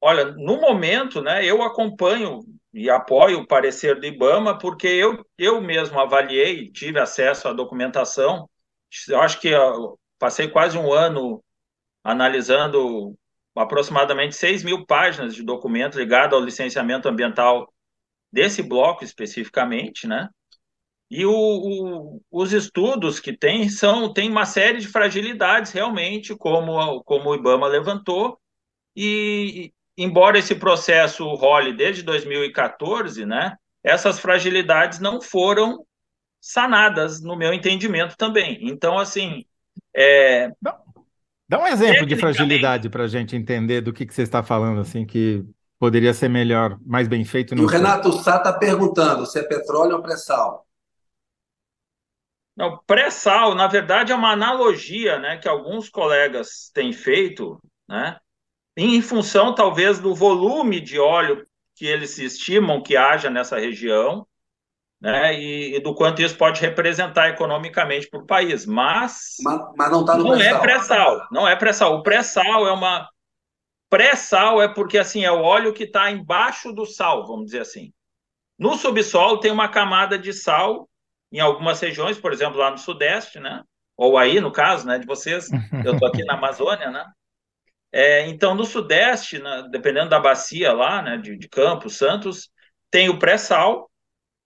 Olha, 0.00 0.32
no 0.32 0.60
momento, 0.60 1.22
né, 1.22 1.44
eu 1.44 1.62
acompanho 1.62 2.40
e 2.72 2.90
apoio 2.90 3.40
o 3.40 3.46
parecer 3.46 4.00
do 4.00 4.06
IBAMA, 4.06 4.58
porque 4.58 4.88
eu, 4.88 5.24
eu 5.38 5.60
mesmo 5.60 5.98
avaliei, 6.00 6.70
tive 6.70 6.98
acesso 6.98 7.46
à 7.48 7.52
documentação, 7.52 8.48
eu 9.08 9.20
acho 9.20 9.40
que 9.40 9.50
passei 10.18 10.48
quase 10.48 10.76
um 10.76 10.92
ano 10.92 11.42
analisando 12.02 13.16
aproximadamente 13.54 14.34
6 14.34 14.64
mil 14.64 14.84
páginas 14.86 15.34
de 15.34 15.42
documento 15.42 15.98
ligado 15.98 16.34
ao 16.34 16.42
licenciamento 16.42 17.08
ambiental 17.08 17.71
desse 18.32 18.62
bloco 18.62 19.04
especificamente, 19.04 20.06
né? 20.06 20.28
E 21.10 21.26
o, 21.26 21.32
o, 21.32 22.22
os 22.30 22.52
estudos 22.54 23.20
que 23.20 23.36
tem 23.36 23.68
são 23.68 24.12
tem 24.12 24.30
uma 24.30 24.46
série 24.46 24.78
de 24.78 24.88
fragilidades 24.88 25.70
realmente, 25.70 26.34
como, 26.34 27.02
como 27.04 27.28
o 27.28 27.34
IBAMA 27.34 27.66
levantou, 27.66 28.38
e 28.96 29.72
embora 29.96 30.38
esse 30.38 30.54
processo 30.54 31.26
role 31.34 31.74
desde 31.76 32.02
2014, 32.02 33.26
né? 33.26 33.56
Essas 33.84 34.18
fragilidades 34.18 35.00
não 35.00 35.20
foram 35.20 35.84
sanadas, 36.40 37.20
no 37.20 37.36
meu 37.36 37.52
entendimento 37.52 38.16
também. 38.16 38.58
Então, 38.62 38.98
assim, 38.98 39.44
é... 39.94 40.50
Dá 41.48 41.60
um 41.60 41.66
exemplo 41.66 42.06
de 42.06 42.16
fragilidade 42.16 42.88
para 42.88 43.04
a 43.04 43.08
gente 43.08 43.36
entender 43.36 43.82
do 43.82 43.92
que, 43.92 44.06
que 44.06 44.14
você 44.14 44.22
está 44.22 44.42
falando, 44.42 44.80
assim, 44.80 45.04
que 45.04 45.44
poderia 45.82 46.14
ser 46.14 46.28
melhor, 46.28 46.78
mais 46.86 47.08
bem 47.08 47.24
feito. 47.24 47.56
E 47.56 47.60
o 47.60 47.66
Renato 47.66 48.12
Sá 48.12 48.36
está 48.36 48.52
perguntando 48.52 49.26
se 49.26 49.40
é 49.40 49.42
petróleo 49.42 49.96
ou 49.96 50.00
pré-sal. 50.00 50.64
Não, 52.56 52.78
pré-sal, 52.86 53.56
na 53.56 53.66
verdade, 53.66 54.12
é 54.12 54.14
uma 54.14 54.30
analogia 54.30 55.18
né, 55.18 55.38
que 55.38 55.48
alguns 55.48 55.88
colegas 55.88 56.70
têm 56.72 56.92
feito, 56.92 57.58
né, 57.88 58.16
em 58.76 59.02
função, 59.02 59.56
talvez, 59.56 59.98
do 59.98 60.14
volume 60.14 60.80
de 60.80 61.00
óleo 61.00 61.44
que 61.74 61.84
eles 61.84 62.16
estimam 62.16 62.80
que 62.80 62.96
haja 62.96 63.28
nessa 63.28 63.58
região, 63.58 64.24
né, 65.00 65.34
e, 65.34 65.74
e, 65.74 65.80
do 65.80 65.96
quanto 65.96 66.22
isso 66.22 66.36
pode 66.36 66.60
representar 66.60 67.28
economicamente 67.30 68.08
para 68.08 68.20
o 68.20 68.26
país. 68.26 68.64
Mas, 68.66 69.34
mas, 69.42 69.60
mas 69.76 69.90
não 69.90 70.02
está 70.02 70.16
no 70.16 70.22
não 70.22 70.34
é 70.36 70.56
pré-sal. 70.60 71.26
Não 71.32 71.48
é 71.48 71.56
pré-sal. 71.56 71.96
O 71.96 72.04
pré-sal 72.04 72.68
é 72.68 72.72
uma. 72.72 73.08
Pré-sal 73.92 74.62
é 74.62 74.68
porque 74.68 74.96
assim 74.96 75.22
é 75.22 75.30
o 75.30 75.42
óleo 75.42 75.74
que 75.74 75.84
está 75.84 76.10
embaixo 76.10 76.72
do 76.72 76.86
sal, 76.86 77.26
vamos 77.26 77.44
dizer 77.44 77.60
assim. 77.60 77.92
No 78.58 78.74
subsolo 78.74 79.38
tem 79.38 79.50
uma 79.50 79.68
camada 79.68 80.18
de 80.18 80.32
sal 80.32 80.88
em 81.30 81.40
algumas 81.40 81.78
regiões, 81.78 82.18
por 82.18 82.32
exemplo, 82.32 82.58
lá 82.58 82.70
no 82.70 82.78
Sudeste, 82.78 83.38
né? 83.38 83.62
Ou 83.94 84.16
aí, 84.16 84.40
no 84.40 84.50
caso, 84.50 84.86
né, 84.86 84.98
de 84.98 85.06
vocês, 85.06 85.46
eu 85.84 85.92
estou 85.92 86.08
aqui 86.08 86.24
na 86.24 86.38
Amazônia, 86.38 86.90
né? 86.90 87.04
É, 87.92 88.26
então, 88.28 88.54
no 88.54 88.64
Sudeste, 88.64 89.38
né, 89.38 89.68
dependendo 89.70 90.08
da 90.08 90.18
bacia 90.18 90.72
lá, 90.72 91.02
né, 91.02 91.18
de, 91.18 91.36
de 91.36 91.46
Campos, 91.46 91.98
Santos, 91.98 92.50
tem 92.90 93.10
o 93.10 93.18
pré-sal, 93.18 93.90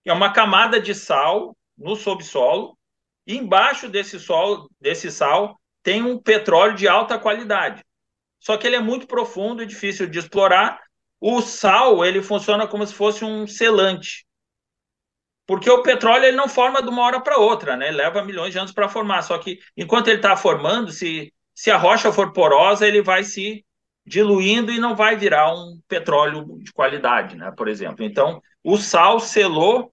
é 0.04 0.12
uma 0.12 0.32
camada 0.32 0.80
de 0.80 0.92
sal 0.92 1.56
no 1.78 1.94
subsolo, 1.94 2.76
e 3.24 3.36
embaixo 3.36 3.88
desse, 3.88 4.18
sol, 4.18 4.68
desse 4.80 5.08
sal 5.08 5.56
tem 5.84 6.02
um 6.02 6.18
petróleo 6.18 6.74
de 6.74 6.88
alta 6.88 7.16
qualidade. 7.16 7.85
Só 8.46 8.56
que 8.56 8.64
ele 8.64 8.76
é 8.76 8.80
muito 8.80 9.08
profundo 9.08 9.60
e 9.60 9.66
difícil 9.66 10.06
de 10.06 10.20
explorar. 10.20 10.80
O 11.20 11.42
sal 11.42 12.04
ele 12.04 12.22
funciona 12.22 12.64
como 12.64 12.86
se 12.86 12.94
fosse 12.94 13.24
um 13.24 13.44
selante. 13.44 14.24
Porque 15.48 15.68
o 15.68 15.82
petróleo 15.82 16.26
ele 16.26 16.36
não 16.36 16.48
forma 16.48 16.80
de 16.80 16.88
uma 16.88 17.02
hora 17.02 17.20
para 17.20 17.38
outra, 17.38 17.76
né? 17.76 17.88
Ele 17.88 17.96
leva 17.96 18.22
milhões 18.22 18.52
de 18.52 18.58
anos 18.60 18.70
para 18.70 18.88
formar. 18.88 19.22
Só 19.22 19.36
que 19.36 19.58
enquanto 19.76 20.06
ele 20.06 20.18
está 20.18 20.36
formando, 20.36 20.92
se, 20.92 21.34
se 21.52 21.72
a 21.72 21.76
rocha 21.76 22.12
for 22.12 22.32
porosa, 22.32 22.86
ele 22.86 23.02
vai 23.02 23.24
se 23.24 23.66
diluindo 24.06 24.70
e 24.70 24.78
não 24.78 24.94
vai 24.94 25.16
virar 25.16 25.52
um 25.52 25.80
petróleo 25.88 26.46
de 26.60 26.72
qualidade, 26.72 27.34
né? 27.36 27.50
Por 27.50 27.66
exemplo. 27.66 28.04
Então, 28.04 28.40
o 28.62 28.76
sal 28.76 29.18
selou 29.18 29.92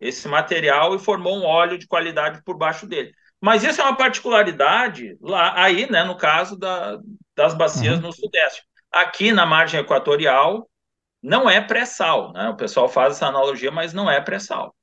esse 0.00 0.26
material 0.26 0.96
e 0.96 0.98
formou 0.98 1.38
um 1.38 1.44
óleo 1.44 1.78
de 1.78 1.86
qualidade 1.86 2.42
por 2.42 2.56
baixo 2.56 2.84
dele. 2.84 3.14
Mas 3.40 3.62
isso 3.62 3.80
é 3.80 3.84
uma 3.84 3.96
particularidade 3.96 5.16
lá 5.20 5.54
aí, 5.62 5.88
né, 5.88 6.02
no 6.04 6.16
caso 6.16 6.56
da, 6.56 6.98
das 7.36 7.54
bacias 7.54 7.96
uhum. 7.96 8.02
no 8.02 8.12
Sudeste. 8.12 8.62
Aqui 8.90 9.32
na 9.32 9.46
margem 9.46 9.80
equatorial 9.80 10.68
não 11.22 11.48
é 11.48 11.60
pré-sal, 11.60 12.32
né? 12.32 12.48
O 12.48 12.56
pessoal 12.56 12.88
faz 12.88 13.16
essa 13.16 13.26
analogia, 13.26 13.70
mas 13.70 13.92
não 13.92 14.10
é 14.10 14.20
pré-sal. 14.20 14.74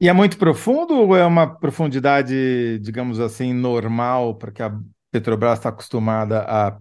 E 0.00 0.08
é 0.08 0.12
muito 0.12 0.38
profundo 0.38 0.94
ou 0.94 1.16
é 1.16 1.24
uma 1.24 1.58
profundidade, 1.58 2.78
digamos 2.80 3.18
assim, 3.18 3.52
normal 3.52 4.36
para 4.36 4.52
que 4.52 4.62
a 4.62 4.72
Petrobras 5.10 5.58
está 5.58 5.70
acostumada 5.70 6.44
a 6.46 6.78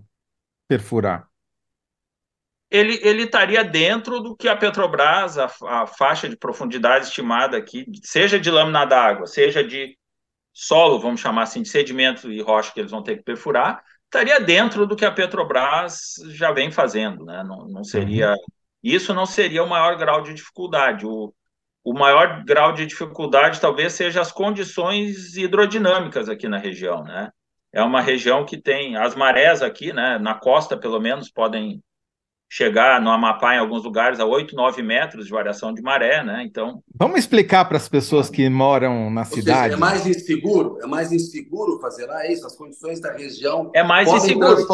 perfurar? 0.67 1.27
ele, 2.69 2.99
ele 3.01 3.23
estaria 3.23 3.63
dentro 3.63 4.19
do 4.19 4.35
que 4.35 4.47
a 4.47 4.55
Petrobras, 4.55 5.37
a, 5.37 5.49
a 5.65 5.87
faixa 5.87 6.27
de 6.27 6.35
profundidade 6.35 7.05
estimada 7.05 7.57
aqui, 7.57 7.85
seja 8.03 8.39
de 8.39 8.51
lâmina 8.51 8.85
d'água, 8.85 9.25
seja 9.25 9.63
de 9.63 9.97
solo, 10.53 10.99
vamos 10.99 11.21
chamar 11.21 11.43
assim, 11.43 11.61
de 11.61 11.69
sedimento 11.69 12.31
e 12.31 12.41
rocha 12.41 12.73
que 12.73 12.79
eles 12.79 12.91
vão 12.91 13.03
ter 13.03 13.17
que 13.17 13.23
perfurar, 13.23 13.81
estaria 14.07 14.39
dentro 14.39 14.87
do 14.87 14.95
que 14.95 15.05
a 15.05 15.11
Petrobras 15.11 16.13
já 16.29 16.51
vem 16.51 16.71
fazendo, 16.71 17.25
né? 17.25 17.43
Não, 17.43 17.67
não 17.67 17.83
seria. 17.83 18.31
Uhum. 18.31 18.37
Isso 18.83 19.13
não 19.13 19.25
seria 19.25 19.63
o 19.63 19.69
maior 19.69 19.97
grau 19.97 20.21
de 20.21 20.33
dificuldade. 20.33 21.05
O, 21.05 21.33
o 21.83 21.93
maior 21.93 22.43
grau 22.43 22.73
de 22.73 22.85
dificuldade 22.85 23.61
talvez 23.61 23.93
seja 23.93 24.21
as 24.21 24.31
condições 24.31 25.35
hidrodinâmicas 25.35 26.29
aqui 26.29 26.47
na 26.47 26.57
região, 26.57 27.03
né? 27.03 27.29
É 27.73 27.83
uma 27.83 28.01
região 28.01 28.45
que 28.45 28.59
tem 28.59 28.95
as 28.95 29.13
marés 29.13 29.61
aqui, 29.61 29.91
né? 29.93 30.17
Na 30.17 30.33
costa, 30.33 30.77
pelo 30.77 30.99
menos, 30.99 31.29
podem 31.29 31.83
chegar 32.49 33.01
no 33.01 33.09
Amapá, 33.09 33.55
em 33.55 33.59
alguns 33.59 33.83
lugares, 33.83 34.19
a 34.19 34.25
8, 34.25 34.55
9 34.55 34.81
metros 34.81 35.25
de 35.25 35.31
variação 35.31 35.73
de 35.73 35.81
maré, 35.81 36.23
né? 36.23 36.43
Então. 36.45 36.81
Vamos 36.95 37.19
explicar 37.19 37.65
para 37.65 37.77
as 37.77 37.89
pessoas 37.89 38.29
que 38.29 38.49
moram 38.49 39.09
na 39.09 39.25
cidade. 39.25 39.73
Seja, 39.73 39.75
é 39.75 39.79
mais 39.79 40.05
inseguro? 40.05 40.77
É 40.81 40.87
mais 40.87 41.11
inseguro 41.11 41.79
fazer 41.79 42.05
lá 42.05 42.25
isso? 42.27 42.45
As 42.45 42.55
condições 42.55 42.99
da 43.01 43.11
região. 43.11 43.71
É 43.75 43.83
mais 43.83 44.07
inseguro. 44.11 44.65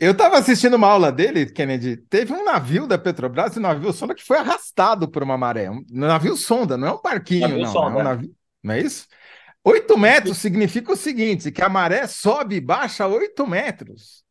Eu 0.00 0.10
estava 0.10 0.36
assistindo 0.36 0.74
uma 0.74 0.88
aula 0.88 1.12
dele, 1.12 1.46
Kennedy. 1.46 1.96
Teve 1.96 2.32
um 2.32 2.44
navio 2.44 2.88
da 2.88 2.98
Petrobras, 2.98 3.56
um 3.56 3.60
navio 3.60 3.92
sonda, 3.92 4.16
que 4.16 4.24
foi 4.24 4.36
arrastado 4.36 5.08
por 5.08 5.22
uma 5.22 5.38
maré. 5.38 5.70
Um 5.70 5.84
navio 5.88 6.36
sonda, 6.36 6.76
não 6.76 6.88
é 6.88 6.92
um 6.92 7.00
barquinho, 7.00 7.42
navio 7.42 7.62
não. 7.62 7.72
Sonda. 7.72 7.98
É 7.98 8.00
um 8.00 8.04
navio, 8.04 8.34
não 8.60 8.74
é 8.74 8.80
isso? 8.80 9.06
Oito 9.64 9.96
metros 9.96 10.38
significa 10.38 10.92
o 10.92 10.96
seguinte: 10.96 11.52
que 11.52 11.62
a 11.62 11.68
maré 11.68 12.08
sobe 12.08 12.56
e 12.56 12.60
baixa 12.60 13.06
oito 13.06 13.46
metros. 13.46 14.21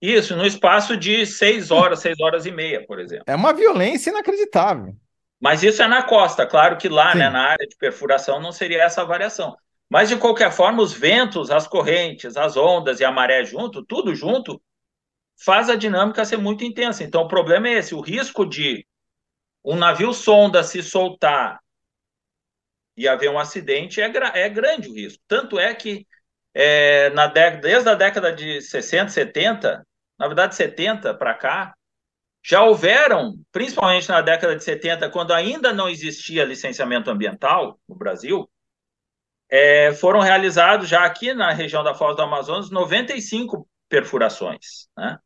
Isso, 0.00 0.36
no 0.36 0.46
espaço 0.46 0.96
de 0.96 1.26
seis 1.26 1.70
horas, 1.72 2.00
seis 2.00 2.18
horas 2.20 2.46
e 2.46 2.50
meia, 2.50 2.86
por 2.86 3.00
exemplo. 3.00 3.24
É 3.26 3.34
uma 3.34 3.52
violência 3.52 4.10
inacreditável. 4.10 4.94
Mas 5.40 5.62
isso 5.62 5.82
é 5.82 5.86
na 5.86 6.02
costa, 6.02 6.46
claro 6.46 6.76
que 6.76 6.88
lá, 6.88 7.14
né, 7.14 7.30
na 7.30 7.50
área 7.50 7.66
de 7.66 7.76
perfuração, 7.76 8.40
não 8.40 8.50
seria 8.50 8.82
essa 8.82 9.04
variação. 9.04 9.56
Mas, 9.88 10.08
de 10.08 10.16
qualquer 10.16 10.52
forma, 10.52 10.82
os 10.82 10.92
ventos, 10.92 11.50
as 11.50 11.66
correntes, 11.66 12.36
as 12.36 12.56
ondas 12.56 13.00
e 13.00 13.04
a 13.04 13.10
maré 13.10 13.44
junto, 13.44 13.84
tudo 13.84 14.14
junto, 14.14 14.60
faz 15.44 15.70
a 15.70 15.76
dinâmica 15.76 16.24
ser 16.24 16.36
muito 16.36 16.64
intensa. 16.64 17.04
Então, 17.04 17.22
o 17.22 17.28
problema 17.28 17.68
é 17.68 17.74
esse: 17.74 17.94
o 17.94 18.00
risco 18.00 18.44
de 18.44 18.84
um 19.64 19.76
navio 19.76 20.12
sonda 20.12 20.62
se 20.62 20.82
soltar 20.82 21.60
e 22.96 23.06
haver 23.08 23.30
um 23.30 23.38
acidente 23.38 24.00
é, 24.00 24.10
é 24.34 24.48
grande 24.48 24.88
o 24.88 24.94
risco. 24.94 25.22
Tanto 25.26 25.58
é 25.58 25.72
que 25.74 26.06
é, 26.52 27.10
na 27.10 27.28
década, 27.28 27.62
desde 27.62 27.88
a 27.88 27.94
década 27.94 28.32
de 28.32 28.60
60, 28.60 29.10
70, 29.10 29.86
na 30.18 30.26
verdade 30.26 30.54
70 30.54 31.14
para 31.14 31.34
cá, 31.34 31.74
já 32.44 32.62
houveram, 32.62 33.34
principalmente 33.52 34.08
na 34.08 34.20
década 34.20 34.56
de 34.56 34.64
70, 34.64 35.10
quando 35.10 35.32
ainda 35.32 35.72
não 35.72 35.88
existia 35.88 36.44
licenciamento 36.44 37.10
ambiental 37.10 37.78
no 37.88 37.94
Brasil, 37.94 38.48
é, 39.50 39.92
foram 39.94 40.20
realizados 40.20 40.88
já 40.88 41.04
aqui 41.04 41.32
na 41.34 41.52
região 41.52 41.82
da 41.82 41.94
Foz 41.94 42.16
do 42.16 42.22
Amazonas 42.22 42.70
95 42.70 43.68
perfurações. 43.88 44.88
Né? 44.96 45.18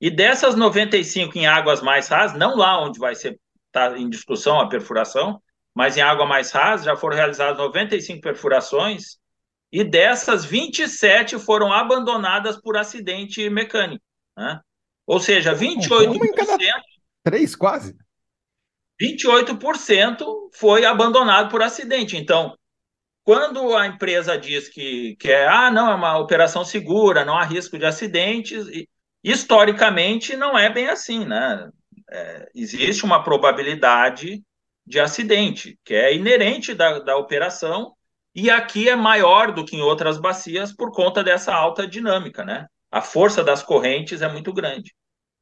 E 0.00 0.10
dessas 0.10 0.54
95 0.54 1.38
em 1.38 1.46
águas 1.46 1.80
mais 1.80 2.08
rasas, 2.08 2.36
não 2.36 2.56
lá 2.56 2.82
onde 2.82 2.98
vai 2.98 3.14
ser 3.14 3.38
tá 3.70 3.96
em 3.96 4.08
discussão 4.08 4.60
a 4.60 4.68
perfuração, 4.68 5.42
mas 5.74 5.96
em 5.96 6.02
água 6.02 6.26
mais 6.26 6.52
rasa 6.52 6.84
já 6.84 6.96
foram 6.96 7.16
realizadas 7.16 7.56
95 7.56 8.20
perfurações 8.20 9.18
e 9.72 9.82
dessas 9.82 10.44
27 10.44 11.38
foram 11.38 11.72
abandonadas 11.72 12.60
por 12.60 12.76
acidente 12.76 13.48
mecânico, 13.48 14.04
né? 14.36 14.60
Ou 15.06 15.18
seja, 15.18 15.54
28%. 15.54 16.18
Três, 17.24 17.56
quase. 17.56 17.96
28% 19.00 20.24
foi 20.52 20.84
abandonado 20.84 21.50
por 21.50 21.62
acidente. 21.62 22.16
Então, 22.16 22.56
quando 23.24 23.74
a 23.74 23.86
empresa 23.86 24.36
diz 24.36 24.68
que, 24.68 25.16
que 25.16 25.30
é, 25.30 25.48
ah, 25.48 25.70
não, 25.70 25.90
é 25.90 25.94
uma 25.94 26.18
operação 26.18 26.64
segura, 26.64 27.24
não 27.24 27.36
há 27.36 27.44
risco 27.44 27.78
de 27.78 27.86
acidentes, 27.86 28.66
historicamente 29.24 30.36
não 30.36 30.58
é 30.58 30.68
bem 30.68 30.88
assim, 30.88 31.24
né? 31.24 31.70
É, 32.10 32.50
existe 32.54 33.04
uma 33.04 33.22
probabilidade 33.24 34.42
de 34.86 35.00
acidente, 35.00 35.78
que 35.84 35.94
é 35.94 36.14
inerente 36.14 36.74
da, 36.74 36.98
da 36.98 37.16
operação, 37.16 37.94
e 38.34 38.50
aqui 38.50 38.88
é 38.88 38.96
maior 38.96 39.52
do 39.52 39.64
que 39.64 39.76
em 39.76 39.82
outras 39.82 40.18
bacias 40.18 40.72
por 40.72 40.92
conta 40.92 41.22
dessa 41.22 41.52
alta 41.52 41.86
dinâmica, 41.86 42.44
né? 42.44 42.66
A 42.90 43.00
força 43.00 43.42
das 43.42 43.62
correntes 43.62 44.22
é 44.22 44.28
muito 44.30 44.52
grande. 44.52 44.94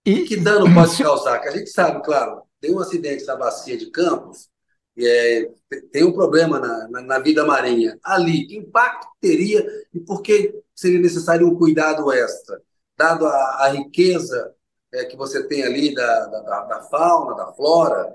E 0.04 0.22
que 0.22 0.36
dano 0.36 0.72
pode 0.72 1.02
causar? 1.02 1.38
Que 1.40 1.48
a 1.48 1.52
gente 1.52 1.70
sabe, 1.70 2.02
claro, 2.02 2.42
tem 2.60 2.74
um 2.74 2.80
acidente 2.80 3.24
na 3.26 3.36
bacia 3.36 3.76
de 3.76 3.90
Campos, 3.90 4.48
e 4.96 5.06
é, 5.06 5.50
tem 5.92 6.04
um 6.04 6.12
problema 6.12 6.58
na, 6.58 6.88
na, 6.88 7.02
na, 7.02 7.18
vida 7.18 7.44
marinha. 7.44 7.98
Ali, 8.02 8.46
que 8.46 8.56
impacto 8.56 9.08
teria 9.20 9.64
e 9.94 10.00
por 10.00 10.20
que 10.20 10.54
seria 10.74 10.98
necessário 10.98 11.46
um 11.46 11.56
cuidado 11.56 12.12
extra? 12.12 12.60
dado 13.00 13.26
a, 13.26 13.64
a 13.64 13.68
riqueza 13.68 14.54
é, 14.92 15.06
que 15.06 15.16
você 15.16 15.46
tem 15.48 15.62
ali 15.62 15.94
da, 15.94 16.26
da, 16.26 16.64
da, 16.64 16.82
fauna, 16.82 17.34
da 17.34 17.52
flora? 17.54 18.14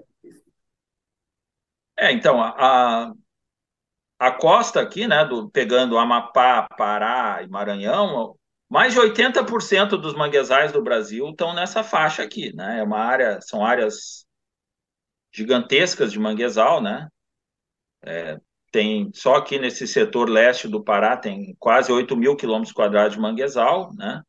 É, 1.98 2.12
então, 2.12 2.40
a, 2.40 2.54
a 2.58 3.14
costa 4.32 4.82
aqui, 4.82 5.08
né, 5.08 5.26
do, 5.26 5.50
pegando 5.50 5.98
Amapá, 5.98 6.68
Pará 6.78 7.42
e 7.44 7.48
Maranhão, 7.48 8.36
mais 8.70 8.94
de 8.94 9.00
80% 9.00 9.90
dos 9.92 10.16
manguezais 10.16 10.72
do 10.72 10.82
Brasil 10.82 11.30
estão 11.30 11.54
nessa 11.54 11.84
faixa 11.84 12.24
aqui, 12.24 12.54
né? 12.56 12.80
É 12.80 12.84
uma 12.84 13.00
área, 13.00 13.40
são 13.42 13.64
áreas 13.64 14.26
gigantescas 15.32 16.12
de 16.12 16.20
manguezal, 16.20 16.82
né? 16.82 17.08
É, 18.04 18.40
tem 18.72 19.12
só 19.14 19.36
aqui 19.36 19.60
nesse 19.60 19.88
setor 19.88 20.30
leste 20.30 20.68
do 20.68 20.84
Pará 20.84 21.16
tem 21.16 21.56
quase 21.60 21.92
8 21.92 22.16
mil 22.18 22.36
quilômetros 22.36 22.74
quadrados 22.74 23.14
de 23.14 23.22
manguezal, 23.22 23.94
né? 23.94 24.22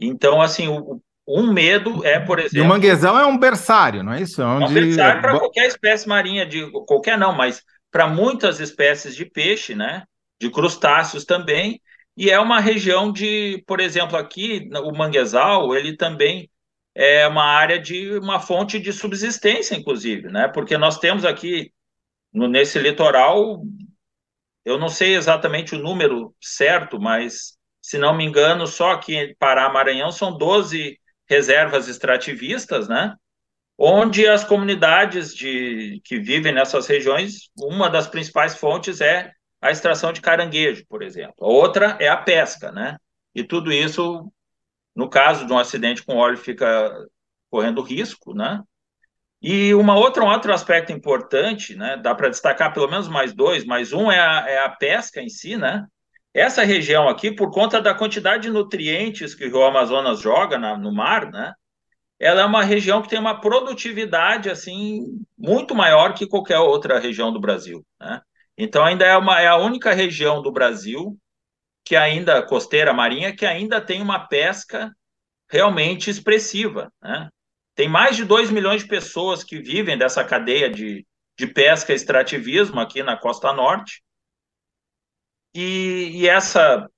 Então, 0.00 0.40
assim, 0.40 0.68
o, 0.68 1.00
um 1.26 1.52
medo 1.52 2.04
é, 2.04 2.18
por 2.18 2.38
exemplo. 2.38 2.58
E 2.58 2.60
o 2.60 2.68
manguezal 2.68 3.18
é 3.18 3.26
um 3.26 3.38
berçário, 3.38 4.02
não 4.02 4.12
é 4.12 4.22
isso? 4.22 4.40
É, 4.40 4.44
onde... 4.44 4.64
é 4.64 4.68
um 4.68 4.72
berçário 4.72 5.20
para 5.20 5.38
qualquer 5.38 5.66
espécie 5.66 6.08
marinha, 6.08 6.46
de 6.46 6.70
qualquer 6.86 7.18
não, 7.18 7.32
mas 7.32 7.62
para 7.92 8.08
muitas 8.08 8.58
espécies 8.58 9.14
de 9.14 9.26
peixe, 9.26 9.74
né? 9.74 10.04
De 10.40 10.50
crustáceos 10.50 11.24
também. 11.24 11.80
E 12.16 12.30
é 12.30 12.40
uma 12.40 12.58
região 12.58 13.12
de, 13.12 13.62
por 13.66 13.80
exemplo, 13.80 14.16
aqui, 14.16 14.68
o 14.84 14.92
manguezal, 14.92 15.76
ele 15.76 15.96
também 15.96 16.50
é 16.94 17.26
uma 17.28 17.44
área 17.44 17.78
de 17.78 18.18
uma 18.18 18.40
fonte 18.40 18.78
de 18.80 18.92
subsistência, 18.92 19.76
inclusive, 19.76 20.28
né? 20.28 20.48
Porque 20.48 20.76
nós 20.76 20.98
temos 20.98 21.24
aqui 21.24 21.72
no, 22.32 22.48
nesse 22.48 22.78
litoral, 22.78 23.62
eu 24.64 24.78
não 24.78 24.88
sei 24.88 25.14
exatamente 25.14 25.74
o 25.74 25.78
número 25.78 26.34
certo, 26.40 27.00
mas 27.00 27.56
se 27.80 27.98
não 27.98 28.14
me 28.16 28.24
engano, 28.24 28.66
só 28.66 28.92
aqui 28.92 29.16
em 29.16 29.34
Pará, 29.36 29.68
Maranhão, 29.70 30.12
são 30.12 30.36
12 30.36 30.98
reservas 31.28 31.88
extrativistas, 31.88 32.88
né? 32.88 33.14
Onde 33.84 34.28
as 34.28 34.44
comunidades 34.44 35.34
de, 35.34 36.00
que 36.04 36.16
vivem 36.20 36.52
nessas 36.52 36.86
regiões, 36.86 37.50
uma 37.58 37.90
das 37.90 38.06
principais 38.06 38.56
fontes 38.56 39.00
é 39.00 39.32
a 39.60 39.72
extração 39.72 40.12
de 40.12 40.20
caranguejo, 40.20 40.86
por 40.88 41.02
exemplo. 41.02 41.34
A 41.40 41.48
outra 41.48 41.96
é 41.98 42.06
a 42.06 42.16
pesca, 42.16 42.70
né? 42.70 42.96
E 43.34 43.42
tudo 43.42 43.72
isso, 43.72 44.32
no 44.94 45.10
caso 45.10 45.44
de 45.44 45.52
um 45.52 45.58
acidente 45.58 46.04
com 46.04 46.14
óleo, 46.14 46.36
fica 46.36 46.94
correndo 47.50 47.82
risco, 47.82 48.32
né? 48.32 48.62
E 49.42 49.74
uma 49.74 49.96
outra, 49.96 50.22
um 50.22 50.28
outro 50.28 50.52
aspecto 50.52 50.92
importante, 50.92 51.74
né? 51.74 51.96
Dá 51.96 52.14
para 52.14 52.28
destacar 52.28 52.72
pelo 52.72 52.88
menos 52.88 53.08
mais 53.08 53.34
dois, 53.34 53.64
mas 53.64 53.92
um 53.92 54.12
é 54.12 54.20
a, 54.20 54.48
é 54.48 54.58
a 54.64 54.68
pesca 54.68 55.20
em 55.20 55.28
si, 55.28 55.56
né? 55.56 55.84
Essa 56.32 56.62
região 56.62 57.08
aqui, 57.08 57.32
por 57.32 57.50
conta 57.50 57.82
da 57.82 57.92
quantidade 57.92 58.44
de 58.44 58.50
nutrientes 58.50 59.34
que 59.34 59.44
o 59.44 59.48
Rio 59.48 59.64
Amazonas 59.64 60.20
joga 60.20 60.56
na, 60.56 60.78
no 60.78 60.92
mar, 60.92 61.28
né? 61.32 61.52
Ela 62.22 62.42
é 62.42 62.44
uma 62.44 62.62
região 62.62 63.02
que 63.02 63.08
tem 63.08 63.18
uma 63.18 63.40
produtividade 63.40 64.48
assim 64.48 65.20
muito 65.36 65.74
maior 65.74 66.14
que 66.14 66.24
qualquer 66.24 66.60
outra 66.60 67.00
região 67.00 67.32
do 67.32 67.40
Brasil, 67.40 67.84
né? 68.00 68.22
Então 68.56 68.84
ainda 68.84 69.04
é, 69.04 69.16
uma, 69.16 69.40
é 69.40 69.48
a 69.48 69.56
única 69.56 69.92
região 69.92 70.40
do 70.40 70.52
Brasil 70.52 71.18
que 71.84 71.96
ainda 71.96 72.40
costeira 72.46 72.94
marinha 72.94 73.34
que 73.34 73.44
ainda 73.44 73.80
tem 73.80 74.00
uma 74.00 74.28
pesca 74.28 74.94
realmente 75.50 76.10
expressiva, 76.10 76.92
né? 77.02 77.28
Tem 77.74 77.88
mais 77.88 78.14
de 78.14 78.24
2 78.24 78.52
milhões 78.52 78.82
de 78.82 78.88
pessoas 78.88 79.42
que 79.42 79.58
vivem 79.58 79.98
dessa 79.98 80.22
cadeia 80.22 80.70
de, 80.70 81.04
de 81.36 81.46
pesca 81.48 81.92
e 81.92 81.96
extrativismo 81.96 82.78
aqui 82.78 83.02
na 83.02 83.16
costa 83.16 83.52
norte. 83.52 84.00
E, 85.52 86.20
e 86.20 86.28
essa, 86.28 86.88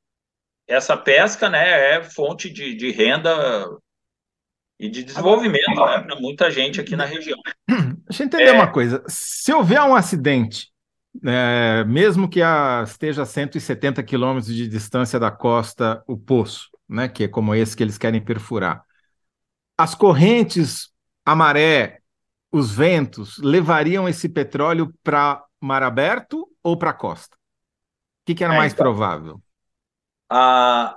essa 0.69 0.99
pesca 0.99 1.49
né, 1.49 1.95
é 1.95 2.03
fonte 2.03 2.51
de, 2.51 2.75
de 2.75 2.91
renda 2.91 3.67
e 4.79 4.89
de 4.89 5.05
desenvolvimento 5.05 5.69
né, 5.69 6.01
para 6.01 6.17
muita 6.21 6.51
gente 6.51 6.81
aqui 6.81 6.97
na 6.97 7.05
região. 7.07 7.39
Deixa 7.69 8.23
eu 8.23 8.27
entender 8.27 8.49
é... 8.49 8.53
uma 8.53 8.71
coisa. 8.71 9.03
Se 9.07 9.53
houver 9.53 9.81
um 9.83 9.95
acidente, 9.95 10.73
é, 11.25 11.85
mesmo 11.85 12.29
que 12.29 12.43
a, 12.43 12.83
esteja 12.87 13.23
a 13.23 13.27
170 13.27 14.03
quilômetros 14.03 14.55
de 14.55 14.69
distância 14.69 15.19
da 15.19 15.31
costa, 15.31 16.03
o 16.07 16.17
poço, 16.17 16.71
né, 16.89 17.09
que 17.09 17.25
é 17.25 17.29
como 17.29 17.55
esse 17.55 17.77
que 17.77 17.83
eles 17.83 17.99
querem 17.99 18.21
perfurar, 18.21 18.83
as 19.79 19.95
correntes, 19.95 20.91
a 21.25 21.35
maré, 21.35 22.01
os 22.53 22.75
ventos 22.75 23.39
levariam 23.39 24.09
esse 24.09 24.29
petróleo 24.29 24.93
para 25.03 25.43
mar 25.61 25.83
aberto 25.83 26.49
ou 26.63 26.77
para 26.77 26.91
a 26.91 26.95
costa? 26.95 27.37
que, 28.25 28.35
que 28.35 28.45
era 28.45 28.55
é, 28.55 28.57
mais 28.57 28.73
então, 28.73 28.85
provável? 28.85 29.41
A, 30.31 30.97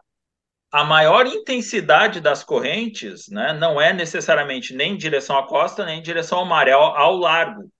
a 0.72 0.84
maior 0.84 1.26
intensidade 1.26 2.20
das 2.20 2.43
correntes 2.43 3.30
né, 3.30 3.53
não 3.53 3.80
é 3.80 3.93
necessariamente 3.93 4.76
nem 4.76 4.93
em 4.93 4.97
direção 4.97 5.38
à 5.38 5.47
costa, 5.47 5.86
nem 5.86 5.99
em 5.99 6.03
direção 6.03 6.39
ao 6.39 6.45
mar, 6.45 6.68
é 6.68 6.74
ao, 6.74 6.95
ao 6.95 7.15
largo. 7.15 7.72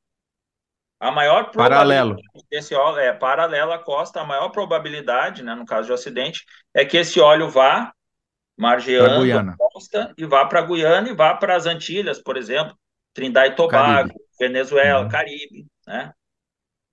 A 1.00 1.12
maior 1.12 1.52
paralelo 1.52 2.16
desse 2.50 2.74
óleo 2.74 3.00
é 3.00 3.14
paralelo 3.14 3.72
à 3.72 3.78
costa, 3.78 4.22
a 4.22 4.26
maior 4.26 4.50
probabilidade, 4.50 5.44
né, 5.44 5.54
no 5.54 5.66
caso 5.66 5.88
de 5.88 5.94
acidente, 5.94 6.44
é 6.74 6.84
que 6.84 6.98
esse 6.98 7.20
óleo 7.20 7.50
vá 7.50 7.92
margeando 8.58 9.56
costa 9.58 10.14
e 10.18 10.26
vá 10.26 10.46
para 10.46 10.62
a 10.62 10.64
Guiana 10.64 11.10
e 11.10 11.14
vá 11.14 11.36
para 11.36 11.56
as 11.56 11.68
Antilhas, 11.68 12.20
por 12.20 12.36
exemplo, 12.36 12.76
Trindade 13.14 13.54
e 13.54 13.56
Tobago, 13.56 14.10
Caribe. 14.10 14.16
Venezuela, 14.40 15.04
uhum. 15.04 15.10
Caribe, 15.10 15.68
né? 15.86 16.12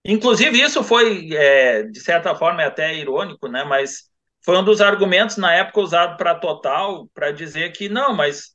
Inclusive, 0.05 0.61
isso 0.61 0.85
foi, 0.85 1.35
é, 1.35 1.85
de 1.85 1.99
certa 2.01 2.35
forma, 2.35 2.63
é 2.63 2.67
até 2.67 2.95
irônico, 2.95 3.49
né? 3.49 3.65
Mas 3.65 4.11
foi 4.45 4.59
um 4.59 4.65
dos 4.65 4.81
argumentos 4.81 5.37
na 5.39 5.53
época 5.55 5.81
usado 5.81 6.17
para 6.17 6.33
a 6.33 6.39
Total 6.39 7.09
para 7.15 7.33
dizer 7.33 7.73
que 7.73 7.89
não, 7.89 8.15
mas 8.15 8.55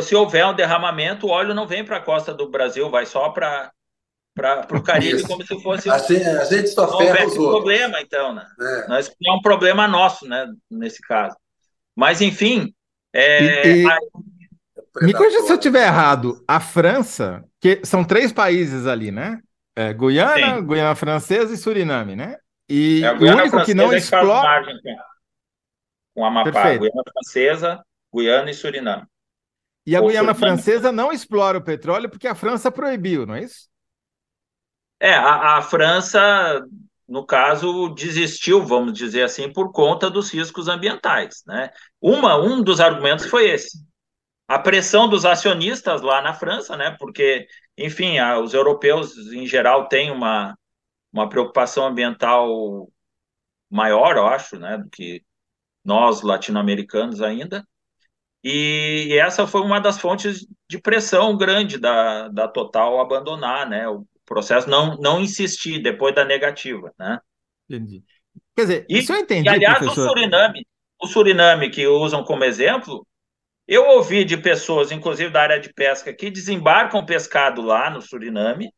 se 0.00 0.14
houver 0.14 0.46
um 0.46 0.54
derramamento, 0.54 1.26
o 1.26 1.30
óleo 1.30 1.54
não 1.54 1.66
vem 1.66 1.84
para 1.84 1.98
a 1.98 2.02
costa 2.02 2.32
do 2.32 2.48
Brasil, 2.48 2.90
vai 2.90 3.04
só 3.04 3.28
para 3.28 3.70
para 4.34 4.66
o 4.78 4.82
Caribe 4.82 5.16
Isso. 5.16 5.28
como 5.28 5.46
se 5.46 5.60
fosse 5.62 5.90
a 5.90 5.98
gente, 5.98 6.26
a 6.26 6.44
gente 6.46 6.68
só 6.68 6.86
não 6.86 6.96
ferra 6.96 7.26
os 7.26 7.34
problema 7.34 8.00
então 8.00 8.34
né? 8.34 8.46
É. 8.58 8.88
Nós, 8.88 9.08
é 9.08 9.30
um 9.30 9.42
problema 9.42 9.86
nosso 9.86 10.26
né 10.26 10.46
nesse 10.70 11.02
caso. 11.02 11.36
Mas 11.94 12.22
enfim 12.22 12.72
é, 13.12 13.66
e, 13.66 13.82
e... 13.82 13.86
A... 13.86 13.98
me 15.02 15.12
corrija 15.12 15.42
se 15.42 15.52
eu 15.52 15.56
estiver 15.56 15.86
errado. 15.86 16.42
A 16.48 16.60
França 16.60 17.44
que 17.60 17.82
são 17.84 18.02
três 18.02 18.32
países 18.32 18.86
ali 18.86 19.10
né? 19.10 19.38
É, 19.76 19.92
Guiana 19.92 20.56
Sim. 20.56 20.66
Guiana 20.66 20.94
Francesa 20.94 21.52
e 21.52 21.58
Suriname 21.58 22.16
né 22.16 22.38
e 22.72 23.04
é, 23.04 23.12
o 23.12 23.38
único 23.38 23.64
que 23.64 23.74
não 23.74 23.92
é 23.92 23.96
explora 23.98 24.66
com 26.14 26.24
a 26.24 26.28
Amapá 26.28 26.50
Perfeito. 26.50 26.80
Guiana 26.80 27.02
Francesa 27.12 27.84
Guiana 28.14 28.50
e 28.50 28.54
Suriname 28.54 29.06
e 29.86 29.96
a 29.96 30.00
Guiana 30.00 30.34
Francesa 30.34 30.92
não 30.92 31.12
explora 31.12 31.58
o 31.58 31.64
petróleo 31.64 32.08
porque 32.08 32.28
a 32.28 32.34
França 32.34 32.70
proibiu 32.70 33.26
não 33.26 33.34
é 33.34 33.44
isso 33.44 33.72
é, 35.02 35.14
a, 35.14 35.56
a 35.56 35.62
França, 35.62 36.64
no 37.08 37.26
caso, 37.26 37.88
desistiu, 37.88 38.64
vamos 38.64 38.92
dizer 38.92 39.24
assim, 39.24 39.52
por 39.52 39.72
conta 39.72 40.08
dos 40.08 40.30
riscos 40.32 40.68
ambientais. 40.68 41.42
Né? 41.44 41.70
Uma, 42.00 42.36
um 42.36 42.62
dos 42.62 42.78
argumentos 42.78 43.26
foi 43.26 43.50
esse. 43.50 43.84
A 44.46 44.60
pressão 44.60 45.08
dos 45.08 45.24
acionistas 45.24 46.02
lá 46.02 46.22
na 46.22 46.32
França, 46.32 46.76
né? 46.76 46.94
porque, 47.00 47.48
enfim, 47.76 48.18
a, 48.18 48.38
os 48.38 48.54
europeus, 48.54 49.16
em 49.32 49.44
geral, 49.44 49.88
têm 49.88 50.12
uma, 50.12 50.56
uma 51.12 51.28
preocupação 51.28 51.86
ambiental 51.86 52.90
maior, 53.70 54.16
eu 54.16 54.26
acho, 54.26 54.58
né, 54.58 54.78
do 54.78 54.88
que 54.90 55.22
nós 55.84 56.22
latino-americanos 56.22 57.20
ainda. 57.20 57.66
E 58.44 59.16
essa 59.20 59.46
foi 59.46 59.60
uma 59.60 59.80
das 59.80 59.98
fontes 59.98 60.46
de 60.68 60.80
pressão 60.80 61.36
grande 61.36 61.78
da, 61.78 62.28
da 62.28 62.48
Total 62.48 63.00
abandonar 63.00 63.68
né, 63.68 63.88
o, 63.88 64.06
processo 64.24 64.68
não, 64.68 64.96
não 64.96 65.20
insistir 65.20 65.80
depois 65.80 66.14
da 66.14 66.24
negativa, 66.24 66.92
né? 66.98 67.18
Entendi. 67.68 68.02
Quer 68.56 68.62
dizer, 68.62 68.86
e, 68.88 68.98
isso 68.98 69.12
eu 69.12 69.18
entendi, 69.18 69.46
e, 69.46 69.52
aliás, 69.52 69.78
professor... 69.78 70.06
o 70.06 70.08
Suriname, 70.08 70.66
o 71.02 71.06
Suriname 71.06 71.70
que 71.70 71.86
usam 71.86 72.24
como 72.24 72.44
exemplo, 72.44 73.06
eu 73.66 73.86
ouvi 73.88 74.24
de 74.24 74.36
pessoas, 74.36 74.90
inclusive 74.90 75.30
da 75.30 75.42
área 75.42 75.60
de 75.60 75.72
pesca, 75.72 76.14
que 76.14 76.30
desembarcam 76.30 77.04
pescado 77.04 77.62
lá 77.62 77.90
no 77.90 78.00
Suriname, 78.00 78.72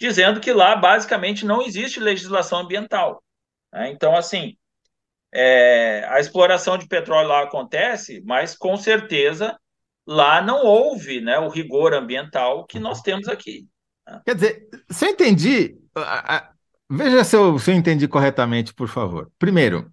dizendo 0.00 0.40
que 0.40 0.52
lá 0.52 0.74
basicamente 0.74 1.44
não 1.44 1.60
existe 1.60 2.00
legislação 2.00 2.60
ambiental. 2.60 3.22
Né? 3.72 3.90
Então, 3.90 4.16
assim, 4.16 4.56
é, 5.32 6.04
a 6.08 6.18
exploração 6.18 6.78
de 6.78 6.88
petróleo 6.88 7.28
lá 7.28 7.42
acontece, 7.42 8.22
mas 8.24 8.56
com 8.56 8.76
certeza 8.78 9.58
lá 10.06 10.40
não 10.40 10.64
houve 10.64 11.20
né, 11.20 11.38
o 11.38 11.48
rigor 11.48 11.92
ambiental 11.92 12.64
que 12.64 12.80
nós 12.80 13.02
temos 13.02 13.28
aqui. 13.28 13.68
Quer 14.24 14.34
dizer, 14.34 14.68
se 14.88 15.04
eu 15.04 15.10
entendi, 15.10 15.76
veja 16.88 17.22
se 17.22 17.36
eu, 17.36 17.58
se 17.58 17.70
eu 17.70 17.76
entendi 17.76 18.08
corretamente, 18.08 18.74
por 18.74 18.88
favor. 18.88 19.30
Primeiro, 19.38 19.92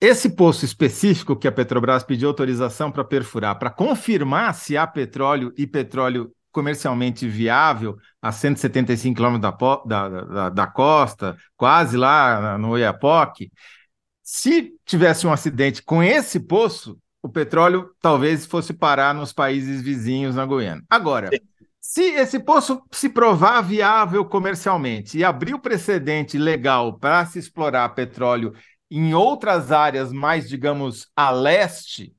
esse 0.00 0.30
poço 0.30 0.64
específico 0.64 1.36
que 1.36 1.48
a 1.48 1.52
Petrobras 1.52 2.02
pediu 2.02 2.28
autorização 2.28 2.90
para 2.90 3.04
perfurar, 3.04 3.58
para 3.58 3.70
confirmar 3.70 4.54
se 4.54 4.76
há 4.76 4.86
petróleo 4.86 5.52
e 5.56 5.66
petróleo 5.66 6.34
comercialmente 6.52 7.28
viável 7.28 7.96
a 8.20 8.32
175 8.32 9.16
quilômetros 9.16 9.52
da, 9.86 10.08
da, 10.08 10.20
da, 10.24 10.48
da, 10.50 10.66
costa, 10.66 11.36
quase 11.56 11.96
lá 11.96 12.56
no 12.58 12.70
Oiapoque, 12.70 13.50
se 14.22 14.74
tivesse 14.84 15.26
um 15.26 15.32
acidente 15.32 15.82
com 15.82 16.02
esse 16.02 16.40
poço, 16.40 16.98
o 17.22 17.28
petróleo 17.28 17.90
talvez 18.00 18.46
fosse 18.46 18.72
parar 18.72 19.14
nos 19.14 19.32
países 19.32 19.80
vizinhos 19.82 20.36
na 20.36 20.46
Guiana. 20.46 20.82
Agora, 20.88 21.30
se 21.80 22.02
esse 22.02 22.38
poço 22.38 22.82
se 22.92 23.08
provar 23.08 23.62
viável 23.62 24.24
comercialmente 24.24 25.16
e 25.16 25.24
abrir 25.24 25.54
o 25.54 25.58
precedente 25.58 26.36
legal 26.36 26.98
para 26.98 27.24
se 27.24 27.38
explorar 27.38 27.88
petróleo 27.90 28.52
em 28.90 29.14
outras 29.14 29.72
áreas 29.72 30.12
mais, 30.12 30.48
digamos, 30.48 31.08
a 31.16 31.30
leste, 31.30 32.14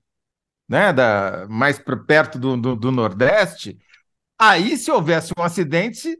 né, 0.68 0.92
da, 0.92 1.46
mais 1.50 1.80
perto 2.08 2.40
do, 2.40 2.58
do, 2.58 2.76
do 2.76 2.92
Nordeste, 2.92 3.78
aí 4.40 4.78
se 4.78 4.90
houvesse 4.90 5.34
um 5.38 5.44
acidente, 5.44 6.18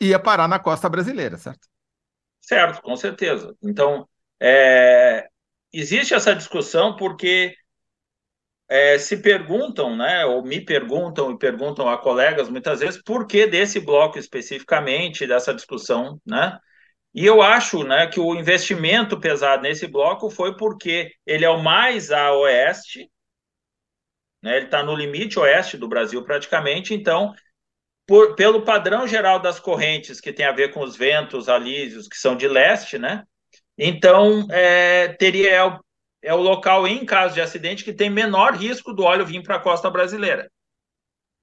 ia 0.00 0.18
parar 0.18 0.46
na 0.46 0.58
costa 0.58 0.88
brasileira, 0.88 1.38
certo? 1.38 1.66
Certo, 2.40 2.82
com 2.82 2.96
certeza. 2.96 3.56
Então, 3.62 4.08
é, 4.40 5.28
existe 5.72 6.14
essa 6.14 6.34
discussão 6.34 6.96
porque 6.96 7.54
é, 8.68 8.98
se 8.98 9.16
perguntam, 9.16 9.96
né, 9.96 10.24
ou 10.26 10.42
me 10.42 10.60
perguntam 10.60 11.30
e 11.32 11.38
perguntam 11.38 11.88
a 11.88 11.96
colegas 11.98 12.48
muitas 12.48 12.80
vezes 12.80 13.02
por 13.02 13.26
que 13.26 13.46
desse 13.46 13.80
bloco 13.80 14.18
especificamente, 14.18 15.26
dessa 15.26 15.54
discussão, 15.54 16.20
né? 16.26 16.58
E 17.14 17.24
eu 17.24 17.40
acho, 17.42 17.82
né, 17.84 18.06
que 18.06 18.20
o 18.20 18.34
investimento 18.34 19.18
pesado 19.18 19.62
nesse 19.62 19.86
bloco 19.86 20.30
foi 20.30 20.56
porque 20.56 21.10
ele 21.26 21.44
é 21.44 21.50
o 21.50 21.62
mais 21.62 22.12
a 22.12 22.32
oeste, 22.34 23.10
né, 24.42 24.56
ele 24.56 24.66
está 24.66 24.82
no 24.82 24.94
limite 24.94 25.38
oeste 25.38 25.76
do 25.76 25.88
Brasil 25.88 26.22
praticamente, 26.22 26.94
então, 26.94 27.34
por, 28.06 28.34
pelo 28.34 28.62
padrão 28.62 29.06
geral 29.06 29.38
das 29.38 29.60
correntes 29.60 30.20
que 30.20 30.32
tem 30.32 30.46
a 30.46 30.52
ver 30.52 30.72
com 30.72 30.80
os 30.80 30.96
ventos 30.96 31.48
alísios 31.48 32.08
que 32.08 32.16
são 32.16 32.36
de 32.36 32.48
leste, 32.48 32.98
né? 32.98 33.24
Então, 33.76 34.46
é, 34.50 35.08
teria 35.08 35.50
é 35.50 35.78
é 36.22 36.34
o 36.34 36.40
local, 36.40 36.86
em 36.86 37.04
caso 37.04 37.34
de 37.34 37.40
acidente, 37.40 37.84
que 37.84 37.92
tem 37.92 38.10
menor 38.10 38.54
risco 38.54 38.92
do 38.92 39.04
óleo 39.04 39.24
vir 39.24 39.42
para 39.42 39.56
a 39.56 39.60
costa 39.60 39.88
brasileira. 39.90 40.50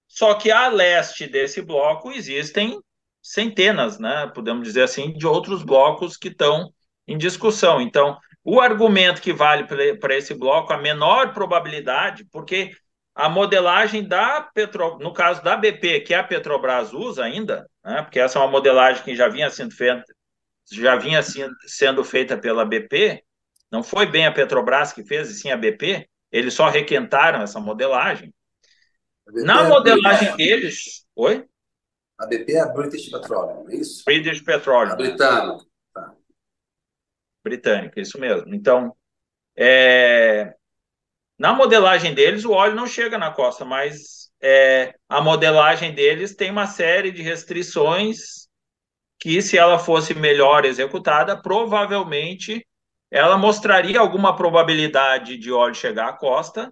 Só 0.08 0.34
que 0.36 0.52
a 0.52 0.68
leste 0.68 1.28
desse 1.28 1.62
bloco 1.62 2.12
existem 2.12 2.80
centenas, 3.22 3.98
né, 3.98 4.32
podemos 4.36 4.68
dizer 4.68 4.84
assim, 4.84 5.14
de 5.14 5.26
outros 5.26 5.64
blocos 5.64 6.16
que 6.18 6.28
estão 6.28 6.72
em 7.08 7.18
discussão. 7.18 7.82
Então, 7.82 8.18
o 8.44 8.60
argumento 8.60 9.22
que 9.22 9.34
vale 9.34 9.66
para 9.98 10.16
esse 10.16 10.34
bloco, 10.36 10.72
a 10.72 10.78
menor 10.78 11.34
probabilidade, 11.34 12.26
porque 12.32 12.72
a 13.16 13.30
modelagem 13.30 14.06
da 14.06 14.42
Petro, 14.42 15.00
no 15.00 15.14
caso 15.14 15.42
da 15.42 15.56
BP, 15.56 16.02
que 16.02 16.14
a 16.14 16.24
Petrobras 16.24 16.94
usa 16.94 17.24
ainda, 17.24 17.68
né, 17.84 18.02
porque 18.02 18.20
essa 18.20 18.38
é 18.38 18.42
uma 18.42 18.52
modelagem 18.52 19.04
que 19.04 19.16
já 19.16 19.30
vinha 19.30 19.50
sendo 19.50 19.74
feita, 19.74 20.04
já 20.70 20.98
vinha 20.98 21.22
sendo 21.66 22.04
feita 22.04 22.38
pela 22.38 22.66
BP, 22.66 23.24
não 23.72 23.84
foi 23.84 24.06
bem 24.06 24.26
a 24.26 24.32
Petrobras 24.32 24.94
que 24.94 25.04
fez, 25.04 25.30
e 25.30 25.34
sim 25.34 25.52
a 25.52 25.58
BP. 25.58 26.08
Eles 26.32 26.54
só 26.54 26.70
requentaram 26.70 27.42
essa 27.42 27.60
modelagem. 27.60 28.34
Na 29.28 29.66
é 29.66 29.70
modelagem 29.70 30.30
a... 30.30 30.36
deles. 30.36 31.06
Oi? 31.16 31.46
A 32.18 32.26
BP 32.26 32.54
é 32.54 32.62
a 32.62 32.68
British 32.68 33.10
Petroleum, 33.10 33.70
é 33.70 33.76
isso? 33.76 34.04
British 34.06 34.42
Petroleum. 34.42 34.94
A 34.94 34.96
britânica. 34.96 35.66
Tá. 35.94 36.16
Britânica, 37.44 38.00
isso 38.00 38.20
mesmo. 38.20 38.54
Então, 38.54 38.96
é... 39.56 40.56
na 41.38 41.54
modelagem 41.54 42.14
deles, 42.14 42.46
o 42.46 42.52
óleo 42.52 42.76
não 42.76 42.88
chega 42.88 43.18
na 43.18 43.32
costa, 43.32 43.66
mas 43.66 44.32
é... 44.42 44.96
a 45.10 45.22
modelagem 45.22 45.94
deles 45.94 46.36
tem 46.36 46.52
uma 46.52 46.68
série 46.68 47.12
de 47.12 47.22
restrições 47.22 48.48
que, 49.20 49.42
se 49.42 49.58
ela 49.58 49.80
fosse 49.80 50.14
melhor 50.14 50.66
executada, 50.66 51.36
provavelmente 51.42 52.66
ela 53.12 53.38
mostraria 53.38 54.00
alguma 54.00 54.36
probabilidade 54.36 55.38
de 55.38 55.52
óleo 55.52 55.76
chegar 55.76 56.10
à 56.10 56.14
costa, 56.14 56.72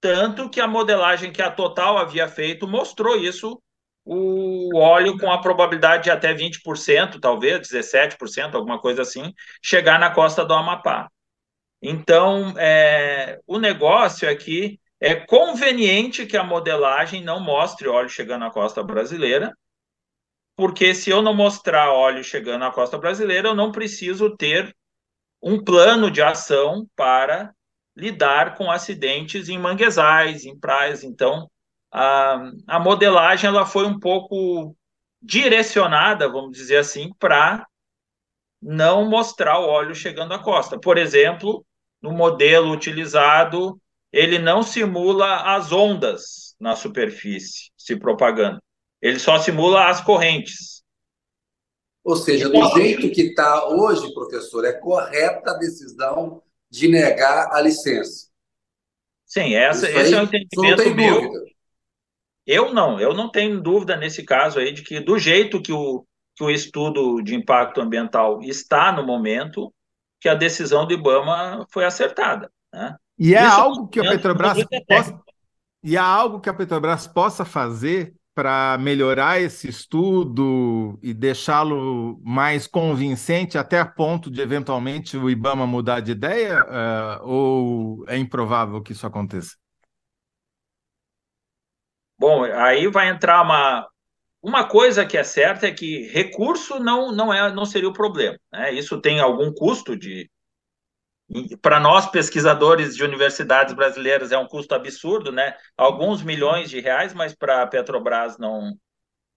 tanto 0.00 0.48
que 0.48 0.60
a 0.60 0.66
modelagem 0.66 1.32
que 1.32 1.42
a 1.42 1.50
Total 1.50 1.98
havia 1.98 2.28
feito 2.28 2.66
mostrou 2.66 3.16
isso, 3.16 3.60
o 4.04 4.78
óleo 4.78 5.18
com 5.18 5.30
a 5.30 5.40
probabilidade 5.40 6.04
de 6.04 6.10
até 6.10 6.32
20%, 6.32 7.20
talvez 7.20 7.68
17%, 7.68 8.54
alguma 8.54 8.80
coisa 8.80 9.02
assim, 9.02 9.34
chegar 9.62 9.98
na 9.98 10.10
costa 10.10 10.44
do 10.44 10.54
Amapá. 10.54 11.10
Então, 11.80 12.54
é, 12.58 13.40
o 13.46 13.58
negócio 13.58 14.28
aqui 14.28 14.80
é 15.00 15.14
conveniente 15.14 16.26
que 16.26 16.36
a 16.36 16.42
modelagem 16.42 17.22
não 17.22 17.40
mostre 17.40 17.88
óleo 17.88 18.08
chegando 18.08 18.44
à 18.44 18.50
costa 18.50 18.82
brasileira, 18.82 19.56
porque 20.56 20.92
se 20.92 21.08
eu 21.08 21.22
não 21.22 21.34
mostrar 21.34 21.92
óleo 21.92 22.24
chegando 22.24 22.64
à 22.64 22.72
costa 22.72 22.98
brasileira, 22.98 23.48
eu 23.48 23.54
não 23.54 23.70
preciso 23.70 24.36
ter 24.36 24.76
um 25.40 25.62
plano 25.62 26.10
de 26.10 26.20
ação 26.20 26.88
para 26.96 27.54
lidar 27.96 28.56
com 28.56 28.70
acidentes 28.70 29.48
em 29.48 29.56
manguezais, 29.56 30.44
em 30.44 30.58
praias. 30.58 31.04
Então, 31.04 31.48
a, 31.92 32.50
a 32.66 32.80
modelagem 32.80 33.48
ela 33.48 33.64
foi 33.64 33.86
um 33.86 33.98
pouco 33.98 34.76
direcionada, 35.22 36.28
vamos 36.28 36.56
dizer 36.56 36.78
assim, 36.78 37.12
para 37.18 37.64
não 38.60 39.08
mostrar 39.08 39.60
o 39.60 39.68
óleo 39.68 39.94
chegando 39.94 40.34
à 40.34 40.38
costa. 40.38 40.78
Por 40.78 40.98
exemplo, 40.98 41.64
no 42.00 42.12
modelo 42.12 42.70
utilizado 42.72 43.80
ele 44.12 44.38
não 44.38 44.62
simula 44.62 45.54
as 45.54 45.70
ondas 45.70 46.54
na 46.58 46.74
superfície 46.74 47.70
se 47.76 47.96
propagando. 47.96 48.60
Ele 49.00 49.18
só 49.18 49.38
simula 49.38 49.88
as 49.88 50.00
correntes. 50.00 50.82
Ou 52.02 52.16
seja, 52.16 52.48
do 52.48 52.68
jeito 52.70 53.10
que 53.10 53.22
está 53.22 53.68
hoje, 53.68 54.12
professor, 54.14 54.64
é 54.64 54.72
correta 54.72 55.50
a 55.50 55.58
decisão 55.58 56.42
de 56.70 56.88
negar 56.88 57.52
a 57.52 57.60
licença. 57.60 58.28
Sim, 59.26 59.54
essa, 59.54 59.90
esse 59.90 60.14
é 60.14 60.20
o 60.20 60.24
entendimento 60.24 60.94
meu. 60.94 61.20
Dúvida. 61.20 61.44
Eu 62.46 62.72
não, 62.72 62.98
eu 62.98 63.12
não 63.12 63.30
tenho 63.30 63.60
dúvida 63.60 63.94
nesse 63.94 64.24
caso 64.24 64.58
aí 64.58 64.72
de 64.72 64.82
que 64.82 65.00
do 65.00 65.18
jeito 65.18 65.60
que 65.60 65.70
o, 65.70 66.06
que 66.34 66.42
o 66.42 66.50
estudo 66.50 67.20
de 67.20 67.34
impacto 67.34 67.78
ambiental 67.78 68.40
está 68.42 68.90
no 68.90 69.04
momento, 69.04 69.72
que 70.20 70.28
a 70.28 70.34
decisão 70.34 70.86
do 70.86 70.94
IBAMA 70.94 71.66
foi 71.70 71.84
acertada. 71.84 72.50
Né? 72.72 72.96
E 73.18 73.34
é 73.34 73.44
Isso 73.44 73.60
algo 73.60 73.88
que 73.88 74.00
a 74.00 74.10
Petrobras 74.10 74.64
possa, 74.86 75.20
e 75.82 75.96
é 75.96 76.00
algo 76.00 76.40
que 76.40 76.48
a 76.48 76.54
Petrobras 76.54 77.06
possa 77.06 77.44
fazer 77.44 78.14
para 78.34 78.78
melhorar 78.78 79.40
esse 79.40 79.68
estudo 79.68 80.96
e 81.02 81.12
deixá-lo 81.12 82.20
mais 82.22 82.68
convincente 82.68 83.58
até 83.58 83.80
a 83.80 83.84
ponto 83.84 84.30
de 84.30 84.40
eventualmente 84.40 85.16
o 85.16 85.28
IBAMA 85.28 85.66
mudar 85.66 85.98
de 85.98 86.12
ideia? 86.12 86.62
Uh, 86.62 87.26
ou 87.26 88.04
é 88.06 88.16
improvável 88.16 88.80
que 88.80 88.92
isso 88.92 89.04
aconteça? 89.04 89.56
Bom, 92.16 92.44
aí 92.44 92.86
vai 92.88 93.08
entrar 93.08 93.42
uma, 93.42 93.88
uma 94.48 94.66
coisa 94.66 95.04
que 95.04 95.16
é 95.16 95.22
certa 95.22 95.66
é 95.66 95.72
que 95.72 96.08
recurso 96.08 96.80
não, 96.80 97.12
não, 97.12 97.32
é, 97.32 97.52
não 97.52 97.66
seria 97.66 97.88
o 97.88 97.92
problema. 97.92 98.38
Né? 98.50 98.72
Isso 98.72 99.00
tem 99.00 99.20
algum 99.20 99.52
custo 99.52 99.96
de. 99.96 100.30
Para 101.60 101.78
nós, 101.78 102.10
pesquisadores 102.10 102.96
de 102.96 103.04
universidades 103.04 103.74
brasileiras, 103.74 104.32
é 104.32 104.38
um 104.38 104.46
custo 104.46 104.74
absurdo, 104.74 105.30
né? 105.30 105.54
Alguns 105.76 106.22
milhões 106.22 106.70
de 106.70 106.80
reais, 106.80 107.12
mas 107.12 107.34
para 107.34 107.62
a 107.62 107.66
Petrobras 107.66 108.38
não, 108.38 108.72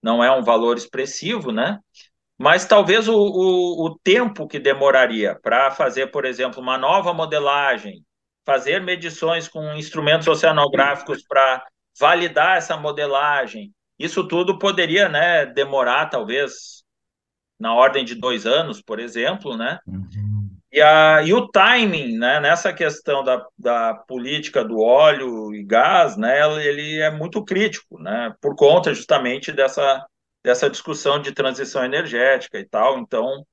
não 0.02 0.24
é 0.24 0.34
um 0.34 0.42
valor 0.42 0.78
expressivo, 0.78 1.52
né? 1.52 1.78
Mas 2.38 2.64
talvez 2.64 3.08
o, 3.08 3.14
o, 3.14 3.86
o 3.86 3.98
tempo 3.98 4.48
que 4.48 4.58
demoraria 4.58 5.38
para 5.42 5.70
fazer, 5.70 6.06
por 6.06 6.24
exemplo, 6.24 6.62
uma 6.62 6.78
nova 6.78 7.12
modelagem, 7.12 8.02
fazer 8.42 8.80
medições 8.80 9.46
com 9.46 9.74
instrumentos 9.74 10.26
oceanográficos 10.26 11.22
para 11.22 11.62
validar 12.00 12.56
essa 12.56 12.74
modelagem, 12.74 13.70
isso 13.98 14.26
tudo 14.26 14.58
poderia, 14.58 15.08
né, 15.08 15.46
demorar 15.46 16.06
talvez 16.06 16.82
na 17.58 17.74
ordem 17.74 18.04
de 18.04 18.14
dois 18.14 18.46
anos, 18.46 18.82
por 18.82 18.98
exemplo, 18.98 19.56
né? 19.56 19.78
Uhum. 19.86 20.50
E, 20.72 20.80
a, 20.80 21.22
e 21.22 21.34
o 21.34 21.48
timing, 21.48 22.16
né, 22.16 22.40
nessa 22.40 22.72
questão 22.72 23.22
da, 23.22 23.44
da 23.58 23.94
política 23.94 24.64
do 24.64 24.80
óleo 24.80 25.54
e 25.54 25.62
gás, 25.62 26.16
né, 26.16 26.40
ele 26.64 26.98
é 26.98 27.10
muito 27.10 27.44
crítico, 27.44 28.00
né, 28.00 28.34
por 28.40 28.56
conta 28.56 28.94
justamente 28.94 29.52
dessa, 29.52 30.04
dessa 30.42 30.70
discussão 30.70 31.20
de 31.20 31.32
transição 31.32 31.84
energética 31.84 32.58
e 32.58 32.64
tal. 32.64 32.98
Então, 32.98 33.44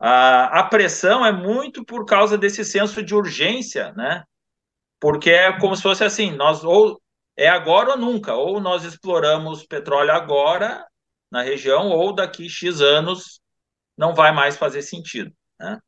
a, 0.00 0.60
a 0.60 0.62
pressão 0.64 1.24
é 1.24 1.30
muito 1.30 1.84
por 1.84 2.06
causa 2.06 2.38
desse 2.38 2.64
senso 2.64 3.02
de 3.02 3.14
urgência, 3.14 3.92
né? 3.92 4.24
Porque 4.98 5.30
é 5.30 5.52
como 5.58 5.76
se 5.76 5.82
fosse 5.82 6.04
assim, 6.04 6.32
nós 6.32 6.64
ou 6.64 7.01
é 7.36 7.48
agora 7.48 7.92
ou 7.92 7.98
nunca. 7.98 8.34
Ou 8.34 8.60
nós 8.60 8.84
exploramos 8.84 9.64
petróleo 9.64 10.12
agora 10.12 10.84
na 11.30 11.42
região, 11.42 11.88
ou 11.88 12.14
daqui 12.14 12.48
X 12.48 12.80
anos 12.80 13.40
não 13.96 14.14
vai 14.14 14.32
mais 14.32 14.56
fazer 14.56 14.82
sentido. 14.82 15.32
Né? 15.58 15.78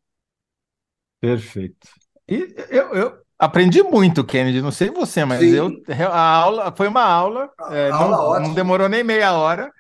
Perfeito. 1.21 1.89
E 2.29 2.55
eu, 2.71 2.95
eu 2.95 3.19
aprendi 3.39 3.83
muito, 3.83 4.25
Kennedy. 4.25 4.63
Não 4.63 4.71
sei 4.71 4.91
você, 4.91 5.25
mas 5.25 5.43
eu 5.43 5.71
a 6.11 6.37
aula 6.37 6.75
foi 6.75 6.89
uma 6.89 7.05
aula, 7.05 7.51
é, 7.71 7.91
aula 7.91 8.41
não, 8.41 8.49
não, 8.49 8.55
demorou 8.55 8.89
nem 8.89 9.05
meia 9.05 9.35
hora, 9.35 9.71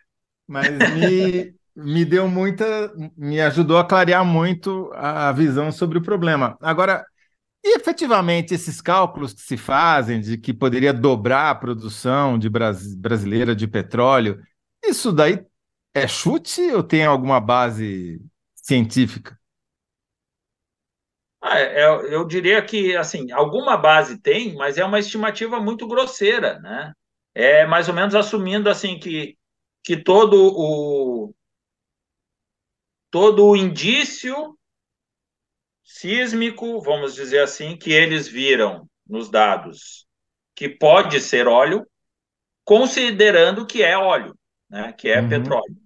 mas 0.46 0.68
me, 0.92 1.54
me 1.74 2.04
deu 2.04 2.28
muita, 2.28 2.92
me 3.16 3.40
ajudou 3.40 3.78
a 3.78 3.84
clarear 3.84 4.24
muito 4.24 4.90
a 4.94 5.32
visão 5.32 5.72
sobre 5.72 5.98
o 5.98 6.02
problema. 6.02 6.58
Agora, 6.60 7.04
e 7.64 7.76
efetivamente 7.76 8.54
esses 8.54 8.80
cálculos 8.80 9.32
que 9.32 9.40
se 9.40 9.56
fazem 9.56 10.20
de 10.20 10.36
que 10.36 10.52
poderia 10.52 10.92
dobrar 10.92 11.50
a 11.50 11.54
produção 11.54 12.38
de 12.38 12.48
brasileira 12.50 13.56
de 13.56 13.66
petróleo, 13.66 14.42
isso 14.84 15.10
daí 15.12 15.44
é 15.94 16.06
chute 16.06 16.60
ou 16.72 16.82
tem 16.82 17.06
alguma 17.06 17.40
base 17.40 18.20
científica? 18.54 19.38
Ah, 21.40 21.58
é, 21.58 21.84
eu 22.14 22.26
diria 22.26 22.64
que 22.64 22.96
assim 22.96 23.30
alguma 23.30 23.76
base 23.76 24.18
tem, 24.18 24.54
mas 24.54 24.78
é 24.78 24.84
uma 24.84 24.98
estimativa 24.98 25.60
muito 25.60 25.86
grosseira, 25.86 26.58
né? 26.60 26.92
É 27.34 27.66
mais 27.66 27.88
ou 27.88 27.94
menos 27.94 28.14
assumindo 28.14 28.70
assim 28.70 28.98
que, 28.98 29.36
que 29.82 29.96
todo 29.96 30.36
o 30.56 31.34
todo 33.10 33.46
o 33.46 33.56
indício 33.56 34.58
sísmico, 35.94 36.80
vamos 36.80 37.14
dizer 37.14 37.38
assim, 37.38 37.76
que 37.76 37.92
eles 37.92 38.26
viram 38.26 38.90
nos 39.06 39.30
dados 39.30 40.08
que 40.52 40.68
pode 40.68 41.20
ser 41.20 41.46
óleo, 41.46 41.86
considerando 42.64 43.64
que 43.64 43.80
é 43.80 43.96
óleo, 43.96 44.36
né, 44.68 44.92
que 44.92 45.08
é 45.08 45.20
uhum. 45.20 45.28
petróleo. 45.28 45.76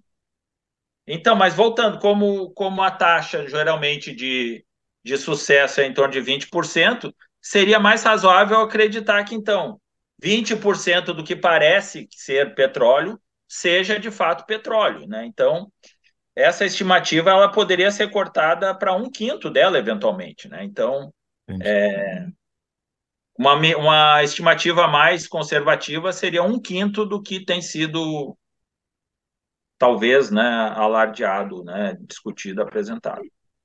Então, 1.05 1.35
mas 1.35 1.53
voltando, 1.53 1.99
como, 1.99 2.49
como 2.53 2.81
a 2.81 2.89
taxa 2.89 3.47
geralmente 3.47 4.11
de, 4.11 4.65
de 5.03 5.15
sucesso 5.15 5.79
é 5.79 5.85
em 5.85 5.93
torno 5.93 6.11
de 6.11 6.21
20%, 6.21 7.13
seria 7.39 7.79
mais 7.79 8.01
razoável 8.01 8.61
acreditar 8.61 9.23
que, 9.23 9.35
então, 9.35 9.79
20% 10.23 11.13
do 11.13 11.23
que 11.23 11.35
parece 11.35 12.07
ser 12.11 12.55
petróleo 12.55 13.19
seja 13.47 13.99
de 13.99 14.09
fato 14.09 14.47
petróleo. 14.47 15.07
Né? 15.07 15.25
Então, 15.27 15.71
essa 16.35 16.65
estimativa 16.65 17.29
ela 17.29 17.51
poderia 17.51 17.91
ser 17.91 18.09
cortada 18.11 18.73
para 18.73 18.95
um 18.95 19.09
quinto 19.09 19.49
dela, 19.49 19.77
eventualmente. 19.77 20.47
Né? 20.47 20.63
Então, 20.63 21.13
é, 21.61 22.27
uma, 23.37 23.55
uma 23.77 24.23
estimativa 24.23 24.87
mais 24.87 25.27
conservativa 25.27 26.11
seria 26.11 26.43
um 26.43 26.59
quinto 26.59 27.05
do 27.05 27.21
que 27.21 27.43
tem 27.43 27.61
sido, 27.61 28.37
talvez, 29.77 30.29
né, 30.29 30.73
alardeado, 30.75 31.63
né, 31.63 31.97
discutido, 32.01 32.61
apresentado. 32.61 33.21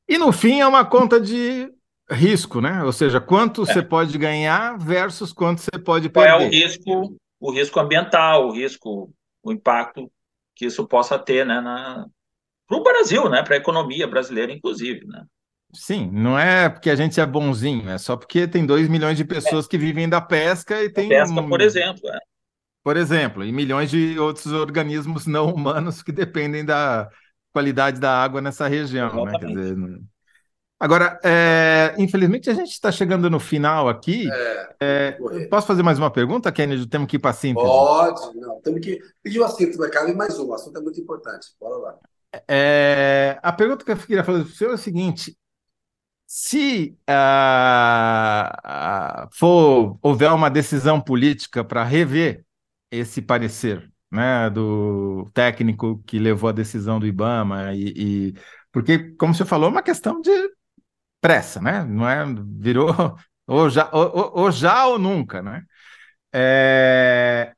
E 0.08 0.18
no 0.18 0.32
fim 0.32 0.60
é 0.60 0.66
uma 0.66 0.84
conta 0.84 1.20
de 1.20 1.72
risco, 2.10 2.60
né? 2.60 2.84
Ou 2.84 2.92
seja, 2.92 3.20
quanto 3.20 3.62
é. 3.62 3.64
você 3.64 3.82
pode 3.82 4.16
ganhar 4.18 4.78
versus 4.78 5.32
quanto 5.32 5.62
você 5.62 5.78
pode 5.82 6.08
perder. 6.10 6.30
Qual 6.30 6.40
é 6.40 6.46
o 6.46 6.50
risco, 6.50 7.16
o 7.40 7.50
risco 7.50 7.80
ambiental, 7.80 8.46
o 8.46 8.52
risco, 8.52 9.10
o 9.42 9.52
impacto 9.52 10.10
que 10.54 10.66
isso 10.66 10.86
possa 10.86 11.18
ter, 11.18 11.44
né, 11.44 11.60
na, 11.60 12.06
para 12.66 12.78
o 12.78 12.82
Brasil, 12.82 13.28
né? 13.28 13.42
Para 13.42 13.54
a 13.54 13.58
economia 13.58 14.06
brasileira, 14.06 14.52
inclusive, 14.52 15.06
né? 15.06 15.24
Sim, 15.72 16.08
não 16.12 16.38
é 16.38 16.68
porque 16.68 16.88
a 16.88 16.94
gente 16.94 17.20
é 17.20 17.26
bonzinho, 17.26 17.88
é 17.90 17.98
só 17.98 18.16
porque 18.16 18.46
tem 18.46 18.64
2 18.64 18.88
milhões 18.88 19.16
de 19.16 19.24
pessoas 19.24 19.66
é. 19.66 19.68
que 19.68 19.76
vivem 19.76 20.08
da 20.08 20.20
pesca 20.20 20.82
e 20.82 20.88
tem. 20.88 21.08
pesca, 21.08 21.42
por 21.42 21.60
exemplo. 21.60 22.08
É. 22.08 22.18
Por 22.82 22.96
exemplo, 22.96 23.42
e 23.44 23.50
milhões 23.50 23.90
de 23.90 24.18
outros 24.18 24.46
organismos 24.52 25.26
não 25.26 25.52
humanos 25.52 26.02
que 26.02 26.12
dependem 26.12 26.64
da 26.64 27.08
qualidade 27.52 27.98
da 27.98 28.10
água 28.10 28.40
nessa 28.40 28.68
região. 28.68 29.24
Né? 29.24 29.38
Quer 29.38 29.46
dizer, 29.46 29.76
Agora, 30.78 31.18
é, 31.24 31.94
infelizmente, 31.96 32.50
a 32.50 32.52
gente 32.52 32.72
está 32.72 32.92
chegando 32.92 33.30
no 33.30 33.40
final 33.40 33.88
aqui. 33.88 34.28
É, 34.30 34.68
é, 34.80 35.12
posso 35.48 35.66
fazer 35.66 35.82
mais 35.82 35.98
uma 35.98 36.10
pergunta, 36.10 36.52
Kennedy? 36.52 36.86
Temos 36.86 37.08
que 37.08 37.16
ir 37.16 37.20
para 37.20 37.30
a 37.30 37.34
síntese. 37.34 37.66
Pode, 37.66 38.36
não. 38.36 38.60
Temos 38.60 38.80
que 38.80 39.00
pedir 39.22 39.38
uma 39.38 39.48
síntese, 39.48 39.78
mercado 39.78 40.10
e 40.10 40.14
mais 40.14 40.38
um. 40.38 40.48
O 40.48 40.54
assunto 40.54 40.78
é 40.78 40.82
muito 40.82 41.00
importante. 41.00 41.46
Bora 41.58 41.76
lá. 41.76 41.98
É, 42.48 43.38
a 43.42 43.52
pergunta 43.52 43.84
que 43.84 43.92
eu 43.92 43.96
queria 43.96 44.24
fazer 44.24 44.44
para 44.44 44.52
o 44.52 44.54
senhor 44.54 44.70
é 44.72 44.74
a 44.74 44.78
seguinte: 44.78 45.36
se 46.26 46.96
uh, 47.08 47.12
uh, 49.24 49.28
for 49.32 49.98
houver 50.02 50.30
uma 50.32 50.50
decisão 50.50 51.00
política 51.00 51.64
para 51.64 51.84
rever 51.84 52.44
esse 52.90 53.22
parecer, 53.22 53.90
né, 54.10 54.48
do 54.50 55.30
técnico 55.34 56.02
que 56.06 56.18
levou 56.18 56.48
a 56.48 56.52
decisão 56.52 57.00
do 57.00 57.06
IBAMA 57.06 57.74
e, 57.74 58.30
e 58.30 58.34
porque, 58.72 59.14
como 59.16 59.34
você 59.34 59.44
falou, 59.44 59.68
é 59.68 59.70
uma 59.72 59.82
questão 59.82 60.20
de 60.20 60.30
pressa, 61.20 61.60
né? 61.60 61.84
Não 61.84 62.08
é 62.08 62.24
virou 62.58 62.88
ou 63.46 63.70
já 63.70 63.88
ou, 63.92 64.32
ou 64.34 64.50
já 64.50 64.86
ou 64.86 64.98
nunca, 64.98 65.42
né? 65.42 65.64
É, 66.32 67.54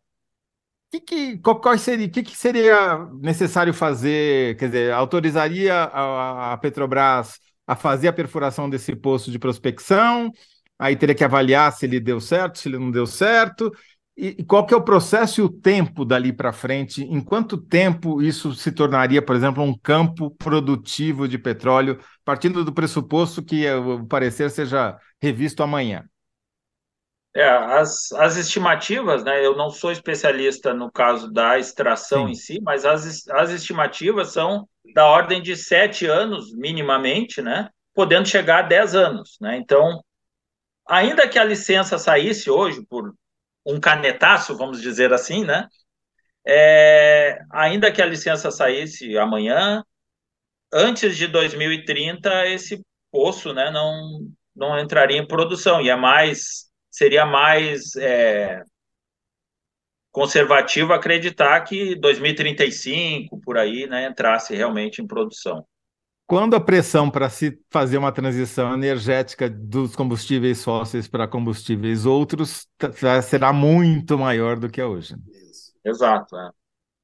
que, 0.91 1.01
que, 1.01 1.39
qual, 1.39 1.78
seria, 1.78 2.09
que, 2.09 2.22
que 2.22 2.37
seria 2.37 2.99
necessário 3.20 3.74
fazer? 3.74 4.57
Quer 4.57 4.66
dizer, 4.66 4.93
autorizaria 4.93 5.74
a, 5.74 6.53
a 6.53 6.57
Petrobras 6.59 7.39
a 7.66 7.74
fazer 7.76 8.09
a 8.09 8.12
perfuração 8.12 8.70
desse 8.70 8.95
poço 8.95 9.30
de 9.30 9.39
prospecção? 9.39 10.30
Aí 10.78 10.95
teria 10.97 11.14
que 11.14 11.24
avaliar 11.24 11.72
se 11.72 11.87
ele 11.87 11.99
deu 12.01 12.20
certo, 12.20 12.59
se 12.59 12.68
ele 12.68 12.78
não 12.78 12.91
deu 12.91 13.07
certo. 13.07 13.72
E, 14.16 14.37
e 14.39 14.45
qual 14.45 14.64
que 14.64 14.72
é 14.72 14.76
o 14.76 14.82
processo 14.82 15.41
e 15.41 15.45
o 15.45 15.49
tempo 15.49 16.05
dali 16.05 16.32
para 16.32 16.53
frente? 16.53 17.03
Em 17.03 17.20
quanto 17.20 17.59
tempo 17.59 18.22
isso 18.22 18.55
se 18.55 18.72
tornaria, 18.72 19.20
por 19.20 19.37
exemplo, 19.37 19.62
um 19.62 19.76
campo 19.76 20.30
produtivo 20.30 21.28
de 21.28 21.39
petróleo, 21.39 21.99
partindo 22.24 22.64
do 22.64 22.72
pressuposto 22.72 23.43
que 23.43 23.68
o 23.70 24.07
parecer 24.07 24.51
seja 24.51 24.97
revisto 25.20 25.62
amanhã? 25.62 26.05
É, 27.37 27.47
as, 27.47 28.12
as 28.12 28.37
estimativas, 28.39 29.22
né? 29.22 29.45
Eu 29.45 29.55
não 29.55 29.68
sou 29.68 29.93
especialista 29.93 30.72
no 30.72 30.91
caso 30.91 31.30
da 31.30 31.59
extração 31.59 32.24
Sim. 32.24 32.30
em 32.30 32.34
si, 32.34 32.61
mas 32.62 32.87
as, 32.87 33.28
as 33.28 33.51
estimativas 33.51 34.28
são 34.32 34.66
da 34.95 35.05
ordem 35.05 35.43
de 35.43 35.55
sete 35.55 36.07
anos, 36.07 36.55
minimamente, 36.55 37.43
né? 37.43 37.68
Podendo 37.95 38.26
chegar 38.26 38.61
a 38.61 38.68
dez 38.68 38.95
anos, 38.95 39.37
né? 39.39 39.59
Então, 39.59 40.03
ainda 40.89 41.28
que 41.28 41.39
a 41.39 41.45
licença 41.45 41.99
saísse 41.99 42.49
hoje 42.49 42.82
por 42.89 43.14
um 43.66 43.78
canetaço, 43.78 44.57
vamos 44.57 44.80
dizer 44.80 45.12
assim, 45.12 45.45
né? 45.45 45.68
É, 46.47 47.39
ainda 47.53 47.93
que 47.93 48.01
a 48.01 48.07
licença 48.07 48.51
saísse 48.51 49.18
amanhã, 49.18 49.84
antes 50.72 51.14
de 51.14 51.26
2030 51.26 52.47
esse 52.47 52.82
poço, 53.11 53.53
né, 53.53 53.70
não 53.70 54.30
não 54.55 54.78
entraria 54.78 55.18
em 55.18 55.26
produção 55.26 55.82
e 55.82 55.91
é 55.91 55.97
mais 55.97 56.66
seria 56.97 57.27
mais 57.27 57.95
é, 57.97 58.65
conservativo 60.11 60.95
acreditar 60.95 61.61
que 61.61 61.95
2035 61.95 63.39
por 63.43 63.59
aí, 63.59 63.87
né, 63.87 64.09
entrasse 64.09 64.57
realmente 64.57 65.03
em 65.03 65.07
produção. 65.07 65.63
Quando 66.27 66.57
a 66.57 66.61
pressão 66.61 67.11
para 67.11 67.29
se 67.29 67.61
fazer 67.71 67.99
uma 67.99 68.11
transição 68.11 68.73
energética 68.73 69.49
dos 69.49 69.95
combustíveis 69.95 70.65
fósseis 70.65 71.07
para 71.07 71.29
combustíveis 71.29 72.07
outros 72.07 72.67
será 73.23 73.53
muito 73.53 74.19
maior 74.19 74.59
do 74.59 74.71
que 74.71 74.81
é 74.81 74.85
hoje. 74.87 75.15
Exato. 75.85 76.35
É. 76.35 76.51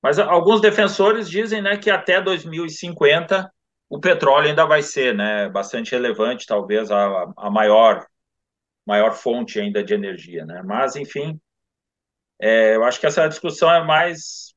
Mas 0.03 0.19
alguns 0.19 0.63
defensores 0.63 1.29
dizem 1.29 1.61
né, 1.61 1.77
que 1.77 1.91
até 1.91 2.19
2050 2.19 3.53
o 3.91 4.01
petróleo 4.01 4.49
ainda 4.49 4.65
vai 4.65 4.81
ser 4.81 5.15
né, 5.15 5.51
bastante 5.51 5.93
relevante, 5.93 6.47
talvez 6.47 6.91
a, 6.91 7.31
a 7.37 7.51
maior, 7.51 8.07
maior 8.87 9.13
fonte 9.13 9.61
ainda 9.61 9.83
de 9.83 9.95
energia. 9.95 10.45
Né? 10.45 10.63
Mas, 10.65 10.97
enfim, 10.97 11.41
é, 12.41 12.77
eu 12.77 12.85
acho 12.85 12.99
que 13.01 13.07
essa 13.07 13.29
discussão 13.29 13.73
é 13.73 13.85
mais. 13.85 14.53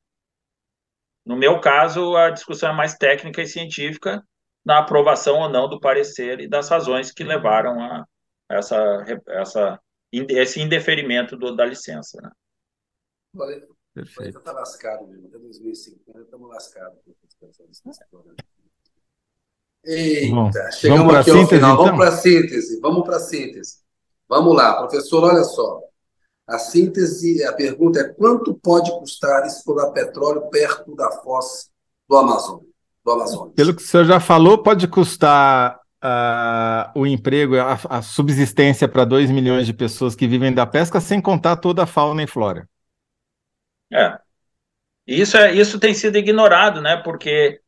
No 1.24 1.36
meu 1.36 1.60
caso, 1.60 2.16
a 2.16 2.30
discussão 2.30 2.70
é 2.70 2.72
mais 2.72 2.94
técnica 2.94 3.42
e 3.42 3.46
científica 3.46 4.22
na 4.64 4.78
aprovação 4.78 5.38
ou 5.38 5.48
não 5.48 5.68
do 5.68 5.80
parecer 5.80 6.40
e 6.40 6.48
das 6.48 6.68
razões 6.68 7.12
que 7.12 7.24
levaram 7.24 7.80
a 7.80 8.04
essa, 8.48 9.04
essa, 9.28 9.80
esse 10.12 10.60
indeferimento 10.60 11.36
do, 11.36 11.54
da 11.54 11.64
licença. 11.64 12.20
Né? 12.22 12.30
Perfeito. 13.94 14.38
Está 14.38 14.52
lascado 14.52 15.06
mesmo, 15.06 15.28
até 15.28 15.38
2050 15.38 16.20
estamos 16.20 16.48
lascados. 16.48 16.98
Eita, 19.84 20.34
Bom, 20.34 20.50
chegamos 20.72 21.14
aqui 21.14 21.30
ao 21.30 21.36
síntese, 21.36 21.54
final. 21.54 21.74
Então? 21.74 21.84
Vamos 21.84 21.98
para 21.98 22.08
a 22.08 22.16
síntese, 22.16 22.80
vamos 22.80 23.04
para 23.04 23.16
a 23.16 23.20
síntese. 23.20 23.85
Vamos 24.28 24.54
lá, 24.56 24.76
professor, 24.76 25.24
olha 25.24 25.44
só. 25.44 25.80
A 26.46 26.58
síntese, 26.58 27.44
a 27.44 27.52
pergunta 27.52 28.00
é 28.00 28.08
quanto 28.08 28.54
pode 28.54 28.90
custar 28.98 29.44
explorar 29.46 29.90
petróleo 29.90 30.48
perto 30.48 30.94
da 30.94 31.10
foz 31.10 31.70
do 32.08 32.16
Amazonas? 32.16 32.76
do 33.06 33.12
Amazonas. 33.12 33.54
Pelo 33.54 33.74
que 33.74 33.82
o 33.82 33.86
senhor 33.86 34.04
já 34.04 34.18
falou, 34.18 34.58
pode 34.58 34.88
custar 34.88 35.78
uh, 36.02 36.98
o 36.98 37.06
emprego, 37.06 37.56
a, 37.56 37.78
a 37.88 38.02
subsistência 38.02 38.88
para 38.88 39.04
2 39.04 39.30
milhões 39.30 39.64
de 39.64 39.72
pessoas 39.72 40.16
que 40.16 40.26
vivem 40.26 40.52
da 40.52 40.66
pesca, 40.66 41.00
sem 41.00 41.20
contar 41.20 41.56
toda 41.56 41.84
a 41.84 41.86
fauna 41.86 42.22
e 42.24 42.26
flora. 42.26 42.68
É. 43.92 44.18
Isso, 45.06 45.36
é, 45.36 45.54
isso 45.54 45.78
tem 45.78 45.94
sido 45.94 46.18
ignorado, 46.18 46.80
né? 46.80 46.96
Porque 46.96 47.60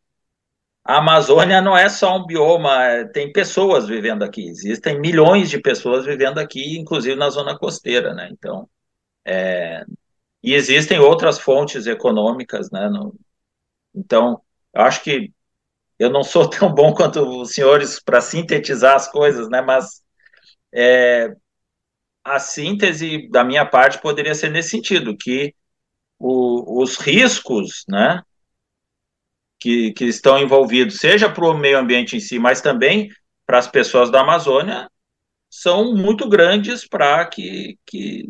a 0.89 0.99
Amazônia 0.99 1.61
não 1.61 1.77
é 1.77 1.87
só 1.91 2.17
um 2.17 2.25
bioma, 2.25 2.83
é, 2.85 3.05
tem 3.05 3.31
pessoas 3.31 3.87
vivendo 3.87 4.23
aqui, 4.23 4.49
existem 4.49 4.99
milhões 4.99 5.51
de 5.51 5.61
pessoas 5.61 6.07
vivendo 6.07 6.39
aqui, 6.39 6.79
inclusive 6.79 7.15
na 7.15 7.29
zona 7.29 7.59
costeira, 7.59 8.15
né? 8.15 8.31
Então, 8.33 8.67
é, 9.27 9.85
e 10.43 10.55
existem 10.55 10.99
outras 10.99 11.39
fontes 11.39 11.87
econômicas, 11.87 12.71
né? 12.71 12.89
No, 12.89 13.15
então, 13.95 14.41
eu 14.75 14.83
acho 14.83 15.03
que 15.05 15.31
eu 15.99 16.11
não 16.11 16.23
sou 16.25 16.49
tão 16.51 16.73
bom 16.75 16.95
quanto 16.95 17.21
os 17.43 17.51
senhores 17.53 18.01
para 18.01 18.23
sintetizar 18.23 18.97
as 18.97 19.11
coisas, 19.11 19.49
né? 19.51 19.61
Mas 19.61 20.03
é, 20.73 21.35
a 22.25 22.39
síntese 22.39 23.29
da 23.31 23.45
minha 23.45 23.67
parte 23.67 24.01
poderia 24.01 24.35
ser 24.35 24.51
nesse 24.51 24.71
sentido, 24.71 25.17
que 25.17 25.55
o, 26.19 26.83
os 26.83 26.97
riscos, 26.97 27.85
né? 27.89 28.23
Que, 29.61 29.93
que 29.93 30.05
estão 30.05 30.39
envolvidos, 30.39 30.99
seja 30.99 31.29
para 31.29 31.45
o 31.45 31.57
meio 31.57 31.79
ambiente 31.79 32.17
em 32.17 32.21
si, 32.21 32.39
mas 32.39 32.61
também 32.61 33.11
para 33.45 33.59
as 33.59 33.67
pessoas 33.67 34.09
da 34.09 34.21
Amazônia, 34.21 34.89
são 35.51 35.95
muito 35.95 36.29
grandes 36.29 36.87
para 36.87 37.25
que, 37.27 37.79
que 37.87 38.29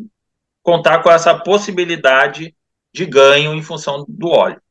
contar 0.63 1.03
com 1.03 1.11
essa 1.11 1.37
possibilidade 1.37 2.55
de 2.93 3.05
ganho 3.05 3.53
em 3.53 3.61
função 3.61 4.05
do 4.07 4.29
óleo. 4.29 4.61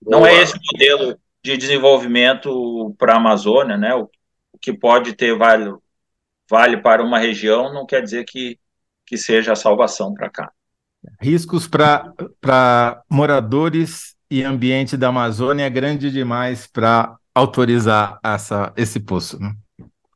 Não 0.00 0.26
é 0.26 0.40
esse 0.42 0.58
modelo 0.72 1.18
de 1.42 1.56
desenvolvimento 1.56 2.94
para 2.98 3.14
a 3.14 3.16
Amazônia, 3.16 3.76
né? 3.76 3.94
O, 3.94 4.10
o, 4.52 4.58
que 4.58 4.72
pode 4.72 5.14
ter 5.14 5.36
vale, 5.36 5.72
vale 6.48 6.76
para 6.78 7.02
uma 7.02 7.18
região 7.18 7.72
não 7.72 7.86
quer 7.86 8.02
dizer 8.02 8.24
que, 8.24 8.58
que 9.06 9.16
seja 9.16 9.52
a 9.52 9.56
salvação 9.56 10.14
para 10.14 10.30
cá. 10.30 10.52
Riscos 11.20 11.68
para 11.68 13.02
moradores 13.10 14.16
e 14.32 14.42
ambiente 14.42 14.96
da 14.96 15.08
Amazônia 15.08 15.66
é 15.66 15.68
grande 15.68 16.10
demais 16.10 16.66
para 16.66 17.18
autorizar 17.34 18.18
essa, 18.24 18.72
esse 18.78 18.98
poço. 18.98 19.38
Né? 19.38 19.54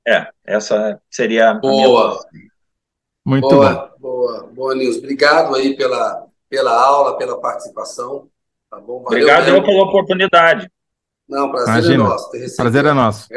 É, 0.09 0.29
essa 0.43 0.99
seria 1.11 1.53
boa. 1.53 2.19
Muito 3.23 3.47
boa, 3.47 3.75
bom. 3.75 3.99
Boa, 3.99 4.43
boa, 4.47 4.75
Nils. 4.75 4.97
Obrigado 4.97 5.55
aí 5.55 5.77
pela, 5.77 6.27
pela 6.49 6.73
aula, 6.83 7.19
pela 7.19 7.39
participação. 7.39 8.31
Tá 8.71 8.81
bom? 8.81 9.03
Valeu 9.03 9.19
Obrigado 9.19 9.49
eu 9.49 9.63
pela 9.63 9.83
oportunidade. 9.83 10.71
Não, 11.29 11.51
prazer 11.51 11.69
é 11.69 11.77
Imagina. 11.77 12.05
é 12.05 12.09
nosso. 12.09 12.57
Prazer 12.57 12.87
é 12.87 12.93
nosso. 12.95 13.29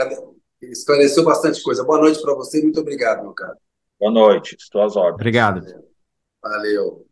Esclareceu 0.61 1.25
bastante 1.25 1.61
coisa. 1.61 1.83
Boa 1.83 1.99
noite 1.99 2.21
para 2.21 2.33
você. 2.35 2.61
Muito 2.61 2.79
obrigado, 2.79 3.21
meu 3.23 3.33
caro. 3.33 3.57
Boa 3.99 4.13
noite. 4.13 4.55
Estou 4.57 4.81
às 4.81 4.95
ordens. 4.95 5.15
Obrigado. 5.15 5.61
Valeu. 6.41 7.05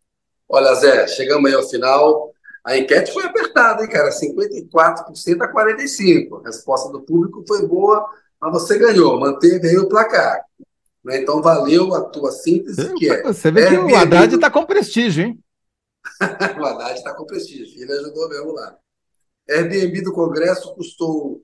Olha, 0.48 0.74
Zé, 0.76 1.06
chegamos 1.10 1.50
aí 1.50 1.58
ao 1.58 1.68
final. 1.68 2.32
A 2.68 2.78
enquete 2.78 3.14
foi 3.14 3.24
apertada, 3.24 3.82
hein, 3.82 3.90
cara? 3.90 4.10
54% 4.10 5.42
a 5.42 5.54
45%. 5.54 6.42
A 6.42 6.48
resposta 6.48 6.92
do 6.92 7.02
público 7.02 7.42
foi 7.48 7.66
boa, 7.66 8.06
mas 8.42 8.52
você 8.52 8.78
ganhou, 8.78 9.18
manteve 9.18 9.70
aí 9.70 9.78
o 9.78 9.88
placar. 9.88 10.44
Né? 11.02 11.22
Então, 11.22 11.42
valeu 11.42 11.96
a 11.96 12.02
tua 12.02 12.30
síntese, 12.30 12.94
que 12.96 13.10
é... 13.10 13.24
Você 13.24 13.50
vê 13.52 13.70
que 13.70 13.78
o 13.78 13.96
Haddad 13.96 14.36
está 14.36 14.52
com 14.52 14.66
prestígio, 14.66 15.24
hein? 15.24 15.40
o 16.60 16.66
Haddad 16.66 16.98
está 16.98 17.14
com 17.14 17.26
prestígio, 17.26 17.82
ele 17.82 17.94
ajudou 17.94 18.28
mesmo 18.28 18.52
lá. 18.52 18.78
Airbnb 19.50 20.02
do 20.02 20.12
Congresso 20.12 20.76
custou 20.76 21.42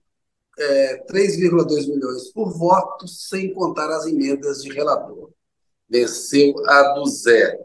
é, 0.59 1.05
3,2 1.05 1.87
milhões 1.87 2.33
por 2.33 2.51
voto, 2.51 3.07
sem 3.07 3.53
contar 3.53 3.89
as 3.89 4.05
emendas 4.07 4.61
de 4.61 4.73
relator. 4.73 5.31
Venceu 5.89 6.53
a 6.67 6.95
do 6.95 7.05
zero. 7.05 7.59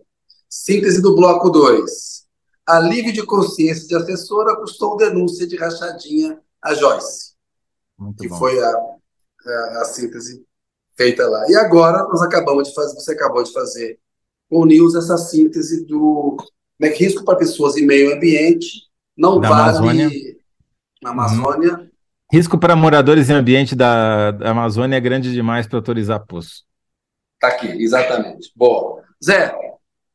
Síntese 0.48 1.02
do 1.02 1.16
bloco 1.16 1.50
2. 1.50 2.27
Alívio 2.68 3.12
de 3.12 3.24
consciência 3.24 3.88
de 3.88 3.96
assessora 3.96 4.56
custou 4.56 4.96
denúncia 4.96 5.46
de 5.46 5.56
rachadinha 5.56 6.38
a 6.62 6.74
Joyce. 6.74 7.32
Muito 7.98 8.18
que 8.18 8.28
bom. 8.28 8.36
foi 8.36 8.62
a, 8.62 8.68
a, 8.68 9.80
a, 9.80 9.84
síntese 9.86 10.44
feita 10.96 11.26
lá. 11.26 11.46
E 11.48 11.56
agora 11.56 12.04
nós 12.04 12.20
acabamos 12.22 12.68
de 12.68 12.74
fazer, 12.74 12.94
você 12.94 13.12
acabou 13.12 13.42
de 13.42 13.52
fazer 13.52 13.98
com 14.50 14.60
o 14.60 14.66
News 14.66 14.94
essa 14.94 15.16
síntese 15.16 15.86
do 15.86 16.36
né, 16.78 16.88
risco 16.88 17.24
para 17.24 17.38
pessoas 17.38 17.76
e 17.76 17.86
meio 17.86 18.14
ambiente, 18.14 18.82
não 19.16 19.40
da 19.40 19.48
vale 19.48 19.62
Amazônia. 19.62 20.10
na 21.02 21.10
Amazônia. 21.10 21.78
Uhum. 21.78 21.88
Risco 22.30 22.58
para 22.58 22.76
moradores 22.76 23.30
e 23.30 23.32
ambiente 23.32 23.74
da, 23.74 24.30
da 24.32 24.50
Amazônia 24.50 24.96
é 24.96 25.00
grande 25.00 25.32
demais 25.32 25.66
para 25.66 25.78
autorizar 25.78 26.26
poço. 26.26 26.64
Está 27.34 27.48
aqui, 27.48 27.68
exatamente. 27.82 28.52
Bom, 28.54 29.00
Zé, 29.24 29.54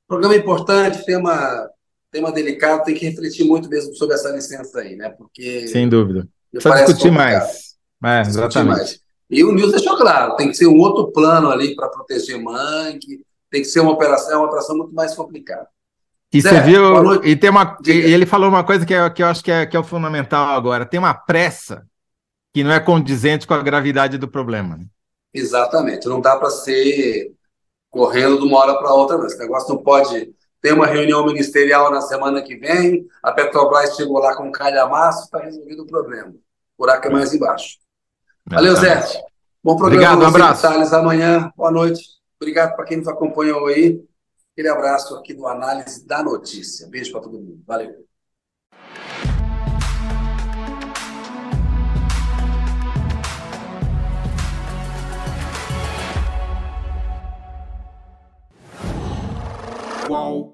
programa 0.08 0.36
importante, 0.36 1.04
tema, 1.06 1.70
tema 2.14 2.32
delicado, 2.32 2.84
tem 2.84 2.95
que 2.95 3.05
refletir 3.05 3.43
muito 3.43 3.68
mesmo 3.68 3.93
sobre 3.95 4.16
essa 4.16 4.30
licença 4.30 4.80
aí, 4.80 4.95
né? 4.95 5.09
Porque. 5.09 5.68
Sem 5.68 5.89
dúvida. 5.89 6.28
Só 6.59 6.70
discutir 6.76 7.11
mais. 7.11 7.74
É, 8.05 8.22
exatamente. 8.22 8.78
Mais. 8.78 8.99
E 9.30 9.43
o 9.43 9.51
Nils 9.51 9.72
deixou 9.72 9.97
claro, 9.97 10.36
tem 10.36 10.49
que 10.49 10.53
ser 10.53 10.68
um 10.68 10.78
outro 10.78 11.11
plano 11.11 11.49
ali 11.49 11.76
para 11.76 11.89
proteger 11.89 12.39
mangue, 12.39 13.26
tem 13.49 13.61
que 13.61 13.68
ser 13.68 13.80
uma 13.80 13.91
operação, 13.91 14.34
é 14.34 14.38
uma 14.38 14.45
operação 14.45 14.78
muito 14.78 14.93
mais 14.93 15.16
complicada. 15.16 15.68
E 16.32 16.39
Zé, 16.39 16.49
você 16.49 16.61
viu, 16.61 17.24
e 17.24 17.36
tem 17.36 17.49
uma, 17.49 17.78
e 17.86 17.91
ele 17.91 18.26
falou 18.26 18.49
uma 18.49 18.64
coisa 18.64 18.86
que, 18.86 18.93
é, 18.93 19.09
que 19.09 19.24
eu 19.24 19.28
acho 19.28 19.43
que 19.43 19.51
é, 19.51 19.66
que 19.66 19.76
é 19.76 19.80
o 19.80 19.84
fundamental 19.84 20.55
agora, 20.55 20.86
tem 20.86 20.99
uma 20.99 21.14
pressa 21.14 21.86
que 22.53 22.64
não 22.64 22.72
é 22.72 22.80
condizente 22.80 23.47
com 23.47 23.53
a 23.55 23.61
gravidade 23.64 24.18
do 24.18 24.28
problema. 24.28 24.78
Né? 24.78 24.86
Exatamente, 25.34 26.07
não 26.07 26.22
dá 26.22 26.36
para 26.36 26.51
ser 26.51 27.34
correndo 27.89 28.39
de 28.39 28.43
uma 28.45 28.59
hora 28.59 28.76
para 28.76 28.93
outra, 28.93 29.18
não. 29.18 29.26
Esse 29.26 29.38
negócio 29.38 29.74
não 29.74 29.82
pode 29.82 30.34
tem 30.64 30.72
uma 30.72 30.88
reunião 30.88 31.26
ministerial 31.26 31.91
na 31.91 31.99
semana 31.99 32.41
que 32.41 32.55
vem, 32.55 33.05
a 33.22 33.34
Petrobras 33.34 33.97
chegou 33.97 34.18
lá 34.20 34.34
com 34.34 34.47
um 34.47 34.51
calhamaço, 34.51 35.26
está 35.26 35.39
resolvido 35.39 35.84
o 35.84 35.86
problema. 35.86 36.30
O 36.30 36.84
buraco 36.84 37.05
é 37.05 37.09
mais 37.09 37.34
embaixo. 37.34 37.80
Valeu, 38.45 38.74
Zé. 38.78 39.01
Bom 39.61 39.76
programa. 39.76 40.14
Obrigado, 40.14 40.22
um 40.22 40.26
abraço. 40.26 40.61
Detalhes 40.61 40.93
amanhã. 40.93 41.51
Boa 41.57 41.70
noite. 41.70 42.01
Obrigado 42.39 42.78
para 42.78 42.86
quem 42.86 42.95
nos 42.95 43.09
acompanhou 43.09 43.68
aí. 43.68 44.01
Aquele 44.53 44.70
abraço 44.70 45.14
aqui 45.18 45.34
do 45.34 45.45
Análise 45.45 46.07
da 46.07 46.24
Notícia. 46.24 46.88
Beijo 46.88 47.11
para 47.11 47.20
todo 47.20 47.38
mundo. 47.38 47.61
Valeu. 47.68 47.91
Qual 60.07 60.53